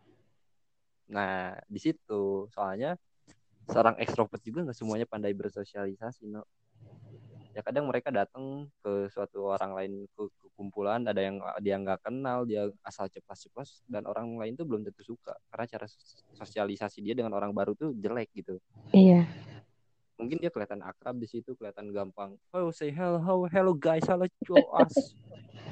Nah 1.13 1.57
di 1.69 1.79
situ. 1.79 2.49
Soalnya 2.49 2.97
seorang 3.69 3.95
ekstrovert 4.01 4.41
juga 4.43 4.65
nggak 4.65 4.77
semuanya 4.77 5.07
pandai 5.07 5.31
bersosialisasi 5.31 6.27
no 6.27 6.43
ya 7.53 7.61
kadang 7.61 7.85
mereka 7.85 8.09
datang 8.09 8.65
ke 8.81 9.13
suatu 9.13 9.45
orang 9.45 9.77
lain 9.77 9.93
ke, 10.09 10.25
ke 10.25 10.47
kumpulan 10.57 11.05
ada 11.05 11.21
yang 11.21 11.37
dia 11.61 11.77
nggak 11.77 12.01
kenal 12.01 12.49
dia 12.49 12.65
asal 12.81 13.05
ceplas-ceplos 13.05 13.85
dan 13.85 14.09
orang 14.09 14.41
lain 14.41 14.57
tuh 14.57 14.65
belum 14.65 14.81
tentu 14.81 15.05
suka. 15.05 15.37
Karena 15.53 15.69
cara 15.69 15.85
sos- 15.85 16.25
sosialisasi 16.33 17.05
dia 17.05 17.13
dengan 17.13 17.37
orang 17.37 17.53
baru 17.53 17.77
tuh 17.77 17.93
jelek 17.93 18.33
gitu. 18.33 18.57
Iya 18.89 19.29
mungkin 20.23 20.39
dia 20.39 20.47
kelihatan 20.47 20.79
akrab 20.79 21.19
di 21.19 21.27
situ 21.27 21.51
kelihatan 21.59 21.91
gampang 21.91 22.39
oh 22.55 22.71
say 22.71 22.87
hello 22.89 23.43
hello 23.51 23.75
guys 23.75 24.07
hello 24.07 24.23
us 24.79 24.95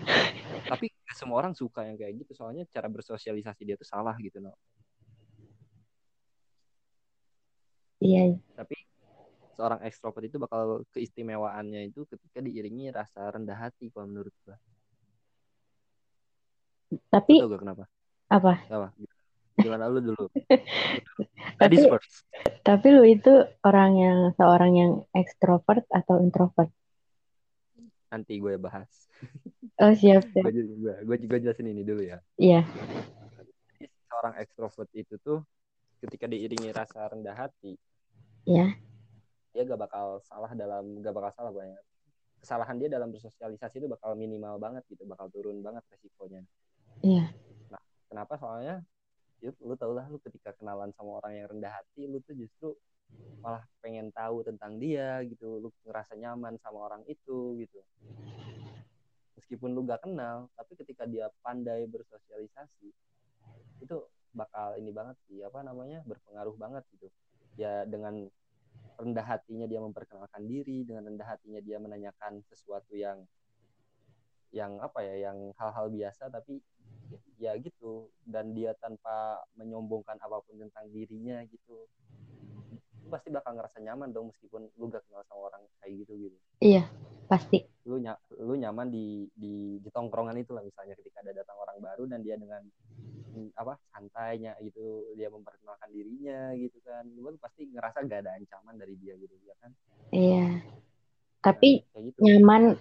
tapi 0.71 0.91
semua 1.15 1.39
orang 1.39 1.55
suka 1.55 1.87
yang 1.87 1.95
kayak 1.95 2.27
gitu 2.27 2.35
soalnya 2.35 2.67
cara 2.67 2.91
bersosialisasi 2.91 3.63
dia 3.63 3.79
tuh 3.79 3.87
salah 3.87 4.13
gitu 4.19 4.43
no 4.43 4.51
iya. 8.01 8.33
Tapi 8.57 8.73
seorang 9.53 9.85
ekstrovert 9.85 10.25
itu 10.25 10.41
bakal 10.41 10.81
keistimewaannya 10.89 11.93
itu 11.93 12.01
ketika 12.09 12.41
diiringi 12.41 12.89
rasa 12.89 13.29
rendah 13.29 13.53
hati 13.53 13.93
kalau 13.93 14.09
menurut 14.09 14.33
gua. 14.41 14.57
Tapi 17.13 17.45
tau 17.45 17.47
gak 17.53 17.61
kenapa? 17.61 17.85
Apa? 18.25 18.57
Apa 18.73 18.89
gimana 19.61 19.85
lu 19.87 19.99
dulu 20.01 20.25
first 21.91 22.25
tapi 22.61 22.87
lu 22.89 23.03
itu 23.05 23.31
orang 23.61 23.91
yang 23.95 24.17
seorang 24.35 24.71
yang 24.73 24.91
ekstrovert 25.13 25.85
atau 25.89 26.19
introvert 26.19 26.69
nanti 28.11 28.37
gue 28.37 28.59
bahas 28.59 28.89
Oh 29.79 29.93
siap 29.93 30.25
siap. 30.33 30.43
gue 30.45 30.61
gue 30.67 30.93
gue 31.05 31.15
gue 31.25 31.39
jelasin 31.39 31.69
ini 31.69 31.81
dulu 31.81 32.01
ya 32.03 32.17
Iya. 32.35 32.65
Jadi, 32.67 33.87
seorang 34.09 34.33
ekstrovert 34.37 34.89
itu 34.91 35.15
tuh 35.21 35.45
ketika 36.01 36.25
diiringi 36.27 36.73
rasa 36.73 37.07
rendah 37.07 37.37
hati 37.37 37.77
Iya. 38.43 38.73
dia 39.53 39.61
gak 39.63 39.79
bakal 39.79 40.19
salah 40.25 40.51
dalam 40.51 40.99
gak 40.99 41.13
bakal 41.13 41.31
salah 41.33 41.53
banyak 41.53 41.77
kesalahan 42.41 42.75
dia 42.81 42.89
dalam 42.89 43.13
bersosialisasi 43.13 43.79
itu 43.79 43.87
bakal 43.87 44.17
minimal 44.17 44.57
banget 44.57 44.81
gitu 44.89 45.05
bakal 45.05 45.29
turun 45.29 45.61
banget 45.61 45.85
resikonya 45.87 46.41
Iya. 47.01 47.31
kenapa 48.11 48.35
soalnya 48.35 48.83
ya, 49.41 49.51
lu 49.65 49.73
tau 49.73 49.91
lah 49.91 50.05
lu 50.07 50.21
ketika 50.21 50.53
kenalan 50.53 50.93
sama 50.93 51.17
orang 51.17 51.33
yang 51.33 51.47
rendah 51.49 51.73
hati 51.73 52.05
lu 52.05 52.21
tuh 52.21 52.37
justru 52.37 52.77
malah 53.41 53.65
pengen 53.81 54.13
tahu 54.13 54.45
tentang 54.45 54.77
dia 54.77 55.19
gitu. 55.25 55.59
Lu 55.59 55.69
ngerasa 55.83 56.15
nyaman 56.15 56.55
sama 56.61 56.87
orang 56.87 57.03
itu 57.09 57.57
gitu. 57.59 57.81
Meskipun 59.35 59.73
lu 59.73 59.83
gak 59.83 60.05
kenal 60.05 60.47
tapi 60.55 60.77
ketika 60.77 61.03
dia 61.09 61.27
pandai 61.41 61.89
bersosialisasi 61.89 62.87
itu 63.81 63.97
bakal 64.31 64.79
ini 64.79 64.93
banget 64.93 65.17
sih 65.27 65.43
apa 65.43 65.59
namanya 65.65 66.05
berpengaruh 66.05 66.55
banget 66.55 66.85
gitu. 66.95 67.09
Ya 67.59 67.83
dengan 67.83 68.29
rendah 69.01 69.25
hatinya 69.25 69.65
dia 69.65 69.81
memperkenalkan 69.81 70.45
diri 70.45 70.85
dengan 70.85 71.09
rendah 71.09 71.27
hatinya 71.35 71.59
dia 71.59 71.81
menanyakan 71.81 72.45
sesuatu 72.45 72.93
yang 72.93 73.25
yang 74.51 74.77
apa 74.83 74.99
ya 75.01 75.31
yang 75.31 75.55
hal-hal 75.55 75.87
biasa 75.89 76.27
tapi 76.27 76.59
ya 77.37 77.57
gitu 77.57 78.07
dan 78.23 78.53
dia 78.53 78.77
tanpa 78.77 79.41
menyombongkan 79.57 80.17
apa 80.17 80.39
pun 80.45 80.61
tentang 80.61 80.85
dirinya 80.93 81.41
gitu 81.49 81.89
lu 83.01 83.07
pasti 83.09 83.33
bakal 83.33 83.57
ngerasa 83.57 83.81
nyaman 83.81 84.13
dong 84.13 84.29
meskipun 84.29 84.69
lu 84.77 84.85
gak 84.87 85.01
kenal 85.09 85.25
sama 85.25 85.49
orang 85.49 85.61
kayak 85.81 86.05
gitu 86.05 86.13
gitu 86.29 86.37
Iya. 86.61 86.85
Pasti. 87.25 87.63
lu 87.89 87.97
ny 87.97 88.11
lu 88.37 88.53
nyaman 88.53 88.93
di 88.93 89.25
di 89.33 89.81
di 89.81 89.89
tongkrongan 89.89 90.37
itu 90.37 90.53
lah 90.53 90.61
misalnya 90.61 90.93
ketika 90.93 91.25
ada 91.25 91.33
datang 91.33 91.57
orang 91.57 91.81
baru 91.81 92.03
dan 92.05 92.21
dia 92.21 92.37
dengan 92.37 92.61
mm, 93.33 93.57
apa 93.57 93.73
santainya 93.89 94.53
gitu 94.61 95.09
dia 95.17 95.33
memperkenalkan 95.33 95.89
dirinya 95.89 96.53
gitu 96.53 96.77
kan 96.85 97.09
lu 97.09 97.33
pasti 97.41 97.65
ngerasa 97.73 98.05
gak 98.05 98.21
ada 98.21 98.37
ancaman 98.37 98.77
dari 98.77 98.93
dia 99.01 99.17
gitu 99.17 99.33
ya 99.41 99.55
kan 99.57 99.71
Iya. 100.13 100.61
Tapi 101.41 101.81
kayak 101.89 102.03
gitu 102.13 102.17
nyaman 102.21 102.77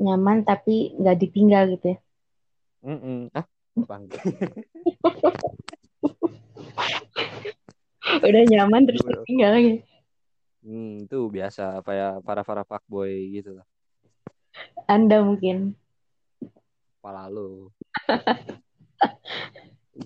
nyaman 0.00 0.36
tapi 0.42 0.96
nggak 0.96 1.18
ditinggal 1.20 1.76
gitu 1.76 1.92
ya. 1.92 1.98
Mm-mm. 2.82 3.30
ah 3.30 3.46
bang 3.74 4.02
Udah 8.22 8.42
nyaman 8.44 8.82
terus 8.84 9.00
Udah. 9.02 9.22
ditinggal 9.22 9.50
lagi. 9.52 9.72
hmm, 10.62 11.06
itu 11.06 11.18
biasa 11.26 11.80
apa 11.80 11.90
ya 11.90 12.08
para 12.20 12.42
para 12.42 12.62
fuckboy 12.62 13.10
gitu 13.32 13.56
lah 13.56 13.66
Anda 14.86 15.22
mungkin. 15.22 15.74
kepala 16.98 17.26
lu 17.26 17.66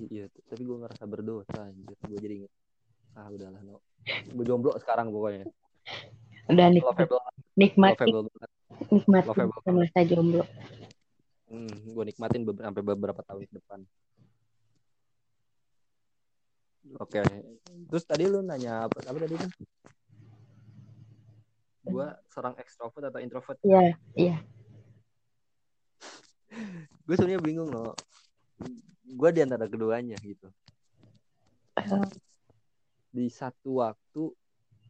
iya 0.09 0.25
tapi 0.49 0.65
gue 0.65 0.77
ngerasa 0.81 1.05
berdosa 1.05 1.61
anjir 1.61 1.93
gue 2.01 2.19
jadi 2.19 2.35
inget 2.41 2.53
ah 3.13 3.29
udahlah 3.29 3.61
no 3.61 3.85
gue 4.07 4.45
jomblo 4.45 4.73
sekarang 4.79 5.13
pokoknya 5.13 5.45
Udah 6.47 6.71
nikmat, 6.71 7.11
nikmati 7.53 8.07
nikmati 8.87 9.29
Lovable. 9.29 9.75
masa 9.75 10.01
jomblo. 10.07 10.47
Hmm, 11.51 11.95
gue 11.95 12.05
nikmatin 12.07 12.43
beber- 12.43 12.65
sampai 12.67 12.83
beberapa 12.83 13.21
tahun 13.23 13.47
ke 13.47 13.55
depan. 13.59 13.81
Oke. 17.03 17.21
Terus 17.91 18.05
tadi 18.07 18.25
lu 18.31 18.47
nanya 18.47 18.87
apa 18.87 19.03
apa 19.03 19.19
tadi 19.19 19.35
kan? 19.35 19.51
Gue 21.87 22.07
seorang 22.31 22.55
ekstrovert 22.59 23.11
atau 23.11 23.21
introvert? 23.23 23.59
Iya, 23.63 23.95
iya. 24.15 24.37
gue 27.07 27.15
sebenarnya 27.15 27.43
bingung 27.43 27.71
loh. 27.71 27.95
Gue 29.07 29.31
di 29.31 29.41
antara 29.43 29.71
keduanya 29.71 30.19
gitu. 30.23 30.51
Di 33.15 33.27
satu 33.31 33.83
waktu 33.83 34.23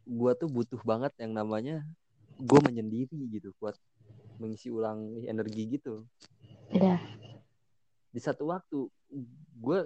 gue 0.07 0.31
tuh 0.39 0.49
butuh 0.49 0.81
banget 0.87 1.11
yang 1.19 1.35
namanya 1.35 1.83
gue 2.39 2.59
menyendiri 2.63 3.17
gitu 3.27 3.51
buat 3.59 3.75
mengisi 4.37 4.69
ulang 4.69 5.25
energi 5.25 5.77
gitu 5.77 6.05
Iya. 6.67 6.99
di 8.11 8.19
satu 8.19 8.49
waktu 8.49 8.89
gue 9.61 9.77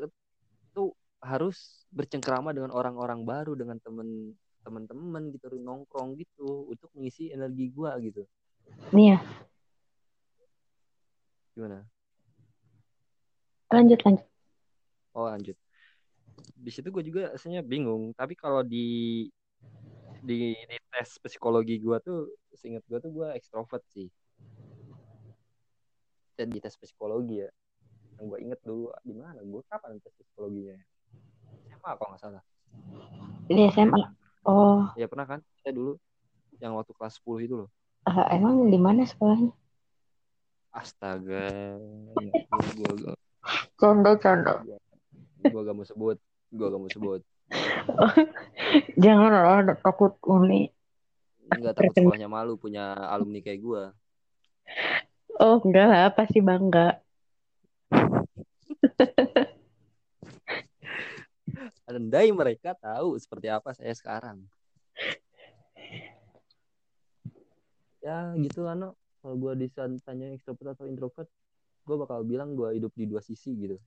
tuh 0.74 0.96
harus 1.22 1.86
bercengkrama 1.94 2.56
dengan 2.56 2.74
orang-orang 2.74 3.22
baru 3.22 3.54
dengan 3.54 3.78
temen 3.78 4.34
teman-teman 4.62 5.34
gitu 5.34 5.58
nongkrong 5.58 6.18
gitu 6.22 6.70
untuk 6.70 6.90
mengisi 6.94 7.34
energi 7.34 7.74
gue 7.74 7.92
gitu. 8.10 8.22
Nih 8.94 9.18
ya, 9.18 9.20
gimana? 11.58 11.82
Lanjut 13.74 14.00
lanjut. 14.06 14.26
oh 15.18 15.28
lanjut. 15.30 15.58
Di 16.58 16.72
situ 16.74 16.94
gue 16.94 17.04
juga 17.06 17.34
aslinya 17.34 17.66
bingung 17.66 18.14
tapi 18.14 18.38
kalau 18.38 18.62
di 18.62 19.28
di, 20.22 20.54
di 20.54 20.78
tes 20.94 21.18
psikologi 21.18 21.82
gue 21.82 21.98
tuh 22.06 22.30
seingat 22.54 22.86
gue 22.86 23.00
tuh 23.02 23.10
gue 23.10 23.28
ekstrovert 23.34 23.82
sih 23.90 24.06
dan 26.36 26.48
di 26.50 26.60
tes 26.60 26.74
psikologi 26.76 27.44
ya 27.44 27.50
yang 28.20 28.26
gue 28.30 28.40
inget 28.42 28.60
dulu 28.62 28.92
di 29.02 29.14
mana 29.14 29.42
gue 29.42 29.62
kapan 29.66 29.98
tes 30.00 30.14
psikologinya 30.14 30.76
ya? 30.76 30.84
SMA 31.72 31.92
kalau 31.98 32.10
nggak 32.14 32.22
salah 32.22 32.44
Di 33.50 33.68
SMA. 33.70 34.02
Oh, 34.42 34.90
ya 34.98 35.06
pernah 35.06 35.28
kan 35.28 35.40
saya 35.62 35.74
dulu 35.76 35.94
yang 36.58 36.74
waktu 36.74 36.94
kelas 36.98 37.22
10 37.22 37.46
itu 37.46 37.54
loh 37.62 37.70
eh, 38.06 38.26
emang 38.34 38.70
di 38.70 38.78
mana 38.82 39.06
sekolahnya? 39.06 39.54
astaga 40.72 41.78
gue 42.74 42.92
gue 42.96 43.14
Canda 43.76 44.14
canda. 44.18 44.62
gue 45.42 45.62
gak 45.62 45.76
mau 45.76 45.84
sebut 45.84 46.18
gue 46.54 46.68
gak 46.70 46.82
mau 46.82 46.90
sebut 46.90 47.22
Jangan 49.04 49.32
lah, 49.36 49.76
takut 49.84 50.16
uni. 50.24 50.72
nggak 51.52 51.76
takut 51.76 51.92
sekolahnya 51.92 52.32
malu 52.32 52.56
punya 52.56 52.96
alumni 53.12 53.44
kayak 53.44 53.60
gue 53.60 53.84
Oh 55.40 55.56
enggak 55.64 55.86
lah, 55.88 56.10
pasti 56.12 56.40
bangga. 56.44 57.00
andai 61.92 62.32
mereka 62.32 62.72
tahu 62.80 63.20
seperti 63.20 63.52
apa 63.52 63.76
saya 63.76 63.92
sekarang 63.92 64.40
ya 68.00 68.32
gitu 68.40 68.64
lah 68.64 68.74
no 68.80 68.96
kalau 69.22 69.36
gue 69.38 69.68
ditanya 69.68 70.32
extrovert 70.34 70.74
atau 70.74 70.88
introvert 70.88 71.28
gue 71.84 71.96
bakal 72.00 72.24
bilang 72.24 72.56
gue 72.56 72.80
hidup 72.80 72.96
di 72.96 73.06
dua 73.06 73.20
sisi 73.22 73.52
gitu 73.60 73.78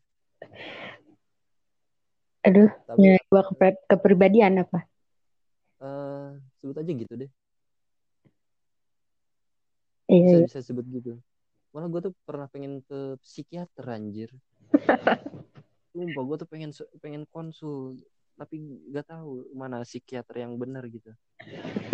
Aduh, 2.44 2.68
tapi 2.84 3.08
ya, 3.08 3.16
gua 3.32 3.40
kepe- 3.40 3.80
kepribadian 3.88 4.60
apa? 4.60 4.84
eh, 5.80 6.28
sebut 6.60 6.76
aja 6.76 6.92
gitu 6.92 7.14
deh 7.16 7.30
Iya, 10.12 10.20
bisa 10.20 10.36
iya. 10.36 10.44
bisa 10.44 10.60
sebut 10.60 10.84
gitu 10.92 11.16
malah 11.74 11.90
gue 11.90 12.00
tuh 12.06 12.14
pernah 12.22 12.46
pengen 12.46 12.78
ke 12.86 13.18
psikiater 13.18 13.82
anjir. 13.90 14.30
Sumpah 15.90 16.22
gue 16.22 16.36
tuh 16.38 16.48
pengen 16.48 16.70
pengen 17.02 17.26
konsul 17.26 17.98
tapi 18.38 18.62
nggak 18.62 19.10
tahu 19.10 19.42
mana 19.58 19.82
psikiater 19.82 20.46
yang 20.46 20.54
benar 20.54 20.86
gitu. 20.86 21.10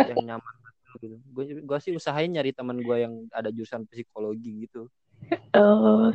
Yang 0.05 0.21
nyaman 0.21 0.55
gitu. 1.01 1.17
Gue 1.33 1.65
gue 1.65 1.79
sih 1.81 1.97
usahain 1.97 2.29
nyari 2.29 2.53
teman 2.53 2.85
gue 2.85 2.97
yang 3.01 3.25
ada 3.33 3.49
jurusan 3.49 3.89
psikologi 3.89 4.69
gitu. 4.69 4.85
Oh, 5.57 6.13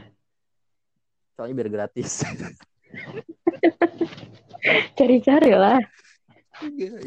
soalnya 1.33 1.57
biar 1.57 1.69
gratis. 1.73 2.21
Cari-cari 4.97 5.51
lah. 5.57 5.81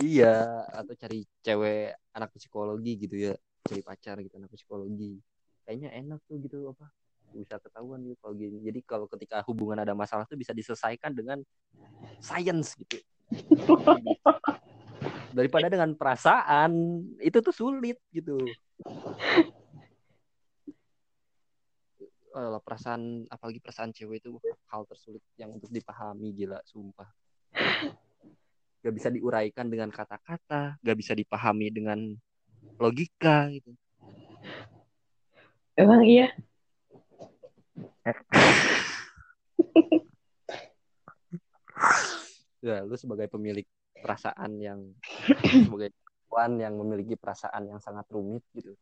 iya. 0.03 0.67
Atau 0.75 0.95
cari 0.95 1.27
cewek 1.43 1.95
anak 2.15 2.31
psikologi 2.35 2.99
gitu 2.99 3.17
ya. 3.19 3.35
Cari 3.67 3.83
pacar 3.83 4.23
gitu 4.23 4.39
anak 4.39 4.55
psikologi 4.55 5.19
kayaknya 5.69 5.93
enak 6.01 6.25
tuh 6.25 6.41
gitu 6.41 6.73
apa 6.73 6.89
bisa 7.37 7.61
ketahuan 7.61 8.01
gitu 8.09 8.17
kalau 8.25 8.33
gini. 8.41 8.57
Jadi 8.65 8.81
kalau 8.89 9.05
ketika 9.05 9.45
hubungan 9.45 9.85
ada 9.85 9.93
masalah 9.93 10.25
tuh 10.25 10.41
bisa 10.41 10.57
diselesaikan 10.57 11.13
dengan 11.13 11.45
science 12.25 12.73
gitu. 12.81 13.05
Daripada 15.37 15.69
dengan 15.69 15.93
perasaan 15.93 16.73
itu 17.21 17.37
tuh 17.45 17.53
sulit 17.53 18.01
gitu. 18.17 18.41
Alah, 22.33 22.65
perasaan 22.65 23.29
apalagi 23.29 23.61
perasaan 23.61 23.93
cewek 23.93 24.25
itu 24.25 24.41
hal 24.73 24.89
tersulit 24.89 25.21
yang 25.37 25.53
untuk 25.53 25.69
dipahami 25.69 26.33
gila 26.33 26.65
sumpah. 26.65 27.13
Gak 28.81 28.95
bisa 28.97 29.13
diuraikan 29.13 29.69
dengan 29.69 29.93
kata-kata 29.93 30.81
gak 30.81 30.97
bisa 30.97 31.13
dipahami 31.13 31.69
dengan 31.69 32.17
logika 32.81 33.53
gitu 33.53 33.77
Emang 35.79 36.03
iya. 36.03 36.35
ya 42.59 42.83
lu 42.83 42.99
sebagai 42.99 43.31
pemilik 43.31 43.63
perasaan 44.03 44.59
yang 44.59 44.81
sebagai 45.71 45.95
perempuan 45.95 46.59
yang 46.59 46.75
memiliki 46.75 47.15
perasaan 47.15 47.71
yang 47.71 47.79
sangat 47.79 48.03
rumit 48.11 48.43
gitu 48.59 48.75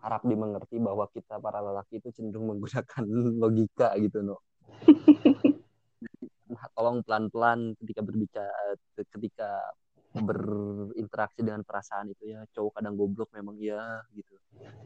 harap 0.00 0.22
dimengerti 0.24 0.80
bahwa 0.80 1.10
kita 1.12 1.36
para 1.42 1.60
lelaki 1.60 2.00
itu 2.00 2.08
cenderung 2.14 2.54
menggunakan 2.54 3.04
logika 3.42 3.92
gitu 3.98 4.22
no 4.22 4.38
tolong 6.78 7.02
pelan-pelan 7.02 7.74
ketika 7.82 8.00
berbicara 8.06 8.78
ketika 8.94 9.50
berinteraksi 10.10 11.46
dengan 11.46 11.62
perasaan 11.62 12.10
itu 12.10 12.34
ya. 12.34 12.42
Cowok 12.50 12.82
kadang 12.82 12.98
goblok 12.98 13.30
memang 13.30 13.54
iya 13.62 14.02
gitu. 14.10 14.34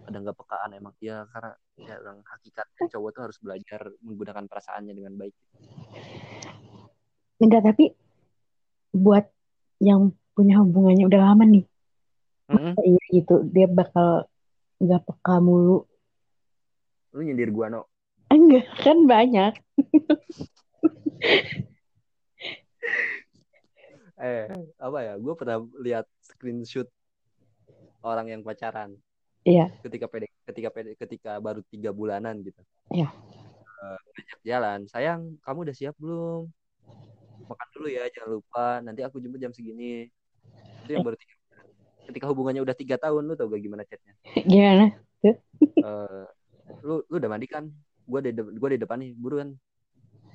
Kadang 0.05 0.21
nggak 0.29 0.37
pekaan 0.37 0.71
emang 0.77 0.95
iya 1.01 1.25
karena 1.33 1.53
ya 1.81 1.95
orang 2.01 2.21
hakikat 2.29 2.67
cowok 2.93 3.11
tuh 3.17 3.23
harus 3.31 3.39
belajar 3.41 3.81
menggunakan 4.05 4.45
perasaannya 4.45 4.93
dengan 4.93 5.15
baik. 5.17 5.35
Enggak 7.41 7.63
tapi 7.73 7.93
buat 8.95 9.27
yang 9.83 10.15
punya 10.35 10.63
hubungannya 10.63 11.07
udah 11.07 11.21
lama 11.21 11.45
nih 11.47 11.67
mm 12.51 12.59
-hmm. 12.59 12.75
gitu 13.11 13.43
dia 13.51 13.67
bakal 13.67 14.27
nggak 14.79 15.03
peka 15.07 15.41
mulu? 15.43 15.87
Lu 17.15 17.21
nyindir 17.23 17.51
gua 17.51 17.71
no. 17.71 17.87
Enggak 18.31 18.67
kan 18.83 19.07
banyak 19.07 19.55
eh 24.25 24.49
apa 24.81 24.99
ya 25.05 25.15
gue 25.21 25.35
pernah 25.37 25.61
lihat 25.85 26.09
screenshot 26.25 26.89
orang 28.01 28.33
yang 28.33 28.41
pacaran 28.41 28.97
iya. 29.45 29.69
ketika 29.85 30.09
pede 30.09 30.33
ketika 30.49 30.69
pede 30.73 30.97
ketika 30.97 31.37
baru 31.41 31.61
tiga 31.69 31.93
bulanan 31.93 32.41
gitu. 32.41 32.61
Iya. 32.89 33.13
Uh, 33.85 34.01
jalan 34.45 34.89
sayang 34.89 35.37
kamu 35.45 35.69
udah 35.69 35.77
siap 35.77 35.95
belum? 36.01 36.49
Makan 37.45 37.69
dulu 37.77 37.89
ya 37.93 38.09
jangan 38.09 38.31
lupa 38.41 38.67
nanti 38.81 39.05
aku 39.05 39.21
jemput 39.21 39.41
jam 39.45 39.53
segini. 39.53 40.09
Itu 40.85 40.97
yang 40.97 41.05
baru 41.05 41.21
tiga 41.21 41.35
bulan. 41.45 41.67
Ketika 42.09 42.27
hubungannya 42.33 42.63
udah 42.65 42.77
tiga 42.77 42.97
tahun 42.97 43.29
lu 43.29 43.37
tau 43.37 43.53
gak 43.53 43.61
gimana 43.61 43.85
chatnya? 43.85 44.13
Gimana? 44.49 44.87
Uh, 45.85 46.25
lu 46.81 47.05
lu 47.13 47.17
udah 47.21 47.29
mandi 47.29 47.49
kan? 47.49 47.69
Gue 48.09 48.21
di 48.25 48.33
gue 48.33 48.69
di 48.73 48.81
depan 48.81 49.01
nih 49.01 49.13
buruan 49.17 49.53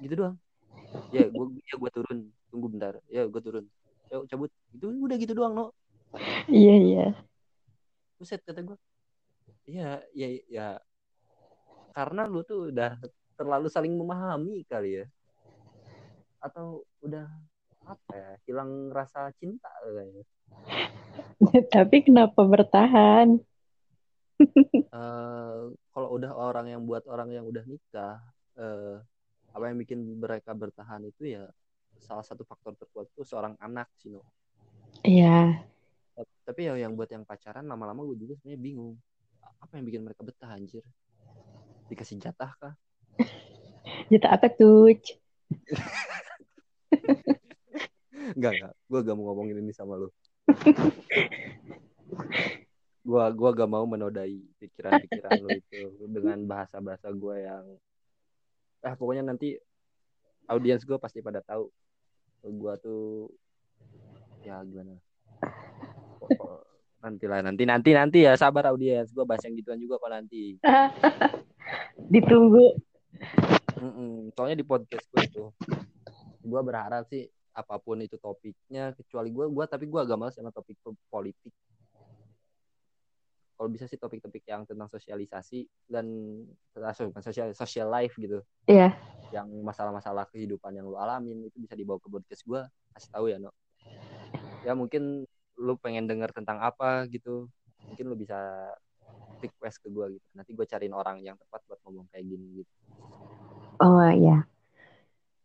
gitu 0.01 0.13
doang. 0.13 0.37
Ya 1.09 1.25
gue 1.25 1.45
ya 1.65 1.75
gue 1.77 1.89
turun. 1.89 2.29
Tunggu 2.49 2.69
bentar. 2.69 2.97
Ya 3.09 3.25
gue 3.25 3.41
turun 3.41 3.65
yuk 4.09 4.23
cabut. 4.29 4.51
Itu 4.73 4.89
udah 4.89 5.17
gitu 5.17 5.33
doang 5.37 5.53
no 5.55 5.65
iya 6.49 6.75
iya. 6.77 7.07
Buset 8.17 8.41
kata 8.43 8.65
gue 8.65 8.77
iya 9.69 10.01
ya 10.17 10.27
ya 10.49 10.67
karena 11.93 12.25
lu 12.25 12.41
tuh 12.45 12.73
udah 12.73 12.97
terlalu 13.37 13.67
saling 13.69 13.93
memahami 13.93 14.65
kali 14.65 15.03
ya. 15.03 15.05
Atau 16.41 16.87
udah 17.05 17.27
apa 17.89 18.11
ya 18.13 18.31
hilang 18.45 18.93
rasa 18.93 19.33
cinta 19.41 19.71
kayaknya 19.81 20.21
tapi 21.73 22.05
kenapa 22.05 22.45
bertahan? 22.45 23.41
Uh, 24.93 25.73
kalau 25.93 26.09
udah 26.15 26.31
orang 26.37 26.69
yang 26.69 26.81
buat 26.85 27.03
orang 27.09 27.33
yang 27.33 27.45
udah 27.49 27.63
nikah 27.65 28.21
uh, 28.59 29.01
apa 29.51 29.63
yang 29.71 29.77
bikin 29.81 29.99
mereka 30.19 30.53
bertahan 30.53 31.03
itu 31.09 31.35
ya 31.35 31.43
salah 31.99 32.25
satu 32.25 32.47
faktor 32.47 32.75
terkuat 32.79 33.11
itu 33.11 33.23
seorang 33.27 33.53
anak 33.59 33.91
sih 33.99 34.09
no 34.09 34.23
iya. 35.03 35.63
Tapi 36.43 36.65
ya 36.65 36.73
yang 36.75 36.97
buat 36.97 37.07
yang 37.13 37.23
pacaran 37.23 37.63
lama-lama 37.63 38.03
gue 38.09 38.25
juga 38.25 38.33
sebenarnya 38.41 38.59
bingung. 38.59 38.97
Apa 39.61 39.77
yang 39.77 39.85
bikin 39.85 40.01
mereka 40.03 40.25
betah 40.25 40.51
anjir? 40.51 40.81
Dikasih 41.87 42.17
jatah 42.19 42.51
kah? 42.57 42.73
Jatah 44.11 44.33
apa 44.33 44.49
tuh? 44.49 44.89
Enggak, 48.35 48.51
enggak. 48.57 48.73
Gue 48.89 48.99
gak 49.05 49.15
mau 49.15 49.31
ngomongin 49.31 49.61
ini 49.61 49.71
sama 49.71 49.95
lu. 49.95 50.09
gue 53.09 53.23
gua 53.33 53.51
gak 53.55 53.69
mau 53.69 53.85
menodai 53.89 54.37
pikiran-pikiran 54.61 55.41
lu 55.41 55.49
itu 55.55 55.81
dengan 56.09 56.37
bahasa-bahasa 56.45 57.09
gue 57.09 57.35
yang 57.41 57.65
eh 58.85 58.93
pokoknya 58.93 59.25
nanti 59.25 59.57
audiens 60.45 60.85
gue 60.85 60.97
pasti 61.01 61.21
pada 61.21 61.41
tahu 61.41 61.69
gue 62.43 62.73
tuh 62.79 63.27
ya 64.43 64.63
gimana? 64.63 64.95
Nanti 67.03 67.25
lah 67.31 67.39
nanti 67.39 67.63
nanti 67.63 67.95
nanti 67.95 68.17
ya 68.27 68.35
sabar 68.35 68.67
audiens. 68.67 69.07
Gue 69.15 69.23
bahas 69.23 69.39
yang 69.47 69.55
gituan 69.55 69.79
juga 69.79 69.95
kok 70.03 70.11
nanti. 70.11 70.59
Ditunggu. 72.11 72.75
Mm 73.79 73.91
-mm. 73.95 74.13
soalnya 74.35 74.59
di 74.59 74.67
podcast 74.67 75.07
gue 75.07 75.23
itu 75.23 75.43
gue 76.43 76.61
berharap 76.63 77.07
sih 77.07 77.27
apa 77.55 77.75
pun 77.79 77.99
itu 77.99 78.15
topiknya 78.15 78.95
kecuali 78.95 79.31
gue 79.31 79.45
gue 79.47 79.65
tapi 79.67 79.87
gue 79.87 79.99
agak 79.99 80.17
males 80.19 80.35
sama 80.35 80.51
topik 80.51 80.79
politik 81.11 81.51
kalau 83.59 83.67
bisa 83.67 83.91
sih 83.91 83.99
topik-topik 83.99 84.47
yang 84.47 84.63
tentang 84.63 84.87
sosialisasi 84.87 85.67
dan 85.91 86.07
sosial 87.19 87.51
social 87.51 87.91
life 87.91 88.15
gitu. 88.15 88.39
Iya. 88.71 88.95
Yeah. 88.95 89.43
Yang 89.43 89.51
masalah-masalah 89.67 90.31
kehidupan 90.31 90.79
yang 90.79 90.87
lu 90.87 90.95
alamin 90.95 91.43
itu 91.43 91.59
bisa 91.59 91.75
dibawa 91.75 91.99
ke 91.99 92.07
podcast 92.07 92.47
gue 92.47 92.63
kasih 92.95 93.11
tahu 93.11 93.25
ya 93.27 93.35
no. 93.35 93.51
Ya 94.63 94.79
mungkin 94.79 95.27
lu 95.59 95.75
pengen 95.75 96.07
denger 96.07 96.31
tentang 96.31 96.63
apa 96.63 97.03
gitu, 97.11 97.51
mungkin 97.83 98.07
lu 98.07 98.15
bisa 98.15 98.39
request 99.43 99.83
ke 99.83 99.91
gue 99.91 100.15
gitu. 100.15 100.27
Nanti 100.31 100.55
gue 100.55 100.63
cariin 100.63 100.95
orang 100.95 101.19
yang 101.19 101.35
tepat 101.35 101.59
buat 101.67 101.83
ngomong 101.83 102.07
kayak 102.15 102.23
gini 102.31 102.63
gitu. 102.63 102.73
Oh 103.83 104.07
iya. 104.07 104.47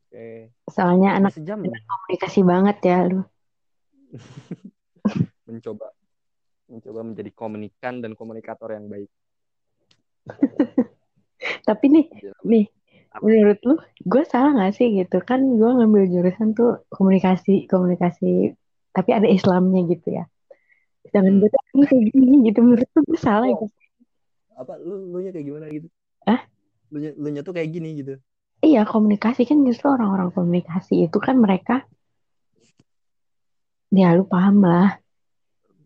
Oke. 0.07 0.15
Okay. 0.15 0.39
Soalnya 0.71 1.19
anak 1.19 1.35
sejam 1.35 1.59
komunikasi 1.67 2.47
banget 2.47 2.79
ya 2.87 3.11
lu. 3.11 3.27
Mencoba 5.51 5.94
mencoba 6.75 7.01
menjadi 7.07 7.31
komunikan 7.33 8.03
dan 8.03 8.19
komunikator 8.19 8.75
yang 8.75 8.91
baik. 8.91 9.11
Tapi 11.69 11.85
nih, 11.93 12.07
ya. 12.19 12.33
nih, 12.43 12.67
menurut 13.21 13.61
lu, 13.63 13.75
gue 14.03 14.23
salah 14.27 14.57
gak 14.57 14.75
sih 14.75 14.91
gitu? 14.97 15.21
Kan 15.23 15.61
gue 15.61 15.71
ngambil 15.71 16.09
jurusan 16.09 16.57
tuh 16.57 16.83
komunikasi, 16.91 17.69
komunikasi, 17.69 18.57
tapi 18.91 19.11
ada 19.13 19.29
Islamnya 19.29 19.85
gitu 19.87 20.19
ya. 20.19 20.25
Sedangkan 21.11 21.39
hmm. 21.39 21.41
gue 21.45 21.49
tuh 21.53 21.61
kayak 21.85 22.05
gini 22.11 22.37
gitu, 22.49 22.59
menurut 22.65 22.89
lu 22.89 23.01
gue 23.07 23.21
salah 23.21 23.49
oh. 23.49 23.53
gitu. 23.53 23.67
Apa, 24.55 24.73
lu, 24.81 25.11
lu 25.13 25.19
nya 25.21 25.31
kayak 25.35 25.47
gimana 25.47 25.67
gitu? 25.69 25.89
Ah? 26.25 26.41
Lu 26.89 26.99
nya, 27.03 27.11
lu 27.15 27.29
nya 27.29 27.43
tuh 27.45 27.53
kayak 27.53 27.69
gini 27.71 27.89
gitu? 28.01 28.15
Iya, 28.65 28.89
komunikasi 28.89 29.45
kan 29.45 29.61
justru 29.67 29.93
orang-orang 29.93 30.33
komunikasi 30.33 31.05
itu 31.05 31.19
kan 31.21 31.37
mereka, 31.37 31.85
ya 33.93 34.17
lu 34.17 34.25
paham 34.25 34.65
lah 34.65 35.04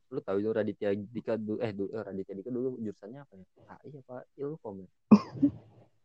lu 0.09 0.21
tahu 0.25 0.41
itu 0.41 0.51
Raditya 0.51 0.91
Dika 0.97 1.37
dulu 1.37 1.61
eh 1.61 1.73
dulu 1.77 1.89
eh, 1.93 2.03
Raditya 2.03 2.35
Dika 2.41 2.51
dulu 2.51 2.81
jurusannya 2.81 3.21
apa 3.21 3.33
ya? 3.37 3.45
AI 3.77 3.91
apa 4.01 4.17
Ilkom 4.41 4.75
ya. 4.83 4.89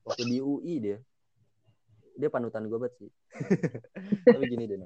Waktu 0.04 0.24
di 0.28 0.38
UI 0.44 0.74
dia. 0.84 0.98
Dia 2.14 2.30
panutan 2.30 2.68
gue 2.68 2.78
banget 2.78 2.94
sih. 3.00 3.12
Tapi 4.28 4.44
gini 4.52 4.68
deh 4.68 4.78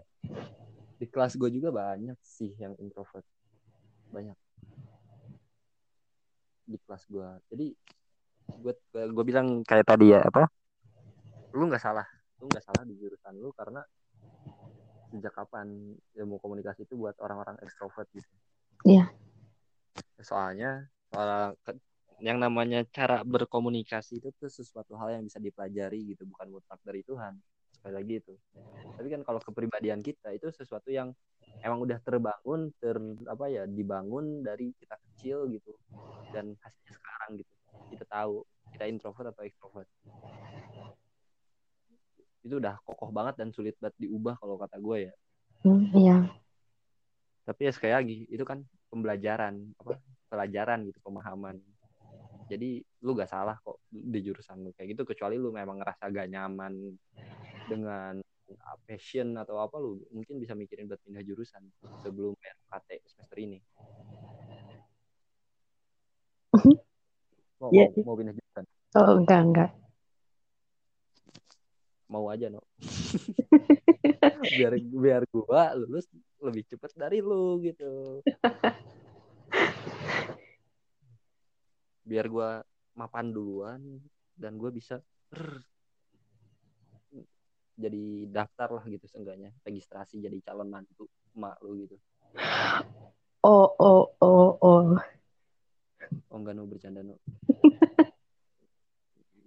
di 0.98 1.06
kelas 1.06 1.38
gue 1.38 1.50
juga 1.54 1.70
banyak 1.70 2.18
sih 2.26 2.58
yang 2.58 2.74
introvert. 2.82 3.26
Banyak. 4.10 4.38
Di 6.68 6.78
kelas 6.84 7.06
gue 7.08 7.30
jadi 7.54 7.68
gue 8.48 8.74
gue 8.92 9.26
bilang 9.26 9.62
kayak 9.62 9.86
tadi 9.86 10.14
ya 10.14 10.26
apa? 10.26 10.50
Lu 11.54 11.70
nggak 11.70 11.82
salah. 11.82 12.06
Lu 12.42 12.50
nggak 12.50 12.66
salah 12.66 12.84
di 12.86 12.98
jurusan 12.98 13.38
lu 13.38 13.54
karena 13.54 13.82
sejak 15.08 15.32
kapan 15.32 15.96
ilmu 16.20 16.36
komunikasi 16.44 16.84
itu 16.84 17.00
buat 17.00 17.16
orang-orang 17.24 17.56
ekstrovert 17.64 18.12
gitu 18.12 18.28
Iya. 18.86 19.10
Soalnya 20.22 20.86
soal 21.10 21.56
yang 22.18 22.42
namanya 22.42 22.82
cara 22.90 23.22
berkomunikasi 23.22 24.18
itu 24.22 24.30
tuh 24.42 24.50
sesuatu 24.50 24.98
hal 24.98 25.18
yang 25.18 25.24
bisa 25.26 25.38
dipelajari 25.38 26.14
gitu, 26.14 26.26
bukan 26.26 26.50
mutlak 26.58 26.82
dari 26.82 27.06
Tuhan. 27.06 27.38
Sekali 27.78 27.94
lagi 27.94 28.14
itu. 28.22 28.34
Tapi 28.98 29.08
kan 29.14 29.22
kalau 29.22 29.38
kepribadian 29.42 30.02
kita 30.02 30.34
itu 30.34 30.50
sesuatu 30.50 30.90
yang 30.90 31.14
emang 31.62 31.86
udah 31.86 32.02
terbangun, 32.02 32.74
ter 32.82 32.98
apa 33.30 33.46
ya, 33.50 33.70
dibangun 33.70 34.42
dari 34.42 34.74
kita 34.82 34.98
kecil 34.98 35.46
gitu. 35.54 35.78
Dan 36.34 36.58
hasilnya 36.58 36.94
sekarang 36.98 37.30
gitu. 37.42 37.54
Kita 37.94 38.06
tahu 38.10 38.42
kita 38.74 38.90
introvert 38.90 39.34
atau 39.34 39.46
extrovert. 39.46 39.90
Itu 42.42 42.58
udah 42.58 42.82
kokoh 42.82 43.14
banget 43.14 43.38
dan 43.38 43.54
sulit 43.54 43.78
banget 43.78 43.94
diubah 44.02 44.42
kalau 44.42 44.58
kata 44.58 44.82
gue 44.82 44.98
ya. 45.10 45.14
Hmm, 45.66 45.86
iya 45.94 46.18
tapi 47.48 47.64
ya 47.64 47.72
sekali 47.72 47.94
lagi 47.96 48.18
itu 48.28 48.44
kan 48.44 48.60
pembelajaran 48.92 49.56
apa 49.80 50.04
pelajaran 50.28 50.84
gitu 50.84 51.00
pemahaman. 51.00 51.56
Jadi 52.52 52.84
lu 53.04 53.16
gak 53.16 53.32
salah 53.32 53.56
kok 53.64 53.80
di 53.88 54.20
jurusan 54.20 54.68
lu 54.68 54.76
kayak 54.76 54.96
gitu 54.96 55.08
kecuali 55.08 55.40
lu 55.40 55.56
memang 55.56 55.80
ngerasa 55.80 56.12
gak 56.12 56.28
nyaman 56.28 56.76
dengan 57.72 58.20
passion 58.84 59.36
atau 59.36 59.60
apa 59.60 59.80
lu 59.80 60.00
mungkin 60.12 60.40
bisa 60.40 60.56
mikirin 60.56 60.92
buat 60.92 61.00
pindah 61.04 61.24
jurusan 61.24 61.64
sebelum 62.04 62.36
RKT 62.36 62.90
semester 63.16 63.38
ini. 63.40 63.60
Mau, 67.64 67.72
yeah. 67.72 67.88
mau, 68.04 68.12
mau 68.12 68.16
pindah 68.20 68.36
jurusan? 68.36 68.64
Oh 68.96 69.12
enggak 69.24 69.42
enggak. 69.44 69.72
Mau 72.08 72.28
aja 72.32 72.48
no 72.48 72.64
biar 74.56 74.80
biar 74.80 75.22
gua 75.28 75.76
lulus 75.76 76.08
lebih 76.42 76.64
cepat 76.70 76.94
dari 76.94 77.22
lu 77.22 77.58
gitu. 77.62 78.22
Biar 82.08 82.26
gue 82.30 82.50
mapan 82.98 83.30
duluan 83.34 83.82
dan 84.38 84.58
gue 84.58 84.72
bisa 84.72 85.02
rrr, 85.34 85.60
jadi 87.78 88.26
daftar 88.34 88.70
lah 88.82 88.84
gitu 88.90 89.06
seenggaknya. 89.06 89.54
Registrasi 89.62 90.18
jadi 90.18 90.38
calon 90.42 90.70
mantu 90.70 91.06
emak 91.38 91.62
lu 91.62 91.78
gitu. 91.86 91.96
Oh, 93.46 93.70
oh, 93.78 94.12
oh, 94.20 94.58
oh. 94.60 94.98
oh 96.28 96.38
enggak 96.38 96.58
no 96.58 96.66
bercanda 96.66 97.06
no. 97.06 97.16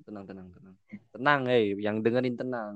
Tenang 0.06 0.24
tenang 0.26 0.48
tenang. 0.54 0.74
Tenang 1.10 1.40
hei 1.50 1.74
yang 1.78 2.02
dengerin 2.02 2.38
tenang. 2.38 2.74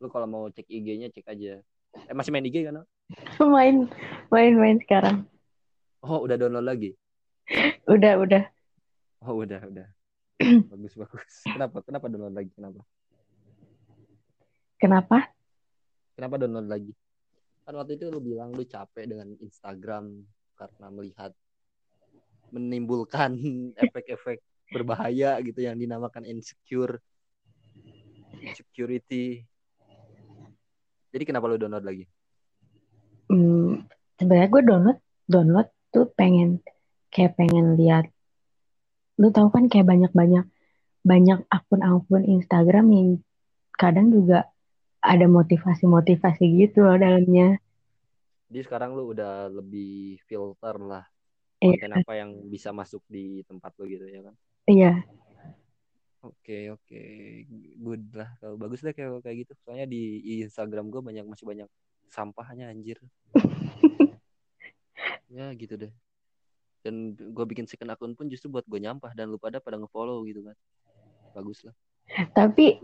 Lu 0.00 0.08
kalau 0.12 0.28
mau 0.28 0.44
cek 0.52 0.68
IG-nya 0.68 1.08
cek 1.12 1.26
aja. 1.28 1.60
Eh 2.08 2.14
masih 2.14 2.30
main 2.32 2.46
IG 2.46 2.68
kan 2.68 2.80
no? 2.80 2.84
main, 3.54 3.90
main, 4.30 4.54
main 4.54 4.78
sekarang. 4.82 5.26
oh 6.06 6.22
udah 6.24 6.36
download 6.38 6.66
lagi? 6.66 6.90
Udah, 7.90 8.22
udah. 8.22 8.42
oh 9.26 9.42
udah 9.42 9.60
udah. 9.66 9.88
Bagus 10.72 10.94
bagus. 10.96 11.34
Kenapa? 11.44 11.84
Kenapa 11.84 12.06
download 12.08 12.36
lagi? 12.36 12.50
Kenapa? 12.54 12.80
Kenapa? 14.80 15.18
kenapa 16.16 16.36
download 16.40 16.68
lagi? 16.68 16.92
Kan 17.64 17.76
waktu 17.76 17.96
itu 17.96 18.08
lu 18.08 18.20
bilang 18.20 18.52
lu 18.52 18.64
capek 18.64 19.08
dengan 19.08 19.28
Instagram 19.40 20.24
karena 20.56 20.86
melihat 20.92 21.32
menimbulkan 22.52 23.36
efek-efek 23.84 24.40
berbahaya 24.70 25.36
gitu 25.44 25.60
yang 25.64 25.76
dinamakan 25.76 26.24
insecure 26.24 27.00
insecurity. 28.40 29.44
Jadi 31.10 31.24
kenapa 31.26 31.50
lu 31.50 31.60
download 31.60 31.84
lagi 31.84 32.04
Hmm, 33.30 33.86
sebenarnya 34.18 34.48
gue 34.50 34.62
download, 34.66 34.98
download 35.30 35.68
tuh 35.94 36.10
pengen 36.18 36.58
kayak 37.14 37.38
pengen 37.38 37.78
lihat. 37.78 38.10
Lu 39.22 39.30
tahu 39.30 39.54
kan 39.54 39.70
kayak 39.70 39.86
banyak-banyak 39.86 40.44
banyak 41.00 41.38
akun-akun 41.48 42.26
Instagram 42.26 42.86
yang 42.92 43.08
kadang 43.72 44.12
juga 44.12 44.50
ada 45.00 45.24
motivasi-motivasi 45.24 46.44
gitu 46.60 46.84
loh 46.84 47.00
dalamnya. 47.00 47.56
jadi 48.50 48.66
sekarang 48.66 48.98
lu 48.98 49.14
udah 49.14 49.46
lebih 49.48 50.18
filter 50.26 50.74
lah 50.82 51.06
Iya, 51.60 51.76
konten 51.76 51.92
apa 52.02 52.12
yang 52.18 52.30
bisa 52.50 52.72
masuk 52.72 53.04
di 53.06 53.46
tempat 53.46 53.70
lu 53.78 53.84
gitu 53.86 54.08
ya 54.08 54.20
kan 54.26 54.34
iya. 54.66 54.92
Oke 56.20 56.68
oke 56.68 57.00
good 57.80 58.04
lah 58.12 58.28
kalau 58.42 58.60
bagus 58.60 58.84
deh 58.84 58.92
kayak 58.92 59.24
kayak 59.24 59.44
gitu 59.44 59.52
soalnya 59.64 59.88
di 59.88 60.20
Instagram 60.44 60.92
gue 60.92 61.00
banyak 61.00 61.24
masih 61.24 61.48
banyak 61.48 61.68
sampahnya 62.10 62.68
anjir. 62.68 62.98
Ya 65.30 65.54
gitu 65.54 65.78
deh. 65.78 65.94
Dan 66.82 67.14
gue 67.14 67.44
bikin 67.46 67.62
second 67.70 67.94
akun 67.94 68.18
pun 68.18 68.26
justru 68.26 68.50
buat 68.50 68.66
gue 68.66 68.82
nyampah 68.82 69.14
dan 69.14 69.30
lu 69.30 69.38
pada 69.38 69.62
pada 69.62 69.78
ngefollow 69.78 70.26
gitu 70.26 70.42
kan. 70.42 70.58
Bagus 71.30 71.62
lah. 71.62 71.70
Tapi 72.34 72.82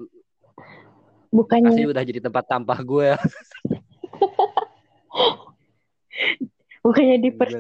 bukannya 1.35 1.75
kasih 1.75 1.91
udah 1.91 2.07
jadi 2.07 2.23
tempat 2.23 2.47
sampah 2.47 2.79
gue 2.87 3.03
ya. 3.03 3.19
Bukannya 6.87 7.19
di 7.19 7.35
per- 7.35 7.59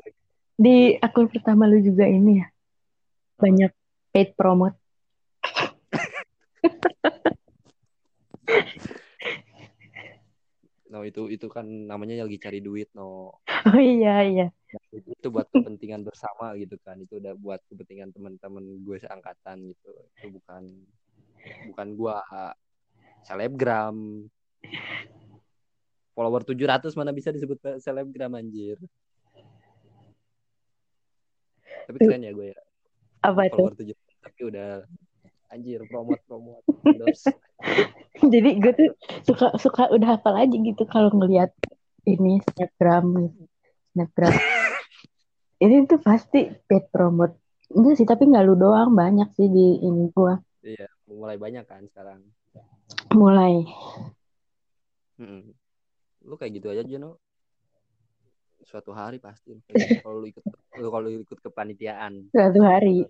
di 0.55 0.95
akun 1.03 1.27
pertama 1.27 1.67
lu 1.67 1.83
juga 1.83 2.07
ini 2.07 2.39
ya? 2.39 2.47
Banyak 3.43 3.75
paid 4.15 4.39
promote. 4.39 4.79
no 10.97 11.05
itu 11.05 11.29
itu 11.29 11.47
kan 11.53 11.69
namanya 11.69 12.25
lagi 12.25 12.41
cari 12.41 12.65
duit 12.65 12.89
no. 12.97 13.37
Oh 13.69 13.77
iya 13.83 14.25
iya. 14.25 14.47
itu, 14.95 15.11
itu 15.13 15.29
buat 15.29 15.51
kepentingan 15.53 16.07
bersama 16.07 16.57
gitu 16.57 16.81
kan. 16.81 16.97
Itu 17.03 17.21
udah 17.21 17.37
buat 17.37 17.61
kepentingan 17.69 18.17
teman-teman 18.17 18.65
gue 18.81 18.97
seangkatan 18.97 19.75
gitu. 19.75 19.91
Itu 20.17 20.27
bukan 20.41 20.63
bukan 21.75 21.89
gua 21.99 22.23
selebgram. 23.27 24.25
Follower 26.17 26.43
700 26.49 26.97
mana 26.97 27.13
bisa 27.13 27.29
disebut 27.35 27.61
selebgram 27.83 28.33
anjir. 28.39 28.81
Tapi 31.85 31.97
keren 32.01 32.25
ya 32.25 32.33
gue 32.33 32.57
ya. 32.57 32.61
Apa 33.27 33.53
follower 33.53 33.77
700 33.77 33.99
tapi 34.25 34.41
udah 34.51 34.83
anjir 35.55 35.79
promote 35.87 36.23
promote 36.27 36.67
endorse 36.83 37.31
Jadi 38.33 38.51
gue 38.59 38.73
tuh 38.73 38.91
suka 39.25 39.53
suka 39.61 39.93
udah 39.93 40.17
hafal 40.17 40.35
aja 40.37 40.57
gitu 40.57 40.83
kalau 40.89 41.13
ngelihat 41.13 41.53
ini 42.05 42.41
snapgram 42.53 43.33
snapgram. 43.93 44.33
ini 45.65 45.85
tuh 45.85 46.01
pasti 46.01 46.49
paid 46.69 46.89
promote. 46.89 47.37
Enggak 47.67 47.99
sih, 47.99 48.07
tapi 48.07 48.31
nggak 48.31 48.45
lu 48.47 48.55
doang, 48.55 48.95
banyak 48.95 49.27
sih 49.35 49.51
di 49.51 49.83
ini 49.83 50.07
gua. 50.15 50.39
iya 50.63 50.87
mulai 51.07 51.39
banyak 51.39 51.63
kan 51.67 51.83
sekarang 51.87 52.23
Mulai. 53.15 53.63
Mm-mm. 55.17 55.55
lu 56.27 56.35
kayak 56.35 56.59
gitu 56.59 56.69
aja 56.75 56.83
Jono 56.83 57.23
suatu 58.61 58.91
hari 58.91 59.23
pasti 59.23 59.55
kalau 60.05 60.19
lu 60.19 60.27
ikut 60.27 60.43
kalau 60.75 61.07
lu 61.07 61.23
ikut 61.23 61.39
kepanitiaan 61.39 62.27
Suatu 62.35 62.61
hari. 62.67 63.07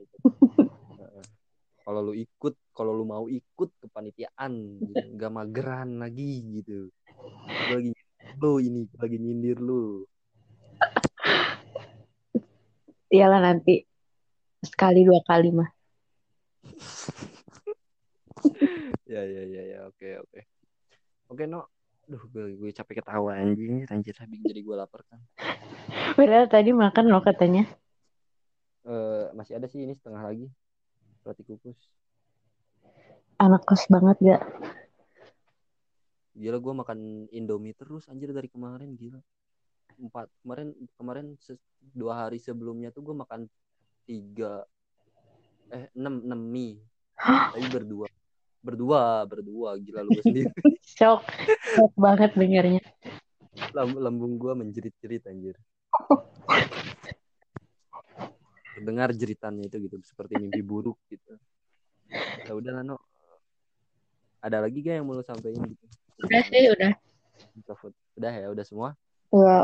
Kalau 1.86 2.02
lu 2.02 2.18
ikut 2.18 2.58
kalau 2.74 2.90
lu 2.90 3.06
mau 3.06 3.30
ikut 3.30 3.70
kepanitiaan 3.78 4.82
nggak 5.14 5.30
mageran 5.30 6.02
lagi 6.02 6.42
gitu 6.58 6.90
Gua 7.46 7.78
lagi 7.78 7.94
lu 8.42 8.58
ini 8.58 8.90
gua 8.90 9.06
lagi 9.06 9.18
nyindir 9.22 9.62
lu 9.62 10.02
Iyalah 13.06 13.38
nanti 13.38 13.86
sekali 14.66 15.06
dua 15.06 15.22
kali 15.22 15.54
mah. 15.54 15.70
ya 19.06 19.22
ya 19.22 19.42
ya 19.46 19.62
ya 19.62 19.78
oke 19.86 20.26
oke 20.26 20.40
oke 21.30 21.46
no 21.46 21.70
Duh, 22.06 22.22
gue, 22.30 22.54
gue 22.54 22.70
capek 22.70 23.02
ketawa 23.02 23.34
anjing, 23.34 23.82
anjir, 23.90 24.14
habis 24.22 24.38
jadi 24.38 24.62
gue 24.62 24.76
lapar 24.78 25.02
kan. 25.10 25.18
Padahal 26.14 26.46
tadi 26.46 26.70
makan 26.70 27.10
loh 27.10 27.18
katanya. 27.18 27.66
Eh, 28.86 29.26
masih 29.34 29.58
ada 29.58 29.66
sih 29.66 29.82
ini 29.82 29.98
setengah 29.98 30.22
lagi. 30.22 30.46
Roti 31.26 31.42
kukus. 31.42 31.74
Anak 33.42 33.66
kos 33.66 33.90
banget 33.90 34.16
gak? 34.22 34.42
Gila 36.38 36.62
gue 36.62 36.74
makan 36.86 36.98
Indomie 37.34 37.74
terus 37.74 38.06
anjir 38.06 38.30
dari 38.30 38.46
kemarin 38.46 38.94
gila. 38.94 39.18
Empat 39.98 40.30
kemarin 40.46 40.70
kemarin 40.94 41.26
se- 41.42 41.58
dua 41.82 42.22
hari 42.30 42.38
sebelumnya 42.38 42.94
tuh 42.94 43.02
gue 43.10 43.16
makan 43.18 43.50
tiga 44.06 44.62
eh 45.74 45.90
enam 45.98 46.22
enam 46.22 46.38
mie. 46.38 46.78
Tapi 47.18 47.66
berdua 47.74 48.06
berdua 48.62 49.26
berdua 49.26 49.74
gila 49.82 50.06
lu 50.06 50.14
sendiri. 50.22 50.54
Shock. 50.86 51.26
Shock 51.74 51.92
banget 51.98 52.38
dengarnya. 52.38 52.86
Lam- 53.74 53.98
lambung 53.98 54.38
gue 54.38 54.52
menjerit-jerit 54.54 55.26
anjir. 55.26 55.58
Dengar 58.76 59.08
jeritannya 59.16 59.68
itu 59.68 59.76
gitu 59.88 59.96
seperti 60.04 60.36
mimpi 60.36 60.60
buruk 60.60 61.00
gitu. 61.08 61.36
Ya 62.44 62.52
udah 62.52 62.72
lah 62.80 62.84
no. 62.84 62.96
Ada 64.44 64.62
lagi 64.62 64.84
gak 64.84 65.00
yang 65.00 65.06
mau 65.08 65.16
lu 65.16 65.24
sampein 65.24 65.58
gitu? 65.58 65.84
Udah 66.22 66.42
sih, 66.46 66.64
udah. 66.70 66.92
Udah 68.14 68.32
ya, 68.32 68.46
udah 68.52 68.64
semua. 68.64 68.90
Iya. 69.32 69.58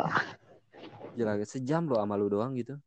Gila, 1.13 1.45
sejam 1.45 1.87
loh 1.87 2.01
sama 2.01 2.17
lu 2.17 2.33
doang 2.33 2.57
gitu. 2.57 2.81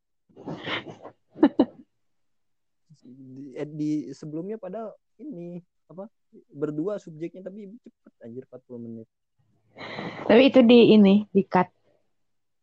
di, 3.06 3.54
eh, 3.54 3.70
di 3.70 3.90
sebelumnya 4.18 4.58
pada 4.58 4.90
ini 5.22 5.62
apa 5.86 6.10
berdua 6.50 6.98
subjeknya 6.98 7.46
tapi 7.46 7.70
cepet 7.86 8.14
anjir 8.26 8.44
40 8.50 8.82
menit. 8.82 9.08
Tapi 10.26 10.42
itu 10.50 10.60
di 10.66 10.80
ini, 10.98 11.22
di 11.30 11.46
cut. 11.46 11.70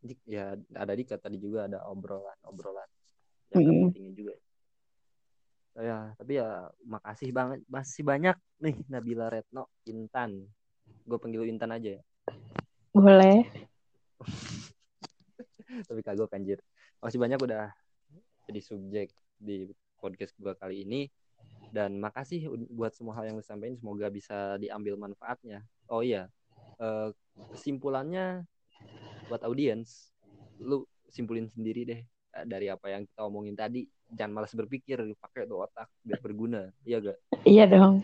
Di- 0.03 0.19
Ya 0.27 0.51
ada 0.75 0.93
di 0.93 1.07
tadi 1.07 1.39
juga 1.39 1.71
ada 1.71 1.87
obrolan 1.87 2.35
obrolan 2.43 2.87
ada 3.53 3.69
Mm-mm. 3.69 3.89
pentingnya 3.89 4.13
juga. 4.17 4.35
Ya 5.73 5.99
tapi 6.17 6.37
ya 6.37 6.69
makasih 6.85 7.29
banget 7.33 7.59
masih 7.65 8.03
banyak 8.05 8.37
nih 8.61 8.75
Nabila 8.89 9.29
Retno 9.29 9.69
Intan. 9.89 10.45
Gue 11.05 11.17
panggil 11.17 11.49
Intan 11.49 11.73
aja 11.73 11.97
ya. 11.97 12.01
Boleh. 12.93 13.49
tapi 15.89 16.01
kagok 16.05 16.33
anjir. 16.37 16.61
Makasih 17.01 17.19
banyak 17.19 17.39
udah 17.41 17.73
jadi 18.45 18.61
subjek 18.61 19.09
di 19.39 19.71
podcast 19.97 20.35
gua 20.37 20.53
kali 20.53 20.83
ini 20.83 21.07
dan 21.73 21.97
makasih 21.97 22.51
buat 22.69 22.93
semua 22.93 23.17
hal 23.17 23.31
yang 23.31 23.39
lu 23.39 23.45
sampaikan 23.45 23.79
semoga 23.79 24.07
bisa 24.13 24.59
diambil 24.61 24.99
manfaatnya. 24.99 25.65
Oh 25.89 26.05
iya. 26.05 26.29
eh, 26.81 27.09
kesimpulannya 27.53 28.45
buat 29.29 29.41
audiens 29.45 30.13
lu 30.61 30.85
simpulin 31.09 31.49
sendiri 31.49 31.81
deh 31.85 32.01
eh, 32.01 32.05
dari 32.41 32.67
apa 32.73 32.89
yang 32.89 33.05
kita 33.05 33.21
omongin 33.29 33.53
tadi. 33.53 33.85
Jangan 34.13 34.33
malas 34.33 34.53
berpikir, 34.53 34.97
pakai 35.17 35.45
tuh 35.45 35.65
otak 35.65 35.89
biar 36.01 36.19
berguna. 36.21 36.69
Iya 36.85 36.97
gak? 37.01 37.17
Iya 37.45 37.65
dong. 37.69 38.01